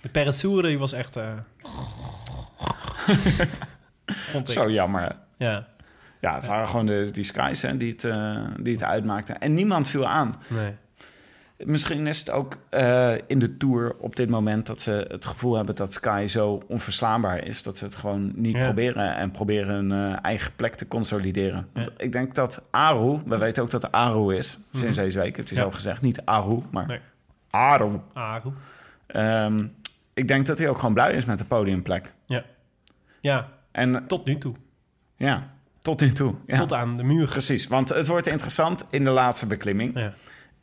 De 0.00 0.08
Peressoure 0.08 0.68
die 0.68 0.78
was 0.78 0.92
echt... 0.92 1.16
vond 4.06 4.48
ik. 4.48 4.54
Zo 4.54 4.70
jammer. 4.70 5.16
Ja, 5.36 5.66
Ja, 6.20 6.34
het 6.34 6.46
waren 6.46 6.68
gewoon 6.68 6.86
de, 6.86 7.08
die 7.12 7.24
skies 7.24 7.62
hè, 7.62 7.76
die, 7.76 7.92
het, 7.92 8.04
eh, 8.04 8.44
die 8.60 8.72
het 8.72 8.82
uitmaakten. 8.82 9.38
En 9.40 9.54
niemand 9.54 9.88
viel 9.88 10.06
aan. 10.06 10.34
nee. 10.48 10.74
Misschien 11.64 12.06
is 12.06 12.18
het 12.18 12.30
ook 12.30 12.56
eh, 12.70 13.14
in 13.26 13.38
de 13.38 13.56
Tour 13.56 13.94
op 13.98 14.16
dit 14.16 14.28
moment... 14.30 14.66
dat 14.66 14.80
ze 14.80 15.06
het 15.08 15.26
gevoel 15.26 15.54
hebben 15.56 15.74
dat 15.74 15.92
Sky 15.92 16.24
zo 16.28 16.62
onverslaanbaar 16.68 17.44
is... 17.44 17.62
dat 17.62 17.76
ze 17.76 17.84
het 17.84 17.94
gewoon 17.94 18.32
niet 18.34 18.56
Ja. 18.56 18.62
proberen... 18.64 19.14
en 19.16 19.30
proberen 19.30 19.74
hun 19.74 19.92
eh, 20.12 20.18
eigen 20.22 20.52
plek 20.56 20.74
te 20.74 20.88
consolideren. 20.88 21.68
Want 21.72 21.86
Ja. 21.86 21.92
ik 21.96 22.12
denk 22.12 22.34
dat 22.34 22.62
Aru... 22.70 23.20
We 23.26 23.38
weten 23.38 23.62
ook 23.62 23.70
dat 23.70 23.92
Aru 23.92 24.36
is, 24.36 24.58
sinds 24.72 24.96
deze 24.96 25.18
week. 25.18 25.36
Heeft 25.36 25.48
hij 25.48 25.58
zelf 25.58 25.74
gezegd. 25.74 26.00
Niet 26.02 26.24
Aru, 26.24 26.62
maar 26.70 26.86
Nee. 26.86 27.00
Aru. 27.50 28.00
Aru. 28.12 28.50
Ehm, 29.06 29.66
ik 30.14 30.28
denk 30.28 30.46
dat 30.46 30.58
hij 30.58 30.68
ook 30.68 30.78
gewoon 30.78 30.94
blij 30.94 31.12
is 31.12 31.24
met 31.24 31.38
de 31.38 31.44
podiumplek. 31.44 32.12
Ja. 32.26 32.42
Ja, 33.20 33.48
En 33.76 34.06
tot 34.06 34.24
nu 34.24 34.38
toe. 34.38 34.54
ja, 35.16 35.50
tot 35.82 36.00
nu 36.00 36.12
toe. 36.12 36.34
Ja. 36.46 36.56
Tot 36.56 36.72
aan 36.72 36.96
de 36.96 37.02
muur. 37.02 37.28
Precies, 37.28 37.66
want 37.66 37.88
het 37.88 38.06
wordt 38.06 38.26
interessant 38.26 38.84
in 38.90 39.04
de 39.04 39.10
laatste 39.10 39.46
beklimming. 39.46 39.98
Ja. 39.98 40.12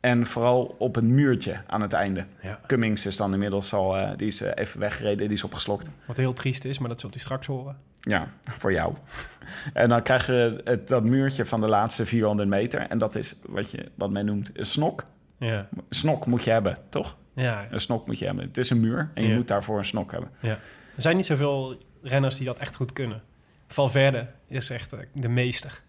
En 0.00 0.26
vooral 0.26 0.74
op 0.78 0.96
een 0.96 1.14
muurtje 1.14 1.60
aan 1.66 1.82
het 1.82 1.92
einde. 1.92 2.26
Ja. 2.42 2.60
Cummings 2.66 3.06
is 3.06 3.16
dan 3.16 3.32
inmiddels 3.32 3.72
al, 3.72 3.96
eh, 3.96 4.16
die 4.16 4.26
is 4.26 4.40
eh, 4.40 4.50
even 4.54 4.80
weggereden, 4.80 5.28
die 5.28 5.36
is 5.36 5.44
opgeslokt. 5.44 5.90
Wat 6.06 6.16
heel 6.16 6.32
triest 6.32 6.64
is, 6.64 6.78
maar 6.78 6.88
dat 6.88 7.00
zult 7.00 7.16
u 7.16 7.18
straks 7.18 7.46
horen. 7.46 7.76
Ja, 8.00 8.28
voor 8.42 8.72
jou. 8.72 8.94
en 9.72 9.88
dan 9.88 10.02
krijg 10.02 10.26
je 10.26 10.60
het, 10.64 10.88
dat 10.88 11.04
muurtje 11.04 11.44
van 11.44 11.60
de 11.60 11.68
laatste 11.68 12.06
400 12.06 12.48
meter. 12.48 12.80
En 12.80 12.98
dat 12.98 13.14
is 13.14 13.34
wat, 13.46 13.70
je, 13.70 13.90
wat 13.94 14.10
men 14.10 14.24
noemt 14.26 14.50
een 14.52 14.66
snok. 14.66 15.04
Ja. 15.38 15.68
Snok 15.90 16.26
moet 16.26 16.44
je 16.44 16.50
hebben, 16.50 16.76
toch? 16.88 17.16
Ja. 17.34 17.66
Een 17.70 17.80
snok 17.80 18.06
moet 18.06 18.18
je 18.18 18.26
hebben. 18.26 18.44
Het 18.44 18.58
is 18.58 18.70
een 18.70 18.80
muur 18.80 19.10
en 19.14 19.26
je 19.26 19.34
moet 19.34 19.48
daarvoor 19.48 19.78
een 19.78 19.84
snok 19.84 20.10
hebben. 20.10 20.30
ja. 20.40 20.58
Er 20.96 21.02
zijn 21.02 21.16
niet 21.16 21.26
zoveel 21.26 21.78
renners 22.04 22.36
die 22.36 22.46
dat 22.46 22.58
echt 22.58 22.76
goed 22.76 22.92
kunnen. 22.92 23.22
Valverde 23.68 24.26
is 24.46 24.70
echt 24.70 24.92
eh, 24.92 24.98
de 25.12 25.28
meester. 25.28 25.82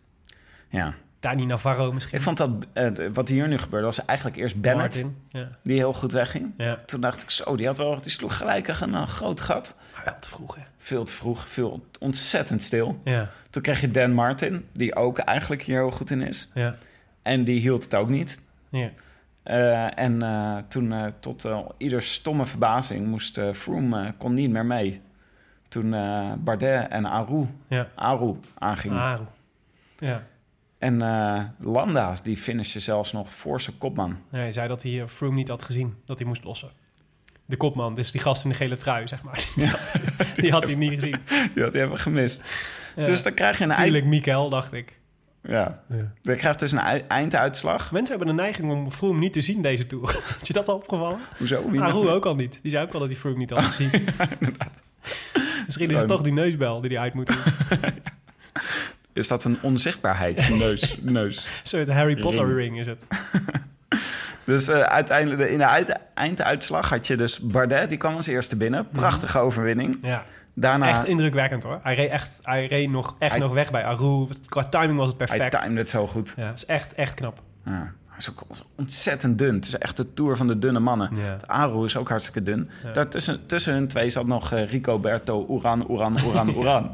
Ja. 0.70 0.96
Dani 1.26 1.46
Navarro 1.46 1.92
misschien. 1.92 2.18
Ik 2.18 2.24
vond 2.24 2.38
dat, 2.38 2.50
eh, 2.74 2.92
wat 3.14 3.30
hier 3.30 3.48
nu 3.48 3.58
gebeurde, 3.58 3.86
was 3.86 4.06
eigenlijk 4.06 4.38
eerst 4.38 4.62
Bennett, 4.62 4.94
Martin. 4.96 5.18
Ja. 5.30 5.48
die 5.64 5.78
heel 5.78 5.94
goed 5.94 6.12
wegging. 6.12 6.54
ja. 6.58 6.76
Toen 6.76 7.02
dacht 7.02 7.22
ik, 7.22 7.30
zo, 7.30 7.56
die, 7.56 7.66
had 7.66 7.78
wel, 7.78 8.02
die 8.02 8.12
sloeg 8.12 8.38
gelijk 8.38 8.68
een 8.68 8.94
eh, 8.96 9.08
groot 9.08 9.40
gat. 9.42 9.76
Maar 9.94 10.04
wel 10.06 10.16
te 10.20 10.30
vroeg, 10.30 10.56
hè? 10.56 10.62
Veel 10.78 11.04
te 11.04 11.14
vroeg, 11.14 11.50
veel 11.50 11.86
ontzettend 12.00 12.64
stil. 12.64 13.02
Ja. 13.04 13.30
Toen 13.50 13.62
kreeg 13.62 13.82
je 13.82 13.92
Dan 13.92 14.12
Martin, 14.12 14.66
die 14.74 14.96
ook 14.96 15.18
eigenlijk 15.18 15.62
hier 15.62 15.78
heel 15.78 15.92
goed 15.92 16.10
in 16.10 16.22
is. 16.22 16.52
Ja. 16.54 16.76
En 17.22 17.44
die 17.44 17.60
hield 17.60 17.84
het 17.84 17.96
ook 17.96 18.10
niet. 18.10 18.42
Ja. 18.70 18.92
En 19.94 20.20
toen, 20.68 21.14
tot 21.20 21.46
eh, 21.46 21.60
ieder 21.78 22.02
stomme 22.02 22.46
verbazing, 22.46 23.08
moest 23.08 23.42
Froome 23.54 24.14
kon 24.18 24.34
niet 24.34 24.50
meer 24.50 24.66
mee. 24.66 25.02
Toen 25.76 25.94
eh, 25.94 26.32
Bardet 26.38 26.88
en 26.90 27.06
Aru, 27.06 27.46
Ja. 27.68 27.88
Aru 27.96 28.36
aangingen. 28.58 28.98
Aru. 29.00 29.24
Ja. 29.98 30.24
En 30.78 31.02
eh, 31.02 31.44
Landa, 31.60 32.16
die 32.24 32.38
finishte 32.38 32.80
zelfs 32.80 33.12
nog 33.12 33.34
voor 33.34 33.62
zijn 33.62 33.78
kopman. 33.78 34.18
Ja, 34.32 34.38
hij 34.38 34.52
zei 34.52 34.68
dat 34.68 34.84
hij 34.84 35.02
eh, 35.02 35.08
Froome 35.08 35.36
niet 35.36 35.48
had 35.48 35.62
gezien. 35.62 35.96
Dat 36.06 36.18
hij 36.20 36.28
moest 36.28 36.44
lossen. 36.44 36.70
De 37.46 37.58
kopman, 37.58 37.96
dus 37.96 38.12
die 38.12 38.22
gast 38.22 38.44
in 38.44 38.50
de 38.50 38.56
gele 38.56 38.78
trui, 38.78 39.08
zeg 39.08 39.24
maar. 39.24 39.46
Die, 39.56 39.68
had, 39.68 39.92
die 40.36 40.52
had 40.52 40.66
hij 40.66 40.76
niet 40.76 40.94
gezien. 40.94 41.20
Die 41.54 41.64
had 41.64 41.74
hij 41.74 41.84
even 41.84 42.00
gemist. 42.00 42.44
Ja. 42.96 43.06
Dus 43.06 43.24
dan 43.24 43.34
krijg 43.34 43.58
je 43.58 43.64
een, 43.64 43.76
Tuurlijk, 43.76 44.06
Mikael, 44.06 44.50
dacht 44.50 44.74
ik. 44.74 45.00
ja, 45.44 45.84
Ja. 45.90 46.12
je 46.22 46.54
dus 46.58 46.72
een 46.72 46.78
ei- 46.80 47.04
einduitslag. 47.08 47.92
Mensen 47.92 48.18
hebben 48.18 48.36
de 48.36 48.42
neiging 48.42 48.72
om 48.72 48.92
Froome 48.92 49.20
niet 49.20 49.34
te 49.34 49.42
zien 49.42 49.62
deze 49.62 49.88
Tour. 49.88 50.06
Had 50.38 50.48
je 50.48 50.54
dat 50.54 50.68
al 50.68 50.76
opgevallen? 50.76 51.20
Hoezo? 51.38 51.70
Aru 51.80 52.10
ook 52.10 52.26
al 52.26 52.36
niet. 52.36 52.60
Die 52.62 52.72
zei 52.72 52.86
ook 52.86 52.94
al 52.94 53.00
dat 53.00 53.10
hij 53.10 53.18
Froome 53.18 53.38
niet 53.38 53.50
had 53.50 53.64
gezien. 53.64 53.92
Misschien 55.66 55.88
is 55.90 56.00
het 56.00 56.10
Zo. 56.10 56.16
toch 56.16 56.22
die 56.22 56.34
neusbel 56.34 56.82
die 56.82 56.90
hij 56.92 57.00
uit 57.00 57.14
moet 57.14 57.28
doen. 57.28 57.38
Is 59.14 59.28
dat 59.28 59.44
een 59.44 59.58
onzichtbaarheidsneus? 59.62 60.98
neus? 61.02 61.46
Een 61.46 61.68
soort 61.68 61.90
Harry 61.90 62.16
Potter 62.16 62.54
Ring. 62.56 62.80
is 62.80 62.88
het. 62.88 63.08
Dus 64.46 64.68
eh, 64.68 64.80
uiteindelijk, 64.80 65.50
in 65.50 65.58
de 65.58 65.68
uit- 65.68 66.00
einduitslag 66.14 66.90
had 66.90 67.08
je 67.08 67.16
dus 67.18 67.40
Bardet, 67.40 67.90
die 67.90 67.98
kwam 67.98 68.16
als 68.16 68.28
eerste 68.28 68.56
binnen. 68.56 68.88
Prachtige 68.90 69.38
overwinning. 69.40 69.98
Ja. 70.02 70.24
Daarna, 70.54 70.88
Echt 70.90 71.06
indrukwekkend 71.06 71.64
hoor. 71.64 71.80
Hij 71.84 71.96
reed, 71.96 72.10
echt, 72.10 72.40
hij 72.44 72.66
reed 72.66 72.90
nog, 72.90 73.16
echt 73.20 73.32
Hij- 73.32 73.40
nog 73.42 73.54
weg 73.54 73.72
bij 73.72 73.84
Aru. 73.86 74.28
Qua 74.48 74.64
timing 74.64 74.98
was 74.98 75.10
het 75.10 75.18
hij 75.18 75.28
perfect. 75.28 75.62
timed 75.64 75.78
het 75.78 75.90
zo 75.90 76.08
goed. 76.08 76.34
Ja, 76.38 76.46
dat 76.48 76.56
is 76.58 76.66
echt, 76.66 76.94
echt 76.94 77.14
knap. 77.14 77.42
Ja. 77.66 77.94
Is 78.18 78.30
ook 78.30 78.44
ontzettend 78.76 79.38
dun. 79.38 79.56
Het 79.56 79.66
is 79.66 79.78
echt 79.78 79.98
de 79.98 80.14
tour 80.14 80.38
van 80.38 80.48
de 80.48 80.60
dunne 80.60 80.80
mannen. 80.80 81.10
Ja. 81.16 81.36
De 81.38 81.48
Aru 81.48 81.86
is 81.86 81.98
ook 81.98 82.10
hartstikke 82.10 82.44
dun. 82.44 82.70
Ja. 82.84 82.92
Daartussen 82.92 83.46
tussen 83.46 83.74
hun 83.74 83.88
twee 83.88 84.10
zat 84.10 84.28
nog 84.28 84.52
eh, 84.52 84.70
Rico 84.70 85.00
Berto 85.00 85.48
Uran, 85.50 85.86
Uran, 85.92 86.18
Uran, 86.30 86.50
Uran. 86.50 86.92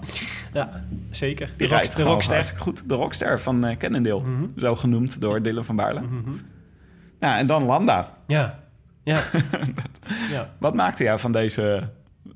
Ja, 0.53 0.83
zeker. 1.09 1.47
De, 1.47 1.53
Die 1.57 1.67
rock, 1.67 1.77
rijdt 1.77 1.95
de 1.95 2.03
rockster. 2.03 2.53
goed. 2.57 2.89
De 2.89 2.95
rockster 2.95 3.39
van 3.39 3.65
eh 3.65 3.77
Cannondale. 3.77 4.21
Mhm. 4.21 4.45
Zo 4.59 4.75
genoemd 4.75 5.21
door 5.21 5.41
Dylan 5.41 5.65
van 5.65 5.75
Baarle. 5.75 6.01
Mhm. 6.01 6.31
Ja, 7.19 7.37
en 7.37 7.47
dan 7.47 7.63
Landa. 7.65 8.17
Ja. 8.27 8.59
Ja. 9.03 9.19
ja. 10.31 10.49
Wat 10.59 10.73
maakte 10.75 11.03
jij 11.03 11.19
van 11.19 11.31
deze 11.31 11.89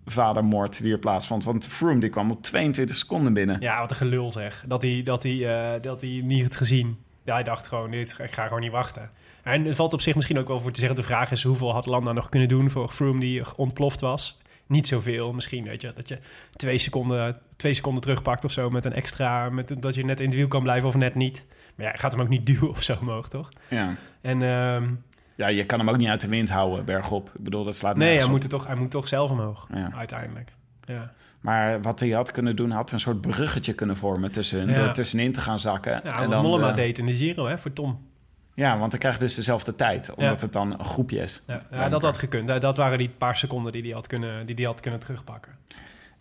vadermoord 0.06 0.82
die 0.82 0.92
er 0.92 1.00
plaatsvond? 1.00 1.44
Want 1.44 1.68
Froome 1.68 2.00
die 2.00 2.10
kwam 2.10 2.32
op 2.32 2.42
22 2.44 2.96
seconden 2.96 3.34
binnen. 3.34 3.58
Ja, 3.62 3.80
wat 3.80 3.92
een 3.92 3.98
gelul 3.98 4.32
zeg. 4.32 4.64
Dat 4.68 4.82
hij, 4.82 5.02
dat 5.04 5.24
hij, 5.24 5.74
eh, 5.76 5.82
dat 5.82 6.02
hij 6.02 6.22
niet 6.24 6.44
had 6.44 6.56
gezien. 6.56 6.98
Ja, 7.26 7.34
hij 7.34 7.44
dacht 7.44 7.68
gewoon, 7.68 7.92
dit, 7.92 8.18
ik 8.24 8.34
ga 8.34 8.44
gewoon 8.44 8.62
niet 8.62 8.72
wachten. 8.72 9.10
En 9.44 9.66
het 9.66 9.76
valt 9.76 9.94
op 9.94 10.02
zich 10.02 10.16
misschien 10.16 10.40
ook 10.40 10.48
wel 10.48 10.60
voor 10.60 10.72
te 10.72 10.80
zeggen... 10.80 10.98
de 10.98 11.04
vraag 11.04 11.32
is 11.32 11.44
hoeveel 11.44 11.74
had 11.74 11.86
Landa 11.86 12.12
nog 12.12 12.30
kunnen 12.30 12.48
doen 12.48 12.70
voor 12.70 12.90
Froome 12.90 13.20
die 13.20 13.44
ontploft 13.56 14.02
was? 14.02 14.38
Niet 14.68 14.88
zoveel 14.88 15.34
misschien, 15.34 15.64
weet 15.64 15.82
je. 15.82 15.94
Dat 15.96 16.10
je 16.10 16.20
twee 16.56 16.78
seconden, 16.78 17.40
twee 17.56 17.74
seconden 17.74 18.02
terugpakt 18.02 18.46
of 18.46 18.52
zo 18.52 18.70
met 18.70 18.86
een 18.86 18.94
extra... 18.94 19.50
Met, 19.50 19.76
dat 19.82 19.96
je 19.96 20.06
net 20.06 20.20
in 20.20 20.26
het 20.26 20.36
wiel 20.36 20.48
kan 20.48 20.64
blijven 20.64 20.88
of 20.88 20.96
net 20.96 21.16
niet. 21.16 21.44
Maar 21.76 21.86
ja, 21.86 21.92
je 21.92 21.98
gaat 21.98 22.12
hem 22.12 22.22
ook 22.22 22.30
niet 22.30 22.46
duwen 22.46 22.70
of 22.70 22.82
zo 22.84 22.98
omhoog, 23.02 23.30
toch? 23.30 23.50
Ja. 23.70 23.96
En 24.22 24.42
ehm, 24.42 24.90
ja, 25.36 25.48
je 25.48 25.66
kan 25.66 25.80
hem 25.80 25.90
ook 25.90 25.98
niet 25.98 26.08
uit 26.10 26.22
de 26.22 26.28
wind 26.28 26.50
houden, 26.50 26.86
bergop. 26.86 27.32
Ik 27.36 27.44
bedoel, 27.44 27.64
dat 27.64 27.76
slaat 27.76 27.96
nee, 27.96 28.16
hij 28.16 28.24
op. 28.26 28.30
moet, 28.32 28.44
er 28.44 28.50
toch, 28.50 28.68
hij 28.68 28.76
moet 28.76 28.92
toch 28.92 29.08
zelf 29.08 29.32
omhoog, 29.32 29.68
Ja. 29.74 29.92
uiteindelijk. 29.96 30.52
Ja. 30.86 31.14
Maar 31.46 31.82
wat 31.82 32.00
hij 32.00 32.10
had 32.10 32.32
kunnen 32.32 32.56
doen, 32.56 32.72
had 32.72 32.92
een 32.92 33.00
soort 33.00 33.22
bruggetje 33.22 33.74
kunnen 33.74 33.98
vormen 33.98 34.32
tussen. 34.32 34.68
Ja. 34.68 34.74
Door 34.74 34.92
tussenin 34.92 35.32
te 35.32 35.42
gaan 35.42 35.60
zakken. 35.60 36.02
Ja, 36.04 36.22
en 36.22 36.30
wat 36.30 36.42
Mollema 36.44 36.68
de- 36.70 36.74
deed 36.76 36.98
in 36.98 37.06
de 37.06 37.16
Giro, 37.16 37.48
hè, 37.48 37.58
voor 37.58 37.74
Tom. 37.74 38.08
Ja, 38.54 38.78
want 38.78 38.92
dan 38.92 39.00
krijg 39.00 39.16
je 39.16 39.20
dus 39.22 39.36
dezelfde 39.36 39.76
tijd. 39.76 40.14
Omdat 40.14 40.42
het 40.42 40.54
dan 40.54 40.72
een 40.80 40.86
groepje 40.86 41.20
is. 41.20 41.44
Ja, 41.48 41.62
ja, 41.72 41.90
dat 41.90 42.02
had 42.02 42.18
gekund. 42.18 42.62
Dat- 42.62 42.78
waren 42.78 42.98
die 42.98 43.10
paar 43.18 43.36
seconden 43.36 43.72
die 43.72 43.82
hij 43.82 43.92
had 43.92 44.08
kunnen, 44.08 44.46
die 44.46 44.56
die 44.56 44.66
had 44.66 44.80
kunnen 44.80 45.00
terugpakken. 45.00 45.52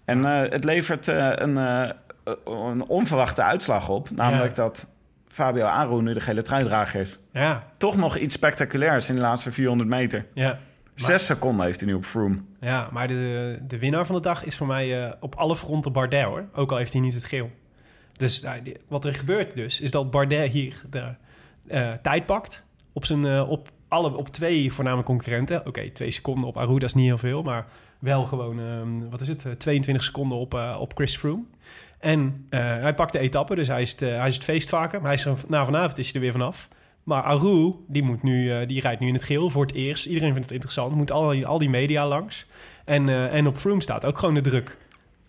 En 0.05 0.25
eh, 0.25 0.51
het 0.51 0.65
levert 0.65 1.09
eh, 1.09 1.31
een, 1.35 1.57
eh, 1.59 1.91
een 2.45 2.87
onverwachte 2.89 3.43
uitslag 3.43 3.89
op. 3.89 4.11
Namelijk 4.11 4.55
dat 4.55 4.89
Fabio 5.29 5.65
Aru 5.65 6.03
nu 6.03 6.13
de 6.13 6.21
gele 6.21 6.43
truidrager 6.43 7.01
is. 7.01 7.19
Ja, 7.33 7.63
Toch 7.77 7.97
nog 7.97 8.17
iets 8.17 8.35
spectaculairs 8.35 9.09
in 9.09 9.15
de 9.15 9.21
laatste 9.21 9.53
400 9.53 9.89
meter. 9.91 10.27
ja. 10.35 10.59
Zes 10.95 11.27
seconden 11.27 11.67
heeft 11.67 11.81
hij 11.81 11.89
nu 11.89 11.95
op 11.95 12.05
Froome. 12.05 12.39
Ja, 12.61 12.89
maar 12.93 13.09
de, 13.09 13.59
de 13.67 13.79
winnaar 13.79 14.07
van 14.07 14.15
de 14.15 14.21
dag 14.21 14.45
is 14.45 14.57
voor 14.57 14.67
mij 14.67 15.05
eh, 15.05 15.13
op 15.21 15.35
alle 15.35 15.57
fronten 15.57 15.93
Bardet, 15.93 16.25
hoor. 16.25 16.45
Ook 16.55 16.71
al 16.71 16.77
heeft 16.77 16.93
hij 16.93 17.03
niet 17.03 17.15
het 17.15 17.25
geel. 17.25 17.51
Dus 18.17 18.45
wat 18.89 19.05
er 19.05 19.15
gebeurt 19.15 19.57
dus, 19.57 19.81
is 19.81 19.91
dat 19.91 20.11
Bardet 20.11 20.53
hier 20.53 20.83
de 20.91 21.15
eh, 21.67 21.93
tijd 21.93 22.27
pakt. 22.27 22.65
Op, 22.93 23.05
zijn, 23.05 23.27
eh, 23.27 23.51
op, 23.51 23.71
alle, 23.89 24.17
op 24.17 24.29
twee 24.29 24.73
voorname 24.73 25.03
concurrenten. 25.03 25.67
Oké, 25.67 25.91
twee 25.91 26.11
seconden 26.11 26.49
op 26.49 26.59
Aru, 26.59 26.79
dat 26.79 26.89
is 26.89 26.95
niet 26.95 27.07
heel 27.07 27.19
veel. 27.19 27.43
Maar 27.43 27.67
wel 27.99 28.25
gewoon, 28.25 28.61
ehm, 28.61 29.11
wat 29.11 29.21
is 29.21 29.29
het, 29.29 29.45
eh, 29.45 29.53
22 29.53 30.05
seconden 30.05 30.39
op, 30.39 30.55
op 30.79 30.93
Chris 30.95 31.17
Froome. 31.17 31.43
En 31.99 32.47
hij 32.51 32.95
pakt 32.95 33.13
de 33.13 33.19
etappe, 33.19 33.55
dus 33.55 33.69
hij 33.69 33.83
is 33.83 33.91
het, 33.91 34.01
hij 34.01 34.29
is 34.29 34.35
het 34.35 34.45
feestvaker. 34.45 34.99
Maar 34.99 35.09
hij 35.11 35.19
is 35.19 35.25
er, 35.25 35.37
na 35.49 35.65
vanavond 35.65 35.99
is 35.99 36.07
hij 36.07 36.15
er 36.15 36.21
weer 36.21 36.33
vanaf. 36.33 36.69
Maar 37.05 37.23
Aru, 37.23 37.73
die, 37.89 38.03
moet 38.03 38.23
nu, 38.23 38.53
eh, 38.53 38.69
die 38.69 38.81
rijdt 38.81 39.01
nu 39.01 39.09
in 39.09 39.15
het 39.15 39.25
geel 39.25 39.51
voor 39.51 39.63
het 39.67 39.75
eerst. 39.75 40.07
Iedereen 40.07 40.29
vindt 40.33 40.45
het 40.45 40.55
interessant. 40.55 40.95
Moet 40.95 41.11
al, 41.11 41.29
die- 41.29 41.47
al 41.47 41.59
die 41.59 41.69
media 41.71 42.07
langs. 42.09 42.47
En, 42.85 43.09
eh, 43.09 43.35
en 43.35 43.47
op 43.47 43.57
Froome 43.57 43.83
staat 43.83 44.05
ook 44.05 44.19
gewoon 44.19 44.35
de 44.35 44.41
druk. 44.41 44.77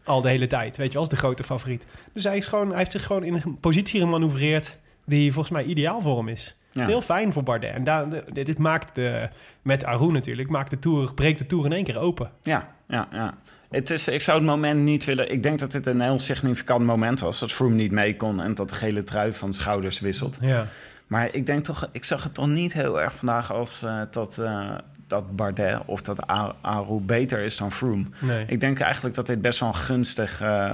Al 0.04 0.22
de 0.22 0.30
hele 0.30 0.48
tijd. 0.48 0.78
Weet 0.78 0.92
je, 0.92 0.98
als 0.98 1.10
de 1.10 1.16
grote 1.16 1.44
favoriet. 1.44 1.86
Dus 2.14 2.24
hij, 2.24 2.38
is 2.38 2.48
gewoon, 2.48 2.68
hij 2.70 2.78
heeft 2.78 2.92
zich 2.92 3.06
gewoon 3.06 3.24
in 3.24 3.34
een 3.34 3.60
positie 3.60 4.00
gemanoeuvreerd... 4.00 4.78
die 5.06 5.32
volgens 5.34 5.54
mij 5.54 5.64
ideaal 5.64 6.02
voor 6.02 6.18
hem 6.18 6.28
is. 6.28 6.58
Het 6.74 6.82
is 6.82 6.88
heel 6.88 7.02
fijn 7.02 7.34
voor 7.34 7.44
Bardet. 7.44 7.72
En 7.74 7.84
daar, 7.84 8.06
dit 8.34 8.58
maakt 8.58 8.96
de, 8.96 9.30
met 9.62 9.86
Aru 9.86 10.12
natuurlijk... 10.12 10.50
Maakt 10.50 10.70
de 10.70 10.80
tour, 10.80 11.14
breekt 11.14 11.40
de 11.40 11.46
Tour 11.46 11.66
in 11.66 11.72
één 11.74 11.84
keer 11.84 11.98
open. 11.98 12.32
Ja, 12.42 12.76
ja, 12.88 13.08
ja. 13.12 13.38
Het 13.70 13.90
is, 13.90 14.08
ik 14.08 14.22
zou 14.22 14.38
het 14.38 14.48
moment 14.48 14.82
niet 14.84 15.06
willen... 15.06 15.32
Ik 15.32 15.44
denk 15.44 15.60
dat 15.60 15.72
dit 15.72 15.86
een 15.86 16.02
heel 16.02 16.20
significant 16.20 16.86
moment 16.86 17.20
was. 17.20 17.40
Dat 17.40 17.52
Froome 17.52 17.76
niet 17.76 17.92
mee 17.92 18.16
kon 18.16 18.42
en 18.42 18.54
dat 18.56 18.70
de 18.70 18.76
gele 18.76 19.04
trui 19.04 19.34
van 19.34 19.54
schouders 19.54 20.00
wisselt. 20.00 20.38
Ja. 20.42 20.68
Maar 21.08 21.34
ik 21.34 21.46
denk 21.46 21.63
toch... 21.63 21.89
Ik 21.91 22.04
zag 22.04 22.24
het 22.24 22.34
toch 22.34 22.48
niet 22.48 22.74
heel 22.74 23.02
erg 23.02 23.15
vandaag 23.15 23.52
als 23.52 23.84
eh, 23.84 24.02
dat, 24.12 24.38
eh, 24.38 24.76
dat 25.08 25.36
Bardet 25.36 25.80
of 25.86 26.02
dat 26.02 26.28
Aru 26.62 27.00
beter 27.00 27.39
is 27.39 27.58
dan 27.58 27.72
Froome. 27.72 28.06
Nee. 28.20 28.46
Ik 28.48 28.60
denk 28.60 28.80
eigenlijk 28.80 29.15
dat 29.15 29.28
dit 29.28 29.41
best 29.41 29.60
wel 29.60 29.70
een 29.70 29.76
gunstig, 29.76 30.41
eh, 30.41 30.74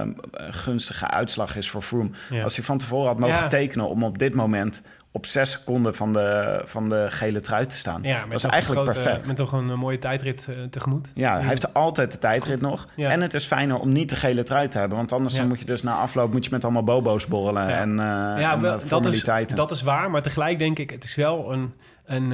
gunstige 0.50 1.08
uitslag 1.08 1.56
is 1.56 1.70
voor 1.70 1.82
Froome. 1.82 2.10
Ja. 2.30 2.42
Als 2.42 2.56
hij 2.56 2.64
van 2.64 2.78
tevoren 2.78 3.06
had 3.06 3.18
mogen 3.18 3.36
Ja. 3.36 3.46
tekenen 3.48 3.88
om 3.88 4.04
op 4.04 4.18
dit 4.18 4.34
moment 4.34 4.82
op 5.10 5.26
zes 5.26 5.50
seconden 5.50 5.94
van 5.94 6.12
de, 6.12 6.60
van 6.64 6.88
de 6.88 7.06
gele 7.10 7.40
trui 7.40 7.66
te 7.66 7.76
staan. 7.76 8.02
Ja, 8.02 8.24
dat 8.28 8.32
is 8.34 8.44
eigenlijk 8.44 8.82
grote- 8.82 9.00
perfect. 9.00 9.26
Met 9.26 9.36
toch 9.36 9.52
een 9.52 9.70
eh, 9.70 9.76
mooie 9.76 9.98
tijdrit 9.98 10.46
eh, 10.48 10.56
tegemoet. 10.70 11.10
Ja, 11.14 11.38
hij 11.38 11.48
heeft 11.48 11.74
altijd 11.74 12.12
de 12.12 12.18
tijdrit 12.18 12.60
nog. 12.60 12.88
Ja. 12.96 13.10
En 13.10 13.20
het 13.20 13.34
is 13.34 13.44
fijner 13.44 13.78
om 13.78 13.92
niet 13.92 14.08
de 14.08 14.16
gele 14.16 14.42
trui 14.42 14.68
te 14.68 14.78
hebben. 14.78 14.96
Want 14.96 15.12
anders 15.12 15.34
dan 15.34 15.48
moet 15.48 15.58
je 15.58 15.64
dus 15.64 15.82
na 15.82 15.94
afloop 15.94 16.32
moet 16.32 16.44
je 16.44 16.50
met 16.50 16.64
allemaal 16.64 16.84
bobo's 16.84 17.26
borrelen. 17.26 17.68
Ja. 17.68 17.78
En, 17.78 17.96
ja, 17.96 18.52
en, 18.52 18.60
wel, 18.60 18.80
eh, 18.80 18.88
dat, 18.88 19.04
is, 19.06 19.24
dat 19.54 19.70
is 19.70 19.82
waar. 19.82 20.10
Maar 20.10 20.22
tegelijk 20.22 20.58
denk 20.58 20.78
ik, 20.78 20.90
het 20.90 21.04
is 21.04 21.14
wel 21.14 21.52
een... 21.52 21.72
een 22.04 22.32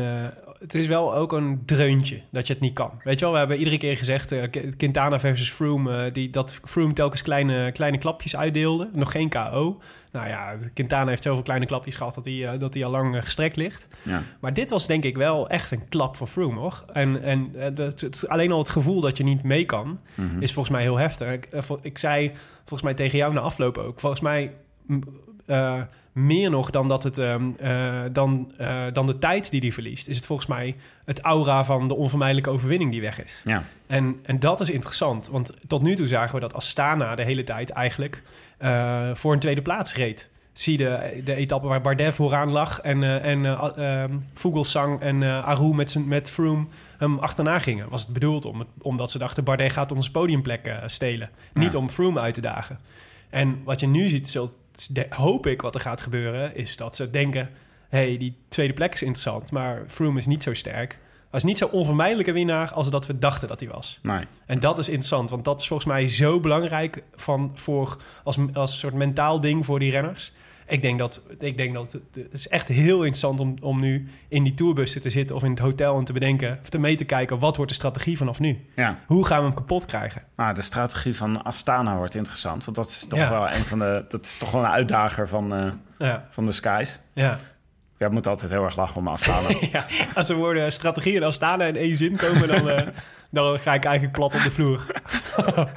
het 0.60 0.74
is 0.74 0.86
wel 0.86 1.14
ook 1.14 1.32
een 1.32 1.62
dreuntje 1.64 2.20
dat 2.30 2.46
je 2.46 2.52
het 2.52 2.62
niet 2.62 2.72
kan. 2.72 2.90
Weet 3.04 3.18
je 3.18 3.24
wel, 3.24 3.32
we 3.32 3.38
hebben 3.38 3.58
iedere 3.58 3.78
keer 3.78 3.96
gezegd... 3.96 4.32
eh, 4.32 4.42
Quintana 4.76 5.20
versus 5.20 5.50
Froome... 5.50 6.04
eh, 6.04 6.12
die, 6.12 6.30
dat 6.30 6.60
Froome 6.64 6.92
telkens 6.92 7.22
kleine, 7.22 7.72
kleine 7.72 7.98
klapjes 7.98 8.36
uitdeelde. 8.36 8.90
Nog 8.92 9.10
geen 9.10 9.28
KO. 9.28 9.80
Nou 10.12 10.28
ja, 10.28 10.56
Quintana 10.74 11.08
heeft 11.08 11.22
zoveel 11.22 11.42
kleine 11.42 11.66
klapjes 11.66 11.96
gehad... 11.96 12.14
dat 12.14 12.24
hij, 12.24 12.48
eh, 12.48 12.58
dat 12.58 12.74
hij 12.74 12.84
al 12.84 12.90
lang 12.90 13.24
gestrekt 13.24 13.56
ligt. 13.56 13.88
Ja. 14.02 14.22
Maar 14.40 14.54
dit 14.54 14.70
was 14.70 14.86
denk 14.86 15.04
ik 15.04 15.16
wel 15.16 15.48
echt 15.48 15.70
een 15.70 15.88
klap 15.88 16.16
voor 16.16 16.26
Froome, 16.26 16.60
hoor. 16.60 16.84
En, 16.92 17.22
en 17.22 17.52
dat, 17.74 18.00
het, 18.00 18.28
alleen 18.28 18.52
al 18.52 18.58
het 18.58 18.70
gevoel 18.70 19.00
dat 19.00 19.16
je 19.16 19.24
niet 19.24 19.42
mee 19.42 19.64
kan... 19.64 20.00
Mhm. 20.14 20.42
is 20.42 20.52
volgens 20.52 20.74
mij 20.74 20.84
heel 20.84 20.98
heftig. 20.98 21.32
Ik, 21.32 21.48
ik 21.82 21.98
zei 21.98 22.32
volgens 22.58 22.82
mij 22.82 22.94
tegen 22.94 23.18
jou 23.18 23.32
na 23.32 23.40
afloop 23.40 23.78
ook... 23.78 24.00
volgens 24.00 24.20
mij 24.20 24.52
eh, 25.48 25.82
meer 26.12 26.50
nog 26.50 26.70
dan, 26.70 26.88
dat 26.88 27.02
het, 27.02 27.18
ehm, 27.18 27.50
eh, 27.58 28.00
dan, 28.12 28.52
eh, 28.58 28.84
dan 28.92 29.06
de 29.06 29.18
tijd 29.18 29.50
die 29.50 29.60
hij 29.60 29.72
verliest... 29.72 30.08
is 30.08 30.16
het 30.16 30.26
volgens 30.26 30.48
mij 30.48 30.76
het 31.04 31.20
aura 31.20 31.64
van 31.64 31.88
de 31.88 31.94
onvermijdelijke 31.94 32.50
overwinning 32.50 32.90
die 32.90 33.00
weg 33.00 33.24
is. 33.24 33.42
Ja. 33.44 33.62
En, 33.86 34.18
en 34.22 34.38
dat 34.38 34.60
is 34.60 34.70
interessant, 34.70 35.28
want 35.28 35.52
tot 35.66 35.82
nu 35.82 35.94
toe 35.94 36.06
zagen 36.06 36.34
we 36.34 36.40
dat 36.40 36.54
Astana 36.54 37.14
de 37.14 37.22
hele 37.24 37.44
tijd 37.44 37.70
eigenlijk 37.70 38.22
voor 39.12 39.32
een 39.32 39.38
tweede 39.38 39.62
plaats 39.62 39.94
reed. 39.94 40.30
Zie 40.52 40.76
de, 40.76 41.20
de 41.24 41.34
etappe 41.34 41.66
waar 41.68 41.80
Bardet 41.80 42.14
vooraan 42.14 42.50
lag 42.50 42.80
en, 42.80 43.22
en 43.22 43.44
eh, 43.44 44.02
ehm, 44.02 44.12
Vogelsang 44.34 45.00
en 45.00 45.22
Aru 45.22 45.74
met, 45.74 45.90
zijn- 45.90 46.08
met 46.08 46.30
Froome 46.30 46.66
hem 46.98 47.18
achterna 47.18 47.58
gingen. 47.58 47.88
Was 47.88 48.02
het 48.02 48.12
bedoeld 48.12 48.44
om, 48.44 48.64
omdat 48.82 49.10
ze 49.10 49.18
dachten 49.18 49.44
Bardet 49.44 49.72
gaat 49.72 49.92
ons 49.92 50.10
podiumplek 50.10 50.72
stelen. 50.86 51.30
Niet 51.52 51.76
om 51.76 51.90
Froome 51.90 52.20
uit 52.20 52.34
te 52.34 52.40
dagen. 52.40 52.78
En 53.30 53.60
wat 53.64 53.80
je 53.80 53.86
nu 53.86 54.08
ziet, 54.08 54.28
zult, 54.28 54.56
hoop 55.08 55.46
ik 55.46 55.62
wat 55.62 55.74
er 55.74 55.80
gaat 55.80 56.00
gebeuren, 56.00 56.56
is 56.56 56.76
dat 56.76 56.96
ze 56.96 57.10
denken... 57.10 57.50
hey, 57.88 58.16
die 58.16 58.36
tweede 58.48 58.72
plek 58.72 58.94
is 58.94 59.02
interessant, 59.02 59.52
maar 59.52 59.84
Froome 59.86 60.18
is 60.18 60.26
niet 60.26 60.42
zo 60.42 60.54
sterk. 60.54 60.98
Hij 61.30 61.38
is 61.38 61.44
niet 61.44 61.58
zo 61.58 61.66
onvermijdelijke 61.66 62.32
winnaar 62.32 62.72
als 62.72 62.90
dat 62.90 63.06
we 63.06 63.18
dachten 63.18 63.48
dat 63.48 63.60
hij 63.60 63.68
was. 63.68 63.98
Nee. 64.02 64.24
En 64.46 64.60
dat 64.60 64.78
is 64.78 64.88
interessant, 64.88 65.30
want 65.30 65.44
dat 65.44 65.60
is 65.60 65.66
volgens 65.66 65.88
mij 65.88 66.08
zo 66.08 66.40
belangrijk 66.40 67.02
van, 67.14 67.52
voor, 67.54 67.96
als, 68.24 68.38
als 68.52 68.72
een 68.72 68.78
soort 68.78 68.94
mentaal 68.94 69.40
ding 69.40 69.64
voor 69.64 69.78
die 69.78 69.90
renners. 69.90 70.32
Ik 70.68 70.82
denk 70.82 70.98
dat, 70.98 71.22
ik 71.38 71.56
denk 71.56 71.74
dat 71.74 71.92
het, 71.92 72.32
is 72.32 72.48
echt 72.48 72.68
heel 72.68 72.96
interessant 72.96 73.40
om, 73.40 73.54
om 73.60 73.80
nu 73.80 74.08
in 74.28 74.44
die 74.44 74.54
tourbussen 74.54 75.00
te 75.00 75.10
zitten 75.10 75.36
of 75.36 75.42
in 75.42 75.50
het 75.50 75.58
hotel 75.58 75.98
en 75.98 76.04
te 76.04 76.12
bedenken, 76.12 76.58
of 76.62 76.68
te 76.68 76.78
mee 76.78 76.96
te 76.96 77.04
kijken, 77.04 77.38
wat 77.38 77.56
wordt 77.56 77.70
de 77.70 77.76
strategie 77.76 78.16
vanaf 78.16 78.40
nu? 78.40 78.58
Ja. 78.76 78.98
Hoe 79.06 79.26
gaan 79.26 79.38
we 79.38 79.44
hem 79.44 79.54
kapot 79.54 79.84
krijgen? 79.84 80.22
Nou, 80.36 80.54
de 80.54 80.62
strategie 80.62 81.16
van 81.16 81.42
Astana 81.44 81.96
wordt 81.96 82.14
interessant. 82.14 82.64
Want 82.64 82.76
dat 82.76 82.88
is 82.88 83.06
toch 83.08 83.18
Ja. 83.18 83.30
wel 83.30 83.46
een 83.46 83.64
van 83.64 83.78
de. 83.78 84.04
Dat 84.08 84.24
is 84.24 84.36
toch 84.36 84.50
wel 84.50 84.60
een 84.60 84.70
uitdager 84.70 85.28
van, 85.28 85.54
eh, 85.54 85.70
Ja, 85.98 86.26
van 86.30 86.46
de 86.46 86.52
skies. 86.52 87.00
ja. 87.12 87.38
Ja, 87.96 88.08
moet 88.08 88.26
altijd 88.26 88.50
heel 88.50 88.64
erg 88.64 88.76
lachen 88.76 88.96
om 88.96 89.08
Astana. 89.08 89.48
ja. 89.72 89.86
Als 90.14 90.28
er 90.28 90.36
woorden 90.36 90.72
strategie 90.72 91.16
en 91.16 91.22
Astana 91.22 91.64
in 91.64 91.76
één 91.76 91.96
zin 91.96 92.16
komen, 92.16 92.48
dan, 92.48 92.68
eh, 92.70 92.86
dan 93.30 93.58
ga 93.58 93.74
ik 93.74 93.84
eigenlijk 93.84 94.16
plat 94.16 94.34
op 94.34 94.40
de 94.42 94.50
vloer. 94.50 94.86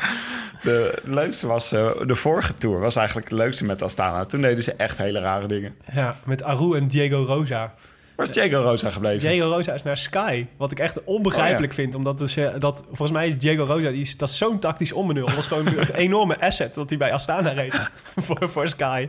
de 0.61 1.01
leukste 1.03 1.47
was. 1.47 1.71
eh, 1.71 1.89
de 2.05 2.15
vorige 2.15 2.53
tour 2.57 2.79
was 2.79 2.95
eigenlijk 2.95 3.29
de 3.29 3.35
leukste 3.35 3.65
met 3.65 3.81
Astana. 3.81 4.25
Toen 4.25 4.41
deden 4.41 4.63
ze 4.63 4.73
echt 4.73 4.97
hele 4.97 5.19
rare 5.19 5.47
dingen. 5.47 5.75
Ja, 5.93 6.15
met 6.25 6.43
Aru 6.43 6.75
en 6.77 6.87
Diego 6.87 7.23
Rosa. 7.23 7.73
Waar 8.15 8.27
is 8.29 8.33
Diego 8.35 8.61
Rosa 8.61 8.91
gebleven? 8.91 9.29
Diego 9.29 9.47
Rosa 9.47 9.73
is 9.73 9.83
naar 9.83 9.97
Sky. 9.97 10.45
Wat 10.57 10.71
ik 10.71 10.79
echt 10.79 11.03
onbegrijpelijk 11.03 11.71
Oh, 11.71 11.77
vind. 11.77 11.95
Omdat 11.95 12.17
dus, 12.17 12.37
dat, 12.57 12.83
volgens 12.87 13.11
mij 13.11 13.27
is 13.27 13.37
Diego 13.37 13.63
Rosa, 13.63 13.89
die 13.89 14.01
is, 14.01 14.17
dat 14.17 14.29
is 14.29 14.37
zo'n 14.37 14.59
tactisch 14.59 14.91
onbenul. 14.91 15.25
Dat 15.25 15.35
was 15.35 15.47
gewoon 15.47 15.67
een 15.77 15.93
enorme 15.95 16.39
asset 16.39 16.73
dat 16.73 16.89
hij 16.89 16.97
bij 16.97 17.13
Astana 17.13 17.49
reed. 17.49 17.73
voor, 18.17 18.49
voor 18.49 18.67
Sky. 18.67 19.07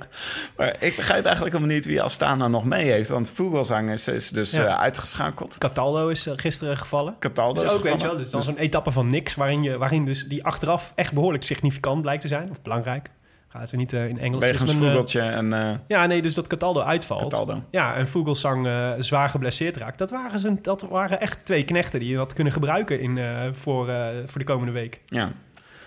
Maar 0.56 0.68
ik 0.80 0.96
begrijp 0.96 1.24
eigenlijk 1.24 1.54
helemaal 1.54 1.74
niet 1.76 1.84
wie 1.86 2.02
Astana 2.02 2.48
nog 2.48 2.64
mee 2.64 2.90
heeft. 2.90 3.08
Want 3.08 3.30
Vogelsang 3.30 3.90
is, 3.90 4.08
is 4.08 4.30
dus 4.30 4.50
Ja. 4.50 4.66
eh, 4.66 4.78
uitgeschakeld. 4.80 5.58
Cataldo 5.58 6.08
is 6.08 6.26
eh, 6.26 6.32
gisteren 6.36 6.76
gevallen. 6.76 7.16
Cataldo 7.18 7.54
Dat 7.60 7.64
is 7.70 7.76
ook, 7.76 7.82
weet 7.82 8.00
je 8.00 8.06
wel, 8.06 8.16
dus 8.16 8.30
dan 8.30 8.40
Dus- 8.40 8.48
zo'n 8.48 8.58
etappe 8.58 8.90
van 8.90 9.10
niks... 9.10 9.34
Waarin, 9.34 9.62
je, 9.62 9.78
waarin 9.78 10.04
dus 10.04 10.28
die 10.28 10.44
achteraf 10.44 10.92
echt 10.94 11.12
behoorlijk 11.12 11.44
significant 11.44 12.02
blijkt 12.02 12.20
te 12.22 12.28
zijn. 12.28 12.50
Of 12.50 12.62
belangrijk. 12.62 13.10
Gaat 13.52 13.70
we 13.70 13.76
niet 13.76 13.92
eh, 13.92 14.08
in 14.08 14.18
Engels. 14.18 14.44
Wegens 14.44 14.72
eh, 14.72 14.78
Vogeltje 14.78 15.20
en 15.20 15.52
eh, 15.52 15.74
Ja, 15.86 16.06
nee, 16.06 16.22
dus 16.22 16.34
dat 16.34 16.46
Cataldo 16.46 16.80
uitvalt. 16.80 17.20
Cataldo. 17.22 17.62
Ja, 17.70 17.94
en 17.94 18.08
Vogelsang 18.08 18.68
zwaar 18.98 19.28
geblesseerd 19.28 19.76
raakt. 19.76 19.98
Dat 19.98 20.10
waren, 20.10 20.38
zijn, 20.38 20.58
dat 20.62 20.82
waren 20.82 21.20
echt 21.20 21.44
twee 21.44 21.64
knechten 21.64 22.00
die 22.00 22.08
je 22.08 22.16
had 22.16 22.32
kunnen 22.32 22.52
gebruiken 22.52 23.00
in, 23.00 23.18
voor, 23.54 23.86
voor 24.26 24.38
de 24.38 24.44
komende 24.44 24.72
week. 24.72 25.00
Ja. 25.06 25.32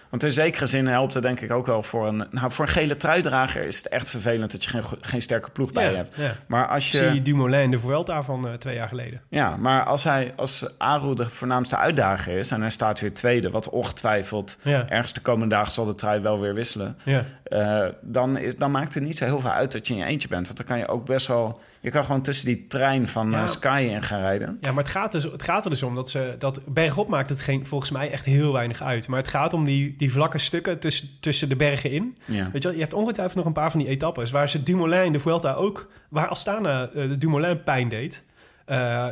Want 0.09 0.23
in 0.23 0.31
zekere 0.31 0.65
zin 0.65 0.87
helpt 0.87 1.13
het 1.13 1.23
denk 1.23 1.39
ik 1.39 1.51
ook 1.51 1.65
wel 1.65 1.83
voor 1.83 2.07
een... 2.07 2.27
Nou, 2.31 2.51
voor 2.51 2.65
een 2.65 2.71
gele 2.71 2.97
truidrager 2.97 3.63
is 3.63 3.77
het 3.77 3.87
echt 3.87 4.09
vervelend 4.09 4.51
dat 4.51 4.63
je 4.63 4.69
geen, 4.69 4.83
geen 5.01 5.21
sterke 5.21 5.49
ploeg 5.49 5.71
bij 5.71 5.89
je 5.89 5.95
hebt. 5.95 6.15
ja. 6.17 6.31
Maar 6.47 6.67
als 6.67 6.91
je... 6.91 6.97
Zie 6.97 7.21
Dumoulin 7.21 7.61
in 7.61 7.71
de 7.71 7.79
Vuelta 7.79 8.23
van 8.23 8.57
twee 8.57 8.75
jaar 8.75 8.87
geleden. 8.87 9.21
Ja, 9.29 9.55
maar 9.55 9.85
als 9.85 10.03
hij 10.03 10.33
als 10.35 10.77
Aru 10.77 11.15
de 11.15 11.29
voornaamste 11.29 11.77
uitdager 11.77 12.37
is 12.37 12.51
en 12.51 12.61
hij 12.61 12.69
staat 12.69 12.99
weer 12.99 13.13
tweede, 13.13 13.49
wat 13.49 13.69
ongetwijfeld 13.69 14.57
Ja. 14.61 14.89
ergens 14.89 15.13
de 15.13 15.21
komende 15.21 15.55
dagen 15.55 15.71
zal 15.71 15.85
de 15.85 15.95
trui 15.95 16.21
wel 16.21 16.39
weer 16.39 16.53
wisselen, 16.53 16.97
Eh, 17.45 17.85
dan, 18.01 18.37
is, 18.37 18.57
dan 18.57 18.71
maakt 18.71 18.93
het 18.93 19.03
niet 19.03 19.17
zo 19.17 19.25
heel 19.25 19.39
veel 19.39 19.51
uit 19.51 19.71
dat 19.71 19.87
je 19.87 19.93
in 19.93 19.99
je 19.99 20.05
eentje 20.05 20.27
bent. 20.27 20.45
Want 20.45 20.57
dan 20.57 20.65
kan 20.65 20.77
je 20.77 20.87
ook 20.87 21.05
best 21.05 21.27
wel, 21.27 21.59
je 21.79 21.89
kan 21.89 22.05
gewoon 22.05 22.21
tussen 22.21 22.45
die 22.45 22.67
trein 22.67 23.07
van 23.07 23.31
Ja. 23.31 23.41
eh, 23.41 23.47
Sky 23.47 23.87
in 23.91 24.03
gaan 24.03 24.19
rijden. 24.19 24.57
Ja, 24.61 24.71
maar 24.71 24.83
het 24.83 24.91
gaat, 24.91 25.11
dus, 25.11 25.23
het 25.23 25.43
gaat 25.43 25.63
er 25.63 25.69
dus 25.69 25.83
om 25.83 25.95
dat 25.95 26.09
ze... 26.09 26.35
Dat 26.39 26.61
bergop 26.67 27.07
maakt 27.07 27.29
het 27.29 27.41
geen, 27.41 27.65
volgens 27.65 27.91
mij 27.91 28.11
echt 28.11 28.25
heel 28.25 28.53
weinig 28.53 28.81
uit. 28.83 29.07
Maar 29.07 29.19
het 29.19 29.27
gaat 29.27 29.53
om 29.53 29.65
die, 29.65 29.95
die 29.97 30.11
vlakke 30.11 30.37
stukken 30.37 30.79
tussen, 30.79 31.07
tussen 31.19 31.49
de 31.49 31.55
bergen 31.55 31.91
in. 31.91 32.17
Ja. 32.25 32.49
Weet 32.51 32.61
je 32.61 32.67
wel, 32.67 32.77
je 32.77 32.83
hebt 32.83 32.93
ongetwijfeld 32.93 33.37
nog 33.37 33.45
een 33.45 33.53
paar 33.61 33.71
van 33.71 33.79
die 33.79 33.89
etappes... 33.89 34.31
waar 34.31 34.49
ze 34.49 34.63
Dumoulin 34.63 35.03
in 35.05 35.11
de 35.11 35.19
Vuelta 35.19 35.53
ook... 35.53 35.89
waar 36.09 36.27
Astana 36.27 36.83
eh, 36.87 36.93
de 36.93 37.17
Dumoulin 37.17 37.63
pijn 37.63 37.89
deed. 37.89 38.23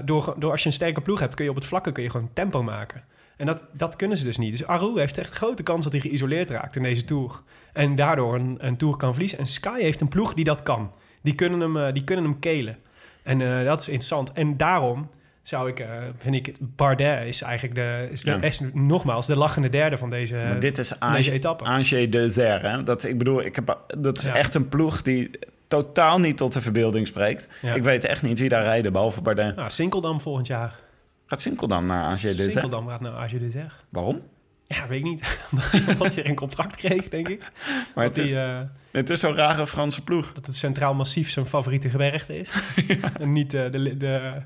Door, 0.06 0.36
door 0.38 0.52
als 0.52 0.62
je 0.62 0.68
een 0.68 0.74
sterke 0.74 1.02
ploeg 1.02 1.20
hebt... 1.20 1.36
kun 1.36 1.44
je 1.44 1.50
op 1.50 1.56
het 1.56 1.66
vlakke 1.66 1.92
kun 1.92 2.04
je 2.04 2.10
gewoon 2.10 2.30
tempo 2.34 2.64
maken. 2.64 3.04
En 3.38 3.46
dat, 3.46 3.64
dat 3.74 3.96
kunnen 3.96 4.18
ze 4.18 4.24
dus 4.24 4.38
niet. 4.38 4.52
Dus 4.52 4.68
Aru 4.68 5.00
heeft 5.00 5.18
echt 5.18 5.34
grote 5.34 5.64
kans 5.64 5.84
dat 5.84 5.94
hij 5.94 6.02
geïsoleerd 6.02 6.50
raakt 6.50 6.76
in 6.76 6.84
deze 6.84 7.04
Tour. 7.06 7.42
En 7.74 7.96
daardoor 7.96 8.36
een, 8.36 8.56
een 8.60 8.78
Tour 8.78 8.98
kan 8.98 9.12
verliezen. 9.12 9.38
En 9.38 9.48
Sky 9.48 9.80
heeft 9.82 10.02
een 10.02 10.08
ploeg 10.08 10.34
die 10.34 10.44
dat 10.46 10.64
kan. 10.64 10.92
Die 11.22 11.36
kunnen 11.36 11.60
hem, 11.60 11.78
eh, 11.78 11.94
die 11.94 12.04
kunnen 12.04 12.26
hem 12.26 12.40
kelen. 12.40 12.78
En 13.24 13.42
eh, 13.42 13.66
dat 13.66 13.80
is 13.80 13.86
interessant. 13.88 14.32
En 14.32 14.58
daarom 14.58 15.10
zou 15.42 15.70
ik, 15.70 15.80
eh, 15.80 15.88
vind 16.18 16.36
ik, 16.36 16.56
Bardet 16.60 17.26
is 17.28 17.42
eigenlijk 17.42 17.76
de, 17.76 18.08
is, 18.12 18.22
de, 18.22 18.32
Ja. 18.32 18.42
is 18.42 18.62
nogmaals 18.74 19.28
de 19.28 19.38
lachende 19.38 19.70
derde 19.70 19.98
van 19.98 20.10
deze, 20.10 20.36
Maar 20.36 20.60
dit 20.60 20.78
is 20.78 20.88
van 20.88 21.12
deze 21.12 21.28
Ange, 21.30 21.38
etappe. 21.38 21.64
Ange 21.64 22.10
de 22.10 22.30
Zer. 22.30 22.62
Hè? 22.70 22.84
Dat, 22.84 23.04
ik 23.04 23.18
bedoel, 23.18 23.42
ik 23.42 23.56
heb, 23.56 23.80
dat 23.98 24.18
is 24.18 24.26
Ja. 24.26 24.36
echt 24.36 24.56
een 24.56 24.68
ploeg 24.70 25.02
die 25.02 25.30
totaal 25.68 26.20
niet 26.20 26.38
tot 26.38 26.54
de 26.54 26.62
verbeelding 26.62 27.08
spreekt. 27.08 27.48
Ja. 27.62 27.74
Ik 27.74 27.84
weet 27.84 28.06
echt 28.06 28.22
niet 28.22 28.40
wie 28.40 28.50
daar 28.50 28.64
rijden, 28.64 28.92
behalve 28.94 29.22
Bardet. 29.22 29.56
Nou, 29.56 29.70
Sinkeldam 29.70 30.22
volgend 30.22 30.48
jaar. 30.48 30.76
Gaat 31.26 31.42
Sinkel 31.42 31.68
dan 31.68 31.86
naar 31.86 32.04
Ange 32.06 32.20
de 32.22 32.34
Zer? 32.34 32.52
Sinkeldam 32.52 32.88
gaat 32.88 33.02
naar 33.02 33.14
AG 33.14 33.32
de 33.32 33.50
Zer. 33.50 33.74
Waarom? 33.90 34.22
Ja, 34.68 34.88
weet 34.88 35.00
ik 35.00 35.04
niet. 35.06 35.40
Omdat 35.90 36.16
hij 36.16 36.26
een 36.26 36.36
contract 36.36 36.76
kreeg, 36.76 37.10
denk 37.10 37.28
ik. 37.30 37.52
Maar 37.96 38.04
het 38.06 38.18
is, 38.18 38.32
eh, 38.32 38.60
het 38.92 39.10
is 39.10 39.20
zo'n 39.20 39.36
rare 39.36 39.68
Franse 39.68 40.04
ploeg. 40.04 40.34
dat 40.34 40.46
het 40.46 40.56
Centraal 40.56 40.94
Massief 40.94 41.30
zijn 41.32 41.46
favoriete 41.46 41.90
gebergte 41.90 42.38
is. 42.40 42.50
En 43.20 43.32
niet 43.32 43.54
eh, 43.54 43.72
de, 43.72 43.98
de, 43.98 44.42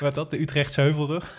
wat 0.00 0.14
dat, 0.14 0.30
de 0.30 0.40
Utrechtse 0.40 0.80
heuvelrug. 0.80 1.36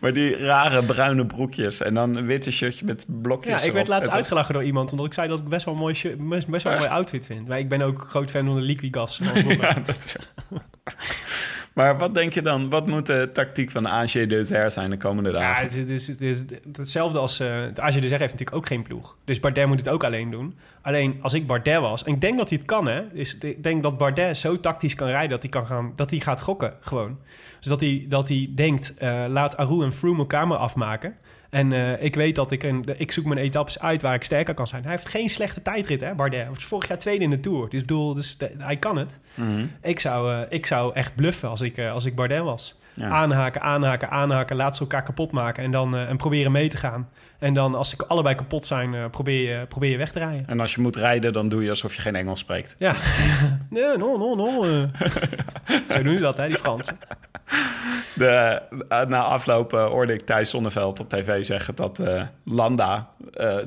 Maar 0.00 0.12
die 0.12 0.36
rare 0.36 0.82
bruine 0.84 1.26
broekjes 1.26 1.80
en 1.80 1.94
dan 1.94 2.16
een 2.16 2.26
witte 2.26 2.50
shirtje 2.52 2.84
met 2.84 3.06
blokjes 3.08 3.60
Ja, 3.62 3.66
ik 3.68 3.72
werd 3.72 3.88
laatst 3.88 4.02
Het 4.02 4.10
was- 4.10 4.16
uitgelachen 4.20 4.54
door 4.54 4.64
iemand... 4.64 4.90
omdat 4.90 5.06
ik 5.06 5.14
zei 5.14 5.28
dat 5.28 5.38
ik 5.40 5.48
best 5.48 5.64
wel 5.64 5.74
een 5.74 5.80
mooi, 5.80 5.94
shirt- 5.94 6.28
best, 6.28 6.48
best 6.48 6.64
wel 6.64 6.72
een 6.72 6.78
mooi 6.78 6.90
outfit 6.90 7.26
vind. 7.26 7.48
Maar 7.48 7.58
ik 7.58 7.68
ben 7.68 7.82
ook 7.82 8.04
groot 8.08 8.30
fan 8.30 8.44
van 8.46 8.54
de 8.54 8.60
Liquigas. 8.60 9.20
Ja, 9.48 9.72
dat 9.72 10.04
is- 10.04 10.16
maar 11.74 11.98
wat 11.98 12.14
denk 12.14 12.32
je 12.32 12.42
dan? 12.42 12.68
Wat 12.70 12.86
moet 12.86 13.06
de 13.06 13.30
tactiek 13.32 13.70
van 13.70 13.86
Ange 13.86 14.26
de 14.26 14.44
Zer 14.44 14.70
zijn 14.70 14.90
de 14.90 14.96
komende 14.96 15.30
Ja, 15.30 15.38
dagen? 15.38 15.62
het 15.62 15.74
is, 15.74 16.06
het 16.06 16.20
is, 16.20 16.38
het 16.38 16.50
is 16.50 16.76
hetzelfde 16.76 17.18
als... 17.18 17.40
eh 17.40 17.60
het 17.60 17.80
AG 17.80 17.94
heeft 17.94 18.10
natuurlijk 18.10 18.54
ook 18.54 18.66
geen 18.66 18.82
ploeg. 18.82 19.16
Dus 19.24 19.40
Bardet 19.40 19.66
moet 19.66 19.78
het 19.78 19.88
ook 19.88 20.04
alleen 20.04 20.30
doen. 20.30 20.54
Alleen 20.82 21.18
als 21.20 21.34
ik 21.34 21.46
Bardet 21.46 21.80
was... 21.80 22.04
En 22.04 22.12
ik 22.12 22.20
denk 22.20 22.38
dat 22.38 22.48
hij 22.48 22.58
het 22.58 22.66
kan, 22.66 22.86
hè. 22.86 23.02
Dus 23.12 23.38
ik 23.38 23.62
denk 23.62 23.82
dat 23.82 23.98
Bardet 23.98 24.38
zo 24.38 24.60
tactisch 24.60 24.94
kan 24.94 25.08
rijden... 25.08 25.30
dat 25.30 25.42
hij, 25.42 25.50
kan 25.50 25.66
gaan, 25.66 25.92
dat 25.96 26.10
hij 26.10 26.20
gaat 26.20 26.40
gokken, 26.40 26.74
gewoon. 26.80 27.18
Dus 27.64 27.72
dat 27.72 27.80
hij, 27.80 28.04
dat 28.08 28.28
hij 28.28 28.50
denkt... 28.54 28.94
eh, 28.94 29.24
laat 29.28 29.56
Aru 29.56 29.82
en 29.82 29.92
Froome 29.92 30.18
elkaar 30.18 30.46
maar 30.46 30.58
afmaken... 30.58 31.16
En 31.50 31.72
eh, 31.72 32.02
ik 32.02 32.14
weet 32.14 32.34
dat 32.34 32.50
ik, 32.50 32.62
een, 32.62 32.84
ik 32.96 33.12
zoek 33.12 33.24
mijn 33.24 33.40
etappes 33.40 33.80
uit 33.80 34.02
waar 34.02 34.14
ik 34.14 34.22
sterker 34.22 34.54
kan 34.54 34.66
zijn. 34.66 34.82
Hij 34.82 34.90
heeft 34.90 35.08
geen 35.08 35.28
slechte 35.28 35.62
tijdrit, 35.62 36.00
hè, 36.00 36.14
Bardet. 36.14 36.40
Hij 36.40 36.48
was 36.48 36.64
vorig 36.64 36.88
jaar 36.88 36.98
tweede 36.98 37.24
in 37.24 37.30
de 37.30 37.40
Tour. 37.40 37.68
Dus 37.68 37.80
ik 37.80 37.86
bedoel, 37.86 38.14
dus 38.14 38.36
hij 38.58 38.76
kan 38.76 38.96
het. 38.96 39.18
Mhm. 39.34 39.66
Ik 39.82 40.00
zou, 40.00 40.32
eh, 40.32 40.40
ik 40.48 40.66
zou 40.66 40.94
echt 40.94 41.14
bluffen 41.14 41.48
als 41.48 41.60
ik, 41.60 41.78
als 41.78 42.04
ik 42.04 42.14
Bardet 42.14 42.42
was. 42.42 42.80
Ja. 42.94 43.08
Aanhaken, 43.08 43.60
aanhaken, 43.60 44.10
aanhaken. 44.10 44.56
Laat 44.56 44.76
ze 44.76 44.80
elkaar 44.82 45.02
kapot 45.02 45.32
maken 45.32 45.64
en 45.64 45.70
dan 45.70 45.96
eh, 45.96 46.08
en 46.08 46.16
proberen 46.16 46.52
mee 46.52 46.68
te 46.68 46.76
gaan. 46.76 47.08
En 47.44 47.54
dan 47.54 47.74
als 47.74 47.88
ze 47.88 48.06
allebei 48.06 48.34
kapot 48.34 48.64
zijn, 48.66 48.94
eh, 48.94 49.04
probeer, 49.10 49.50
je, 49.50 49.66
probeer 49.66 49.90
je 49.90 49.96
weg 49.96 50.12
te 50.12 50.18
rijden. 50.18 50.46
En 50.46 50.60
als 50.60 50.74
je 50.74 50.80
moet 50.80 50.96
rijden, 50.96 51.32
dan 51.32 51.48
doe 51.48 51.62
je 51.62 51.68
alsof 51.68 51.94
je 51.94 52.00
geen 52.00 52.16
Engels 52.16 52.38
spreekt. 52.40 52.76
Ja, 52.78 52.94
nee, 53.70 53.96
no, 53.96 54.16
no, 54.16 54.34
no. 54.34 54.64
eh. 54.64 55.80
Zo 55.90 56.02
doen 56.02 56.16
ze 56.16 56.22
dat, 56.22 56.36
hè, 56.36 56.48
die 56.48 56.58
Fransen. 56.58 56.98
De, 58.14 58.62
na 58.88 59.22
afloop 59.22 59.72
eh, 59.72 59.86
hoorde 59.86 60.12
ik 60.12 60.26
Thijs 60.26 60.50
Zonneveld 60.50 61.00
op 61.00 61.08
tv 61.08 61.44
zeggen 61.44 61.74
dat 61.74 62.00
Landa... 62.44 63.08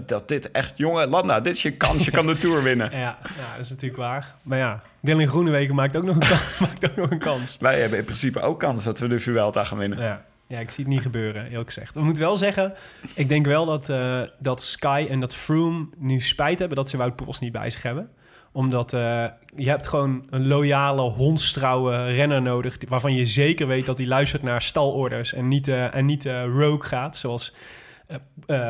dat 0.06 0.28
dit 0.28 0.52
echt... 0.52 0.74
Jongen, 0.78 1.08
Landa, 1.10 1.40
dit 1.40 1.54
is 1.54 1.62
je 1.62 1.72
kans. 1.72 2.06
Je 2.06 2.12
kan 2.12 2.26
de 2.26 2.38
Tour 2.44 2.64
winnen. 2.64 2.92
Ja, 2.92 2.98
ja, 3.22 3.56
dat 3.56 3.66
is 3.66 3.70
natuurlijk 3.70 4.02
waar. 4.02 4.34
Maar 4.42 4.58
ja, 4.58 4.82
Dylan 5.08 5.28
Groenewegen 5.28 5.76
maakt 5.76 5.98
ook 5.98 6.04
nog 6.04 6.16
een 6.16 6.28
kans. 6.28 6.60
maakt 6.68 6.90
ook 6.90 6.96
nog 6.96 7.12
een 7.12 7.20
kans. 7.20 7.58
Wij 7.60 7.80
hebben 7.80 8.00
in 8.00 8.06
principe 8.06 8.40
ook 8.40 8.60
kans 8.60 8.84
dat 8.84 9.00
we 9.00 9.08
de 9.08 9.20
Vuelta 9.20 9.64
gaan 9.64 9.78
winnen. 9.78 10.00
Ja. 10.00 10.26
ja, 10.48 10.60
ik 10.60 10.70
zie 10.70 10.84
het 10.84 10.94
niet 10.94 11.02
gebeuren, 11.02 11.46
eerlijk 11.46 11.74
gezegd. 11.74 11.96
We 11.96 12.04
moeten 12.04 12.24
wel 12.24 12.38
zeggen, 12.38 12.74
ik 13.14 13.30
denk 13.30 13.46
wel 13.46 13.66
dat, 13.66 13.90
eh, 13.90 14.22
dat 14.40 14.62
Sky 14.62 15.08
en 15.10 15.20
dat 15.20 15.36
Froome 15.36 15.88
nu 15.98 16.22
spijt 16.22 16.60
hebben 16.60 16.78
dat 16.78 16.90
ze 16.90 16.98
Wout 16.98 17.16
Poels 17.16 17.40
niet 17.40 17.52
bij 17.52 17.70
zich 17.70 17.82
hebben. 17.82 18.10
Omdat 18.52 18.94
eh, 18.94 19.26
je 19.56 19.70
hebt 19.70 19.88
gewoon 19.88 20.28
een 20.30 20.48
loyale, 20.48 21.02
hondstrouwe 21.02 22.06
renner 22.06 22.42
nodig... 22.42 22.78
waarvan 22.88 23.16
je 23.16 23.26
zeker 23.26 23.68
weet 23.68 23.86
dat 23.86 23.98
hij 23.98 24.08
luistert 24.08 24.44
naar 24.44 24.62
stalorders 24.62 25.34
en 25.34 25.48
niet, 25.48 25.68
eh, 25.68 25.96
en 25.96 26.06
niet 26.06 26.26
rogue 26.26 26.84
gaat, 26.84 27.18
zoals... 27.18 27.54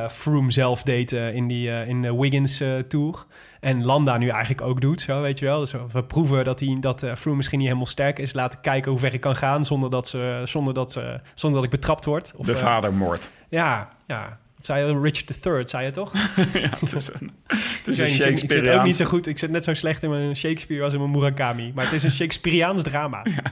Froome 0.09 0.51
zelf 0.51 0.83
deed 0.83 1.11
in, 1.11 1.47
die, 1.47 1.85
in 1.85 2.01
de 2.01 2.15
Wiggins 2.15 2.61
Tour. 2.87 3.25
En 3.59 3.85
Landa 3.85 4.17
nu 4.17 4.27
eigenlijk 4.27 4.61
ook 4.61 4.81
doet, 4.81 5.01
zo 5.01 5.21
weet 5.21 5.39
je 5.39 5.45
wel. 5.45 5.59
Dus 5.59 5.73
we 5.91 6.03
proeven 6.03 6.45
dat, 6.45 6.59
hij, 6.59 6.77
dat 6.79 7.03
eh, 7.03 7.15
Froome 7.15 7.37
misschien 7.37 7.57
niet 7.57 7.67
helemaal 7.67 7.89
sterk 7.89 8.19
is. 8.19 8.33
Laten 8.33 8.61
kijken 8.61 8.91
hoe 8.91 8.99
ver 8.99 9.13
ik 9.13 9.21
kan 9.21 9.35
gaan 9.35 9.65
zonder 9.65 9.89
dat, 9.89 10.07
ze, 10.07 10.41
zonder 10.45 10.73
dat, 10.73 10.91
ze, 10.91 11.19
zonder 11.33 11.61
dat 11.61 11.71
ik 11.73 11.79
betrapt 11.79 12.05
word. 12.05 12.33
Of, 12.35 12.45
de 12.45 12.53
eh, 12.53 12.57
vadermoord. 12.57 13.29
ja, 13.49 13.89
ja. 14.07 14.37
Dat 14.55 14.65
zei 14.65 14.99
Richard 15.01 15.45
III, 15.45 15.67
zei 15.67 15.85
je 15.85 15.91
toch? 15.91 16.13
ja, 16.53 16.69
het 16.79 16.95
is 16.95 17.13
een, 17.13 17.31
het 17.47 17.87
is 17.87 17.99
een 17.99 18.31
ik 18.31 18.37
zit 18.37 18.67
ook 18.67 18.83
niet 18.83 18.95
zo 18.95 19.05
goed. 19.05 19.27
Ik 19.27 19.37
zit 19.37 19.49
net 19.49 19.63
zo 19.63 19.73
slecht 19.73 20.03
in 20.03 20.09
mijn 20.09 20.35
Shakespeare 20.35 20.83
als 20.83 20.93
in 20.93 20.99
mijn 20.99 21.11
Murakami. 21.11 21.71
Maar 21.75 21.83
het 21.83 21.93
is 21.93 22.03
een 22.03 22.11
Shakespeareaans 22.21 22.83
drama. 22.83 23.21
Ja, 23.23 23.51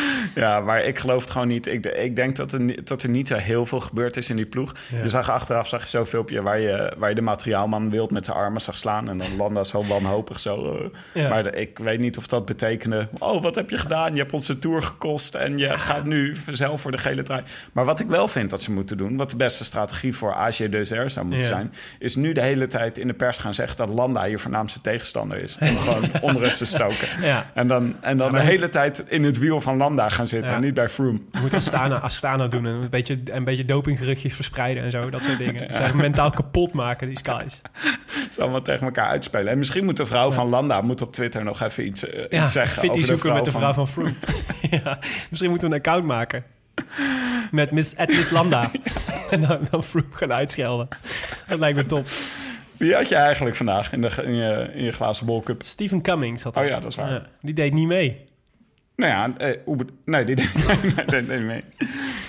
maar 0.64 0.84
ik 0.84 0.98
geloof 0.98 1.20
het 1.22 1.30
gewoon 1.30 1.48
niet. 1.48 1.66
Ik, 1.66 1.86
ik 1.86 2.16
denk 2.16 2.36
dat 2.36 2.52
er, 2.52 2.84
dat 2.84 3.02
er 3.02 3.08
niet 3.08 3.28
zo 3.28 3.36
heel 3.36 3.66
veel 3.66 3.80
gebeurd 3.80 4.16
is 4.16 4.30
in 4.30 4.36
die 4.36 4.46
ploeg. 4.46 4.72
Ja. 4.90 5.02
Je 5.02 5.08
zag 5.08 5.30
achteraf 5.30 5.68
zag 5.68 5.80
je 5.82 5.88
zo'n 5.88 6.06
filmpje 6.06 6.42
waar 6.42 6.58
je, 6.60 6.92
waar 6.98 7.08
je 7.08 7.14
de 7.14 7.20
materiaalman 7.20 7.90
wild 7.90 8.10
met 8.10 8.24
zijn 8.24 8.36
armen 8.36 8.60
zag 8.60 8.78
slaan. 8.78 9.08
En 9.08 9.18
dan 9.18 9.36
Landa 9.36 9.64
zo 9.64 9.84
wanhopig 9.86 10.40
zo. 10.40 10.76
eh. 10.76 11.22
Ja. 11.22 11.28
Maar 11.28 11.42
de- 11.42 11.50
ik 11.50 11.78
weet 11.78 11.98
niet 11.98 12.16
of 12.18 12.26
dat 12.26 12.44
betekende... 12.44 13.08
Oh, 13.18 13.42
wat 13.42 13.54
heb 13.54 13.70
je 13.70 13.78
gedaan? 13.78 14.12
Je 14.14 14.20
hebt 14.20 14.32
ons 14.32 14.46
de 14.46 14.58
Tour 14.58 14.82
gekost 14.82 15.34
en 15.34 15.58
je 15.58 15.78
gaat 15.78 16.04
nu 16.04 16.36
zelf 16.50 16.80
voor 16.80 16.90
de 16.90 16.98
gele 16.98 17.22
trui. 17.22 17.42
Maar 17.72 17.84
wat 17.84 18.00
ik 18.00 18.06
wel 18.06 18.28
vind 18.28 18.50
dat 18.50 18.62
ze 18.62 18.72
moeten 18.72 18.96
doen... 18.96 19.16
wat 19.16 19.30
de 19.30 19.36
beste 19.36 19.64
strategie 19.64 20.16
voor 20.16 20.34
AG 20.34 20.56
de 20.56 20.84
Zer 20.84 21.10
zou 21.10 21.26
moeten 21.26 21.48
Ja. 21.48 21.54
zijn... 21.54 21.72
is 21.98 22.14
nu 22.16 22.32
de 22.32 22.40
hele 22.42 22.66
tijd 22.66 22.98
in 22.98 23.06
de 23.06 23.12
pers 23.14 23.38
gaan 23.38 23.54
zeggen... 23.54 23.76
dat 23.76 23.88
Landa 23.88 24.24
je 24.24 24.38
voornaamste 24.38 24.80
tegenstander 24.80 25.38
is. 25.42 25.56
Om 25.60 25.66
gewoon 25.76 26.10
onrust 26.34 26.58
te 26.58 26.64
stoken. 26.66 27.08
Ja. 27.20 27.50
En 27.54 27.66
dan, 27.66 27.96
en 28.00 28.16
dan 28.16 28.32
de 28.32 28.40
hele 28.40 28.68
tijd 28.68 29.04
in 29.08 29.24
het 29.24 29.38
wiel 29.38 29.60
van 29.60 29.76
Landa 29.82 30.08
gaan 30.08 30.28
zitten 30.28 30.54
en 30.54 30.60
niet 30.60 30.74
bij 30.74 30.88
Froome. 30.88 31.20
Je 31.32 31.38
moet 31.40 31.54
Astana, 31.54 32.00
Astana 32.00 32.46
doen 32.46 32.66
en 32.66 32.72
een 32.72 32.90
beetje, 32.90 33.20
een 33.24 33.44
beetje 33.44 33.64
dopinggeruchtjes 33.64 34.34
verspreiden 34.34 34.82
en 34.82 34.90
zo. 34.90 35.10
Dat 35.10 35.24
soort 35.24 35.38
dingen. 35.38 35.74
Ze 35.74 35.96
mentaal 35.96 36.30
kapot 36.30 36.72
maken, 36.72 37.08
die 37.08 37.18
skies. 37.18 37.60
Ze 38.30 38.42
allemaal 38.42 38.62
tegen 38.62 38.86
elkaar 38.86 39.08
uitspelen. 39.08 39.52
En 39.52 39.58
misschien 39.58 39.84
moet 39.84 39.96
de 39.96 40.06
vrouw 40.06 40.30
van 40.30 40.48
Landa 40.48 40.80
moet 40.80 41.00
op 41.00 41.12
Twitter 41.12 41.44
nog 41.44 41.60
even 41.60 41.86
iets, 41.86 42.08
eh, 42.08 42.40
iets 42.42 42.52
zeggen. 42.52 42.82
fitty 42.82 42.98
de 42.98 43.06
zoeken 43.06 43.32
met 43.32 43.44
de 43.44 43.50
vrouw 43.50 43.72
van... 43.72 43.88
van, 43.88 43.88
Froome. 43.88 44.14
ja, 44.84 44.98
misschien 45.30 45.50
moeten 45.50 45.68
we 45.68 45.74
een 45.74 45.80
account 45.80 46.06
maken. 46.06 46.44
Met 47.50 47.70
Miss, 47.70 47.96
at 47.96 48.08
Miss 48.08 48.30
Landa. 48.30 48.70
en 49.30 49.40
dan, 49.40 49.58
dan 49.70 49.84
Froome 49.84 50.06
gaan 50.12 50.32
uitschelden. 50.32 50.88
Dat 51.48 51.58
lijkt 51.58 51.76
me 51.76 51.86
top. 51.86 52.06
Wie 52.76 52.94
had 52.94 53.08
je 53.08 53.14
eigenlijk 53.14 53.56
vandaag 53.56 53.92
in, 53.92 54.00
de, 54.00 54.10
in, 54.24 54.34
je, 54.34 54.70
in 54.74 54.84
je 54.84 54.92
glazen 54.92 55.26
bolcup? 55.26 55.62
Stephen 55.62 56.02
Cummings 56.02 56.42
had 56.42 56.56
Oh 56.56 56.62
dat. 56.62 56.72
ja, 56.72 56.80
dat 56.80 56.90
is 56.90 56.96
waar. 56.96 57.28
die 57.40 57.54
deed 57.54 57.72
niet 57.72 57.86
mee. 57.86 58.24
Nou 59.02 59.14
ja, 59.14 59.36
eh, 59.36 59.76
nee, 60.04 60.24
die 60.24 60.36
deed 60.36 61.26
nee, 61.28 61.40
mee. 61.40 61.62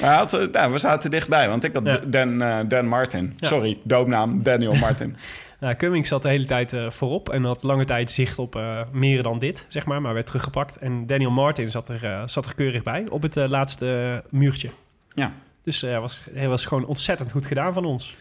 Had, 0.01 0.33
eh, 0.33 0.47
nou, 0.51 0.71
we 0.71 0.77
zaten 0.77 1.11
dichtbij, 1.11 1.49
want 1.49 1.63
ik 1.63 1.73
had 1.73 1.85
Ja. 1.85 1.97
Dan, 1.97 2.41
eh, 2.41 2.59
Dan 2.67 2.87
Martin. 2.87 3.33
Ja. 3.37 3.47
Sorry, 3.47 3.79
doopnaam 3.83 4.43
Daniel 4.43 4.73
Martin. 4.73 5.15
Nou, 5.59 5.75
Cummings 5.75 6.09
zat 6.09 6.21
de 6.21 6.29
hele 6.29 6.45
tijd 6.45 6.73
eh, 6.73 6.89
voorop 6.89 7.29
en 7.29 7.43
had 7.43 7.63
lange 7.63 7.85
tijd 7.85 8.11
zicht 8.11 8.39
op 8.39 8.61
meer 8.91 9.23
dan 9.23 9.39
dit, 9.39 9.65
zeg 9.69 9.85
maar, 9.85 10.01
maar 10.01 10.13
werd 10.13 10.25
teruggepakt. 10.25 10.77
En 10.77 11.05
Daniel 11.05 11.31
Martin 11.31 11.69
zat 11.69 11.89
er, 11.89 12.29
zat 12.29 12.45
er 12.45 12.55
keurig 12.55 12.83
bij 12.83 13.05
op 13.09 13.21
het 13.21 13.35
laatste 13.35 14.23
muurtje. 14.29 14.69
ja. 15.13 15.31
Dus 15.63 15.81
hij 15.81 15.99
was, 15.99 16.21
hij 16.33 16.47
was 16.47 16.65
gewoon 16.65 16.85
ontzettend 16.85 17.31
goed 17.31 17.45
gedaan 17.45 17.73
van 17.73 17.85
ons. 17.85 18.15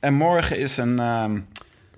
En 0.00 0.14
morgen 0.14 0.58
is 0.58 0.76
een 0.76 0.98
ehm, 0.98 1.38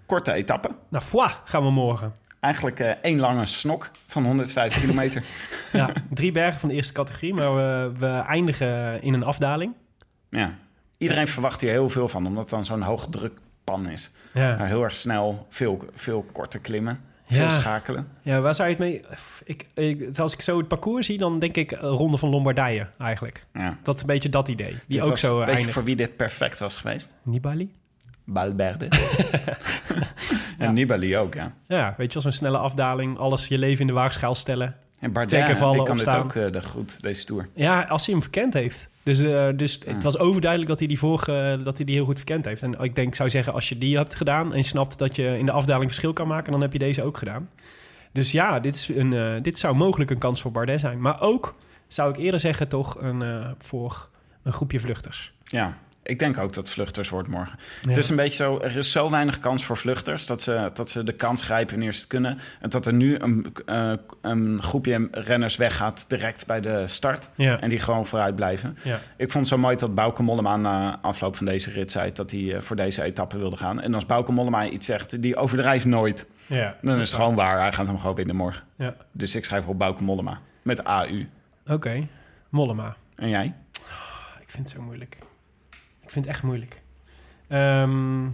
korte 0.06 0.32
etappe. 0.32 0.68
Nou, 0.88 1.04
gaan 1.44 1.62
we 1.62 1.70
morgen. 1.70 2.12
Eigenlijk 2.40 2.80
eh, 2.80 2.90
één 3.02 3.18
lange 3.18 3.46
snok 3.46 3.90
van 4.06 4.24
105 4.24 4.74
kilometer. 4.80 5.24
Ja, 5.72 5.92
drie 6.10 6.32
bergen 6.32 6.60
van 6.60 6.68
de 6.68 6.74
eerste 6.74 6.92
categorie, 6.92 7.34
maar 7.34 7.54
we, 7.56 7.92
we 7.98 8.06
eindigen 8.06 9.02
in 9.02 9.14
een 9.14 9.22
afdaling. 9.24 9.72
Ja. 10.30 10.54
Iedereen 10.98 11.28
verwacht 11.28 11.60
hier 11.60 11.70
heel 11.70 11.88
veel 11.90 12.08
van, 12.08 12.26
omdat 12.26 12.42
het 12.42 12.50
dan 12.50 12.64
zo'n 12.64 12.82
hoogdrukpan 12.82 13.88
is. 13.88 14.10
Ja, 14.34 14.64
heel 14.64 14.82
erg 14.82 14.94
snel, 14.94 15.46
veel, 15.50 15.84
veel 15.94 16.26
korte 16.32 16.58
klimmen, 16.60 17.00
veel 17.26 17.42
Ja. 17.42 17.50
schakelen. 17.50 18.08
ja 18.22 18.40
waar 18.40 18.54
zou 18.54 18.68
je 18.68 18.74
het 18.74 18.84
mee... 18.84 19.04
Ik, 19.44 19.66
ik, 19.74 20.18
als 20.18 20.32
ik 20.34 20.40
zo 20.40 20.58
het 20.58 20.68
parcours 20.68 21.06
zie, 21.06 21.18
dan 21.18 21.38
denk 21.38 21.56
ik 21.56 21.72
eh, 21.72 21.80
Ronde 21.80 22.16
van 22.18 22.28
Lombardije 22.28 22.86
eigenlijk. 22.98 23.46
Ja. 23.52 23.76
Dat 23.82 23.94
is 23.94 24.00
een 24.00 24.06
beetje 24.06 24.28
dat 24.28 24.48
idee. 24.48 24.76
Die 24.86 25.00
Dit 25.00 25.08
ook 25.10 25.18
zo 25.18 25.40
een 25.40 25.46
eindigt. 25.48 25.70
voor 25.72 25.84
wie 25.84 25.96
dit 25.96 26.16
perfect 26.16 26.58
was 26.58 26.76
geweest. 26.76 27.10
Nibali? 27.22 27.70
Balberde. 28.28 28.88
en 30.58 30.72
Nibali 30.72 31.16
ook, 31.16 31.34
ja. 31.34 31.52
Ja, 31.66 31.94
weet 31.96 32.06
je 32.06 32.12
wel, 32.12 32.22
zo'n 32.22 32.32
snelle 32.32 32.58
afdaling. 32.58 33.18
Alles 33.18 33.48
je 33.48 33.58
leven 33.58 33.80
in 33.80 33.86
de 33.86 33.92
waagschaal 33.92 34.34
stellen. 34.34 34.76
En 35.00 35.12
Bardet, 35.12 35.58
vallen, 35.58 35.76
die 35.76 35.86
kan 35.86 35.96
dit 35.96 36.06
opstaan. 36.06 36.24
ook 36.24 36.34
eh, 36.34 36.52
de 36.52 36.62
goed, 36.62 37.02
deze 37.02 37.24
Tour. 37.24 37.48
Ja, 37.54 37.82
als 37.82 38.06
hij 38.06 38.14
hem 38.14 38.22
verkend 38.22 38.54
heeft. 38.54 38.88
Dus, 39.02 39.22
eh, 39.22 39.48
dus 39.56 39.80
het 39.86 40.02
was 40.02 40.18
overduidelijk 40.18 40.70
dat 40.70 40.78
hij 40.78 40.88
die 40.88 40.98
vorige 40.98 41.60
dat 41.64 41.76
hij 41.76 41.86
die 41.86 41.94
heel 41.94 42.04
goed 42.04 42.16
verkend 42.16 42.44
heeft. 42.44 42.62
En 42.62 42.72
ik 42.72 42.94
denk, 42.94 43.08
ik 43.08 43.14
zou 43.14 43.30
zeggen, 43.30 43.52
als 43.52 43.68
je 43.68 43.78
die 43.78 43.96
hebt 43.96 44.14
gedaan 44.14 44.52
en 44.52 44.56
je 44.56 44.64
snapt 44.64 44.98
dat 44.98 45.16
je 45.16 45.38
in 45.38 45.46
de 45.46 45.52
afdaling 45.52 45.86
verschil 45.86 46.12
kan 46.12 46.28
maken, 46.28 46.52
dan 46.52 46.60
heb 46.60 46.72
je 46.72 46.78
deze 46.78 47.02
ook 47.02 47.18
gedaan. 47.18 47.48
Dus 48.12 48.32
ja, 48.32 48.60
dit, 48.60 48.74
is 48.74 48.88
een, 48.88 49.12
eh, 49.12 49.42
dit 49.42 49.58
zou 49.58 49.76
mogelijk 49.76 50.10
een 50.10 50.18
kans 50.18 50.40
voor 50.40 50.52
Bardet 50.52 50.80
zijn. 50.80 51.00
Maar 51.00 51.20
ook, 51.20 51.54
zou 51.88 52.10
ik 52.10 52.16
eerder 52.16 52.40
zeggen, 52.40 52.68
toch 52.68 53.00
een, 53.00 53.22
eh, 53.22 53.50
voor 53.58 54.08
een 54.42 54.52
groepje 54.52 54.80
vluchters. 54.80 55.32
Ja, 55.44 55.78
ik 56.08 56.18
denk 56.18 56.38
ook 56.38 56.52
dat 56.52 56.70
vluchters 56.70 57.08
wordt 57.08 57.28
morgen. 57.28 57.58
Ja. 57.82 57.88
Het 57.88 57.96
is 57.96 58.08
een 58.08 58.16
beetje 58.16 58.34
zo, 58.34 58.58
er 58.60 58.76
is 58.76 58.92
zo 58.92 59.10
weinig 59.10 59.40
kans 59.40 59.64
voor 59.64 59.76
vluchters... 59.76 60.26
dat 60.26 60.42
ze, 60.42 60.70
dat 60.74 60.90
ze 60.90 61.04
de 61.04 61.12
kans 61.12 61.42
grijpen 61.42 61.74
wanneer 61.74 61.92
ze 61.92 61.98
het 61.98 62.08
kunnen. 62.08 62.38
En 62.60 62.70
dat 62.70 62.86
er 62.86 62.92
nu 62.92 63.18
een, 63.18 63.54
eh, 63.66 63.92
een 64.22 64.62
groepje 64.62 65.08
renners 65.10 65.56
weggaat 65.56 66.04
direct 66.08 66.46
bij 66.46 66.60
de 66.60 66.86
start... 66.86 67.28
Ja. 67.34 67.60
en 67.60 67.68
die 67.68 67.78
gewoon 67.78 68.06
vooruit 68.06 68.34
blijven. 68.34 68.76
Ja. 68.82 69.00
Ik 69.16 69.30
vond 69.30 69.48
het 69.48 69.54
zo 69.54 69.58
mooi 69.58 69.76
dat 69.76 69.94
Bauke 69.94 70.22
Mollema 70.22 70.56
na 70.56 70.98
afloop 71.02 71.36
van 71.36 71.46
deze 71.46 71.70
rit 71.70 71.90
zei... 71.90 72.12
dat 72.12 72.30
hij 72.30 72.54
eh, 72.54 72.60
voor 72.60 72.76
deze 72.76 73.02
etappe 73.02 73.38
wilde 73.38 73.56
gaan. 73.56 73.80
En 73.80 73.94
als 73.94 74.06
Bauke 74.06 74.32
Mollema 74.32 74.68
iets 74.68 74.86
zegt, 74.86 75.22
die 75.22 75.36
overdrijft 75.36 75.84
nooit... 75.84 76.26
Ja. 76.46 76.76
dan 76.82 77.00
is 77.00 77.10
het 77.10 77.20
gewoon 77.20 77.34
waar. 77.34 77.60
Hij 77.60 77.72
gaat 77.72 77.86
hem 77.86 77.98
gewoon 77.98 78.16
winnen 78.16 78.36
morgen. 78.36 78.64
Ja. 78.76 78.94
Dus 79.12 79.34
ik 79.34 79.44
schrijf 79.44 79.66
op 79.66 79.78
Bauke 79.78 80.02
Mollema. 80.02 80.40
Met 80.62 80.84
AU. 80.84 81.28
Oké, 81.66 82.06
Mollema. 82.48 82.96
En 83.14 83.28
jij? 83.28 83.54
Ik 84.40 84.48
vind 84.54 84.68
het 84.68 84.76
zo 84.76 84.82
moeilijk. 84.82 85.18
Ik 86.08 86.14
vind 86.14 86.24
het 86.24 86.34
echt 86.34 86.42
moeilijk. 86.44 86.82
Ehm, 87.48 88.26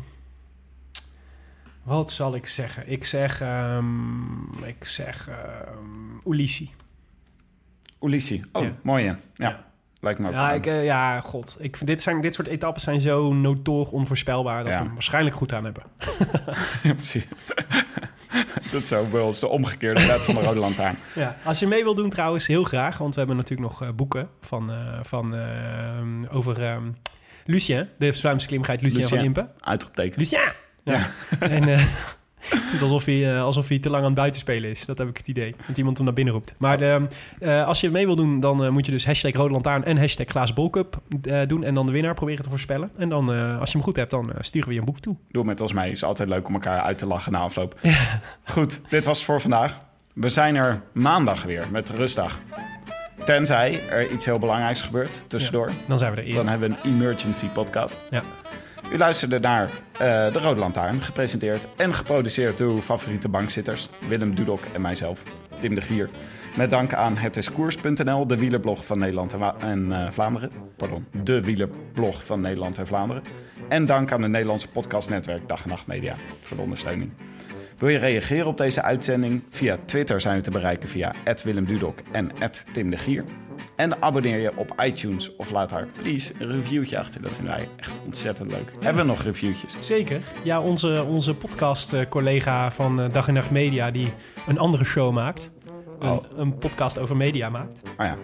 wat 1.82 2.10
zal 2.10 2.34
ik 2.34 2.46
zeggen? 2.46 2.90
Ik 2.90 3.04
zeg... 3.04 3.40
ehm, 3.40 4.64
ik 4.64 4.84
zeg... 4.84 5.28
ehm 5.28 6.30
Ulissi. 6.32 6.70
Ulissi. 8.00 8.44
Oh, 8.52 8.62
Ja. 8.62 8.72
mooi? 8.82 9.04
Ja, 9.04 9.18
Ja. 9.34 9.64
lijkt 10.00 10.20
me 10.20 10.26
ook. 10.26 10.32
Ja, 10.32 10.52
ik, 10.52 10.66
eh, 10.66 10.84
ja, 10.84 11.20
god. 11.20 11.56
Ik 11.58 11.86
dit, 11.86 12.02
zijn, 12.02 12.20
dit 12.20 12.34
soort 12.34 12.46
etappes 12.48 12.82
zijn 12.82 13.00
zo 13.00 13.32
notoor 13.32 13.86
onvoorspelbaar... 13.90 14.64
dat 14.64 14.72
Ja. 14.72 14.78
we 14.78 14.84
hem 14.84 14.92
waarschijnlijk 14.92 15.36
goed 15.36 15.52
aan 15.52 15.64
hebben. 15.64 15.82
Ja, 16.82 16.94
precies. 16.94 17.26
dat 18.72 18.82
is 18.82 18.88
zo 18.88 19.10
wel 19.10 19.26
eens 19.26 19.40
de 19.40 19.48
omgekeerde 19.48 20.06
red 20.06 20.20
van 20.24 20.34
de 20.34 20.40
Rode 20.40 20.60
Lantaarn. 20.60 20.96
Ja. 21.14 21.36
Als 21.44 21.58
je 21.58 21.66
mee 21.66 21.82
wil 21.82 21.94
doen 21.94 22.10
trouwens, 22.10 22.46
heel 22.46 22.64
graag. 22.64 22.98
Want 22.98 23.12
we 23.14 23.18
hebben 23.20 23.36
natuurlijk 23.38 23.70
nog 23.70 23.82
eh, 23.82 23.88
boeken 23.94 24.28
van, 24.40 24.70
eh, 24.70 24.98
van, 25.02 25.34
over 26.30 26.80
Lucien. 27.44 27.88
De 27.98 28.12
Vlaamse 28.12 28.46
klimgeit 28.46 28.80
Lucien, 28.80 29.00
Lucien. 29.00 29.16
van 29.16 29.26
Impe. 29.26 29.48
Uitroepteken. 29.60 30.18
Lucien! 30.18 30.38
Ja. 30.84 31.06
En, 31.40 31.68
eh, 31.68 31.78
het 32.48 32.72
is 32.74 32.82
alsof 32.82 33.04
hij, 33.04 33.34
eh, 33.34 33.42
alsof 33.42 33.68
hij 33.68 33.78
te 33.78 33.90
lang 33.90 34.02
aan 34.02 34.08
het 34.08 34.18
buitenspelen 34.18 34.70
is. 34.70 34.86
Dat 34.86 34.98
heb 34.98 35.08
ik 35.08 35.16
het 35.16 35.28
idee. 35.28 35.54
Dat 35.66 35.78
iemand 35.78 35.96
hem 35.96 36.06
naar 36.06 36.14
binnen 36.14 36.34
roept. 36.34 36.54
Maar 36.58 36.78
de, 36.78 37.06
eh, 37.40 37.66
als 37.66 37.80
je 37.80 37.90
mee 37.90 38.06
wil 38.06 38.16
doen, 38.16 38.40
dan 38.40 38.72
moet 38.72 38.86
je 38.86 38.92
dus 38.92 39.06
hashtag 39.06 39.32
Rode 39.32 39.52
Lantaarn 39.52 39.84
en 39.84 39.96
hashtag 39.96 40.26
Glazen 40.26 40.54
Bolcup 40.54 41.02
doen. 41.46 41.64
En 41.64 41.74
dan 41.74 41.86
de 41.86 41.92
winnaar 41.92 42.14
proberen 42.14 42.42
te 42.42 42.50
voorspellen. 42.50 42.90
En 42.96 43.08
dan, 43.08 43.28
als 43.58 43.70
je 43.70 43.76
hem 43.76 43.86
goed 43.86 43.96
hebt, 43.96 44.10
dan 44.10 44.32
sturen 44.38 44.68
we 44.68 44.74
je 44.74 44.80
een 44.80 44.86
boek 44.86 45.00
toe. 45.00 45.16
Doe 45.30 45.44
met 45.44 45.60
ons 45.60 45.72
mee. 45.72 45.90
is 45.90 46.04
altijd 46.04 46.28
leuk 46.28 46.48
om 46.48 46.54
elkaar 46.54 46.80
uit 46.80 46.98
te 46.98 47.06
lachen 47.06 47.32
na 47.32 47.38
afloop. 47.38 47.78
Goed, 48.44 48.80
dit 48.88 49.04
was 49.04 49.16
het 49.16 49.26
voor 49.26 49.40
vandaag. 49.40 49.80
We 50.14 50.28
zijn 50.28 50.56
er 50.56 50.82
maandag 50.92 51.42
weer 51.42 51.66
met 51.70 51.90
rustdag. 51.90 52.40
Tenzij 53.24 53.88
er 53.88 54.10
iets 54.10 54.24
heel 54.24 54.38
belangrijks 54.38 54.82
gebeurt 54.82 55.24
tussendoor. 55.26 55.70
Dan 55.88 55.98
zijn 55.98 56.14
we 56.14 56.22
er 56.22 56.34
Dan 56.34 56.48
hebben 56.48 56.70
we 56.70 56.76
een 56.82 56.94
emergency 56.94 57.46
podcast. 57.48 57.98
Ja. 58.10 58.22
U 58.92 58.98
luisterde 58.98 59.38
naar 59.40 59.64
eh, 59.92 59.98
De 60.32 60.38
Rode 60.42 60.60
Lantaarn, 60.60 61.00
gepresenteerd 61.00 61.68
en 61.76 61.94
geproduceerd 61.94 62.58
door 62.58 62.70
uw 62.70 62.80
favoriete 62.80 63.28
bankzitters, 63.28 63.88
Willem 64.08 64.34
Dudok 64.34 64.60
en 64.74 64.80
mijzelf, 64.80 65.22
Tim 65.58 65.74
de 65.74 65.80
Gier. 65.80 66.08
Met 66.56 66.70
dank 66.70 66.94
aan 66.94 67.16
hetiskoers.nl, 67.16 68.26
de 68.26 68.38
wielerblog 68.38 68.86
van 68.86 68.98
Nederland 68.98 69.32
en, 69.32 69.38
Wa- 69.38 69.54
en 69.58 69.92
eh, 69.92 70.10
Vlaanderen. 70.10 70.50
Pardon, 70.76 71.06
de 71.22 71.42
wielerblog 71.42 72.24
van 72.24 72.40
Nederland 72.40 72.78
en 72.78 72.86
Vlaanderen. 72.86 73.22
En 73.68 73.84
dank 73.84 74.12
aan 74.12 74.22
het 74.22 74.30
Nederlandse 74.30 74.68
podcastnetwerk 74.68 75.48
Dag 75.48 75.62
en 75.62 75.68
Nacht 75.68 75.86
Media 75.86 76.14
voor 76.40 76.56
de 76.56 76.62
ondersteuning. 76.62 77.10
Wil 77.78 77.88
je 77.88 77.98
reageren 77.98 78.46
op 78.46 78.56
deze 78.56 78.82
uitzending? 78.82 79.42
Via 79.50 79.78
Twitter 79.84 80.20
zijn 80.20 80.36
we 80.36 80.42
te 80.42 80.50
bereiken 80.50 80.88
via 80.88 81.12
Willem 81.44 81.64
Dudok 81.64 81.98
en 82.12 82.30
Tim 82.72 82.90
de 82.90 82.96
Gier. 82.96 83.24
En 83.76 84.02
abonneer 84.02 84.38
je 84.38 84.56
op 84.56 84.74
iTunes 84.84 85.36
of 85.36 85.50
laat 85.50 85.70
daar 85.70 85.86
please 86.02 86.32
een 86.38 86.50
reviewtje 86.50 86.98
achter. 86.98 87.22
Dat 87.22 87.34
vinden 87.36 87.54
wij 87.54 87.68
echt 87.76 87.90
ontzettend 88.04 88.50
leuk. 88.50 88.70
Hebben 88.80 89.02
we 89.02 89.08
nog 89.10 89.22
reviewtjes? 89.22 89.76
Zeker. 89.80 90.20
Ja, 90.42 90.60
onze, 90.60 91.04
onze 91.08 91.34
podcast-collega 91.34 92.70
van 92.70 93.00
eh, 93.00 93.12
Dag 93.12 93.28
en 93.28 93.34
Nacht 93.34 93.50
Media... 93.50 93.90
die 93.90 94.12
een 94.46 94.58
andere 94.58 94.84
show 94.84 95.12
maakt. 95.12 95.50
Een, 95.98 96.08
Oh. 96.10 96.24
een 96.34 96.58
podcast 96.58 96.98
over 96.98 97.16
media 97.16 97.48
maakt. 97.48 97.80
Oh 97.98 98.06
ja, 98.06 98.16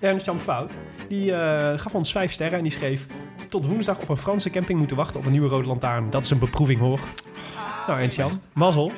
Ernst-Jan 0.00 0.38
Fout. 0.38 0.76
Die 1.08 1.32
eh, 1.32 1.78
gaf 1.78 1.94
ons 1.94 2.12
vijf 2.12 2.32
sterren 2.32 2.56
en 2.56 2.62
die 2.62 2.72
schreef... 2.72 3.06
Tot 3.48 3.66
woensdag 3.66 3.98
op 3.98 4.08
een 4.08 4.16
Franse 4.16 4.50
camping 4.50 4.78
moeten 4.78 4.96
wachten 4.96 5.20
op 5.20 5.26
een 5.26 5.32
nieuwe 5.32 5.48
rode 5.48 5.66
lantaarn. 5.66 6.10
Dat 6.10 6.24
is 6.24 6.30
een 6.30 6.38
beproeving 6.38 6.80
hoor. 6.80 6.98
Nou 7.88 8.00
Ernst-Jan, 8.00 8.40
mazzel. 8.52 8.92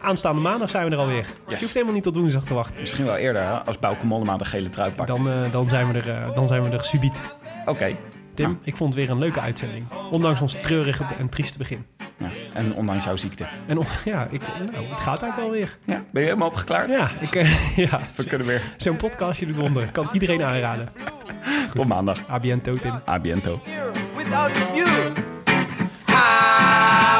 Aanstaande 0.00 0.40
maandag 0.40 0.70
zijn 0.70 0.84
we 0.88 0.90
er 0.90 0.98
alweer. 0.98 1.26
Je 1.48 1.56
hoeft 1.58 1.72
helemaal 1.74 1.94
niet 1.94 2.02
tot 2.02 2.16
woensdag 2.16 2.44
te 2.44 2.54
wachten. 2.54 2.80
misschien 2.80 3.04
wel 3.04 3.16
eerder 3.16 3.42
hè, 3.42 3.48
als 3.64 3.78
Bauke 3.78 4.06
Mollema 4.06 4.36
de 4.36 4.44
gele 4.44 4.70
trui 4.70 4.90
pakt. 4.92 5.08
Dan, 5.08 5.28
eh, 5.28 5.52
dan, 5.52 5.68
zijn, 5.68 5.92
we 5.92 5.98
er, 6.00 6.10
eh, 6.10 6.34
dan 6.34 6.46
zijn 6.46 6.62
we 6.62 6.68
er 6.70 6.84
subiet. 6.84 7.20
Oké. 7.66 7.96
Tim, 8.34 8.46
Nou. 8.46 8.58
ik 8.62 8.76
vond 8.76 8.94
het 8.94 9.02
weer 9.02 9.10
een 9.14 9.18
leuke 9.18 9.40
uitzending. 9.40 9.86
Ondanks 10.10 10.40
ons 10.40 10.56
treurige 10.62 11.04
en 11.18 11.28
trieste 11.28 11.58
begin. 11.58 11.86
Ja. 12.16 12.26
En 12.52 12.74
ondanks 12.74 13.04
jouw 13.04 13.16
ziekte. 13.16 13.46
En 13.66 13.78
on- 13.78 13.86
ja, 14.04 14.26
ik, 14.30 14.40
nou, 14.72 14.84
het 14.88 15.00
gaat 15.00 15.22
eigenlijk 15.22 15.36
wel 15.36 15.50
weer. 15.50 15.78
Ja, 15.84 16.04
ben 16.12 16.22
je 16.22 16.28
helemaal 16.28 16.48
opgeklaard? 16.48 16.88
Ja, 16.88 17.10
ik, 17.20 17.34
eh, 17.34 17.76
ja. 17.90 18.00
We 18.16 18.24
kunnen 18.24 18.46
weer. 18.46 18.62
zo'n 18.76 18.96
podcastje 18.96 19.46
doet 19.46 19.56
wonderen. 19.56 19.90
Kan 19.92 20.04
het 20.04 20.12
iedereen 20.12 20.42
aanraden. 20.42 20.88
Tot 21.74 21.88
maandag. 21.88 22.18
A 22.30 22.40
biento, 22.40 22.74
Tim. 22.74 22.92
A 23.08 23.18
biento. 23.18 23.60
without 24.16 24.56
you. 24.74 24.85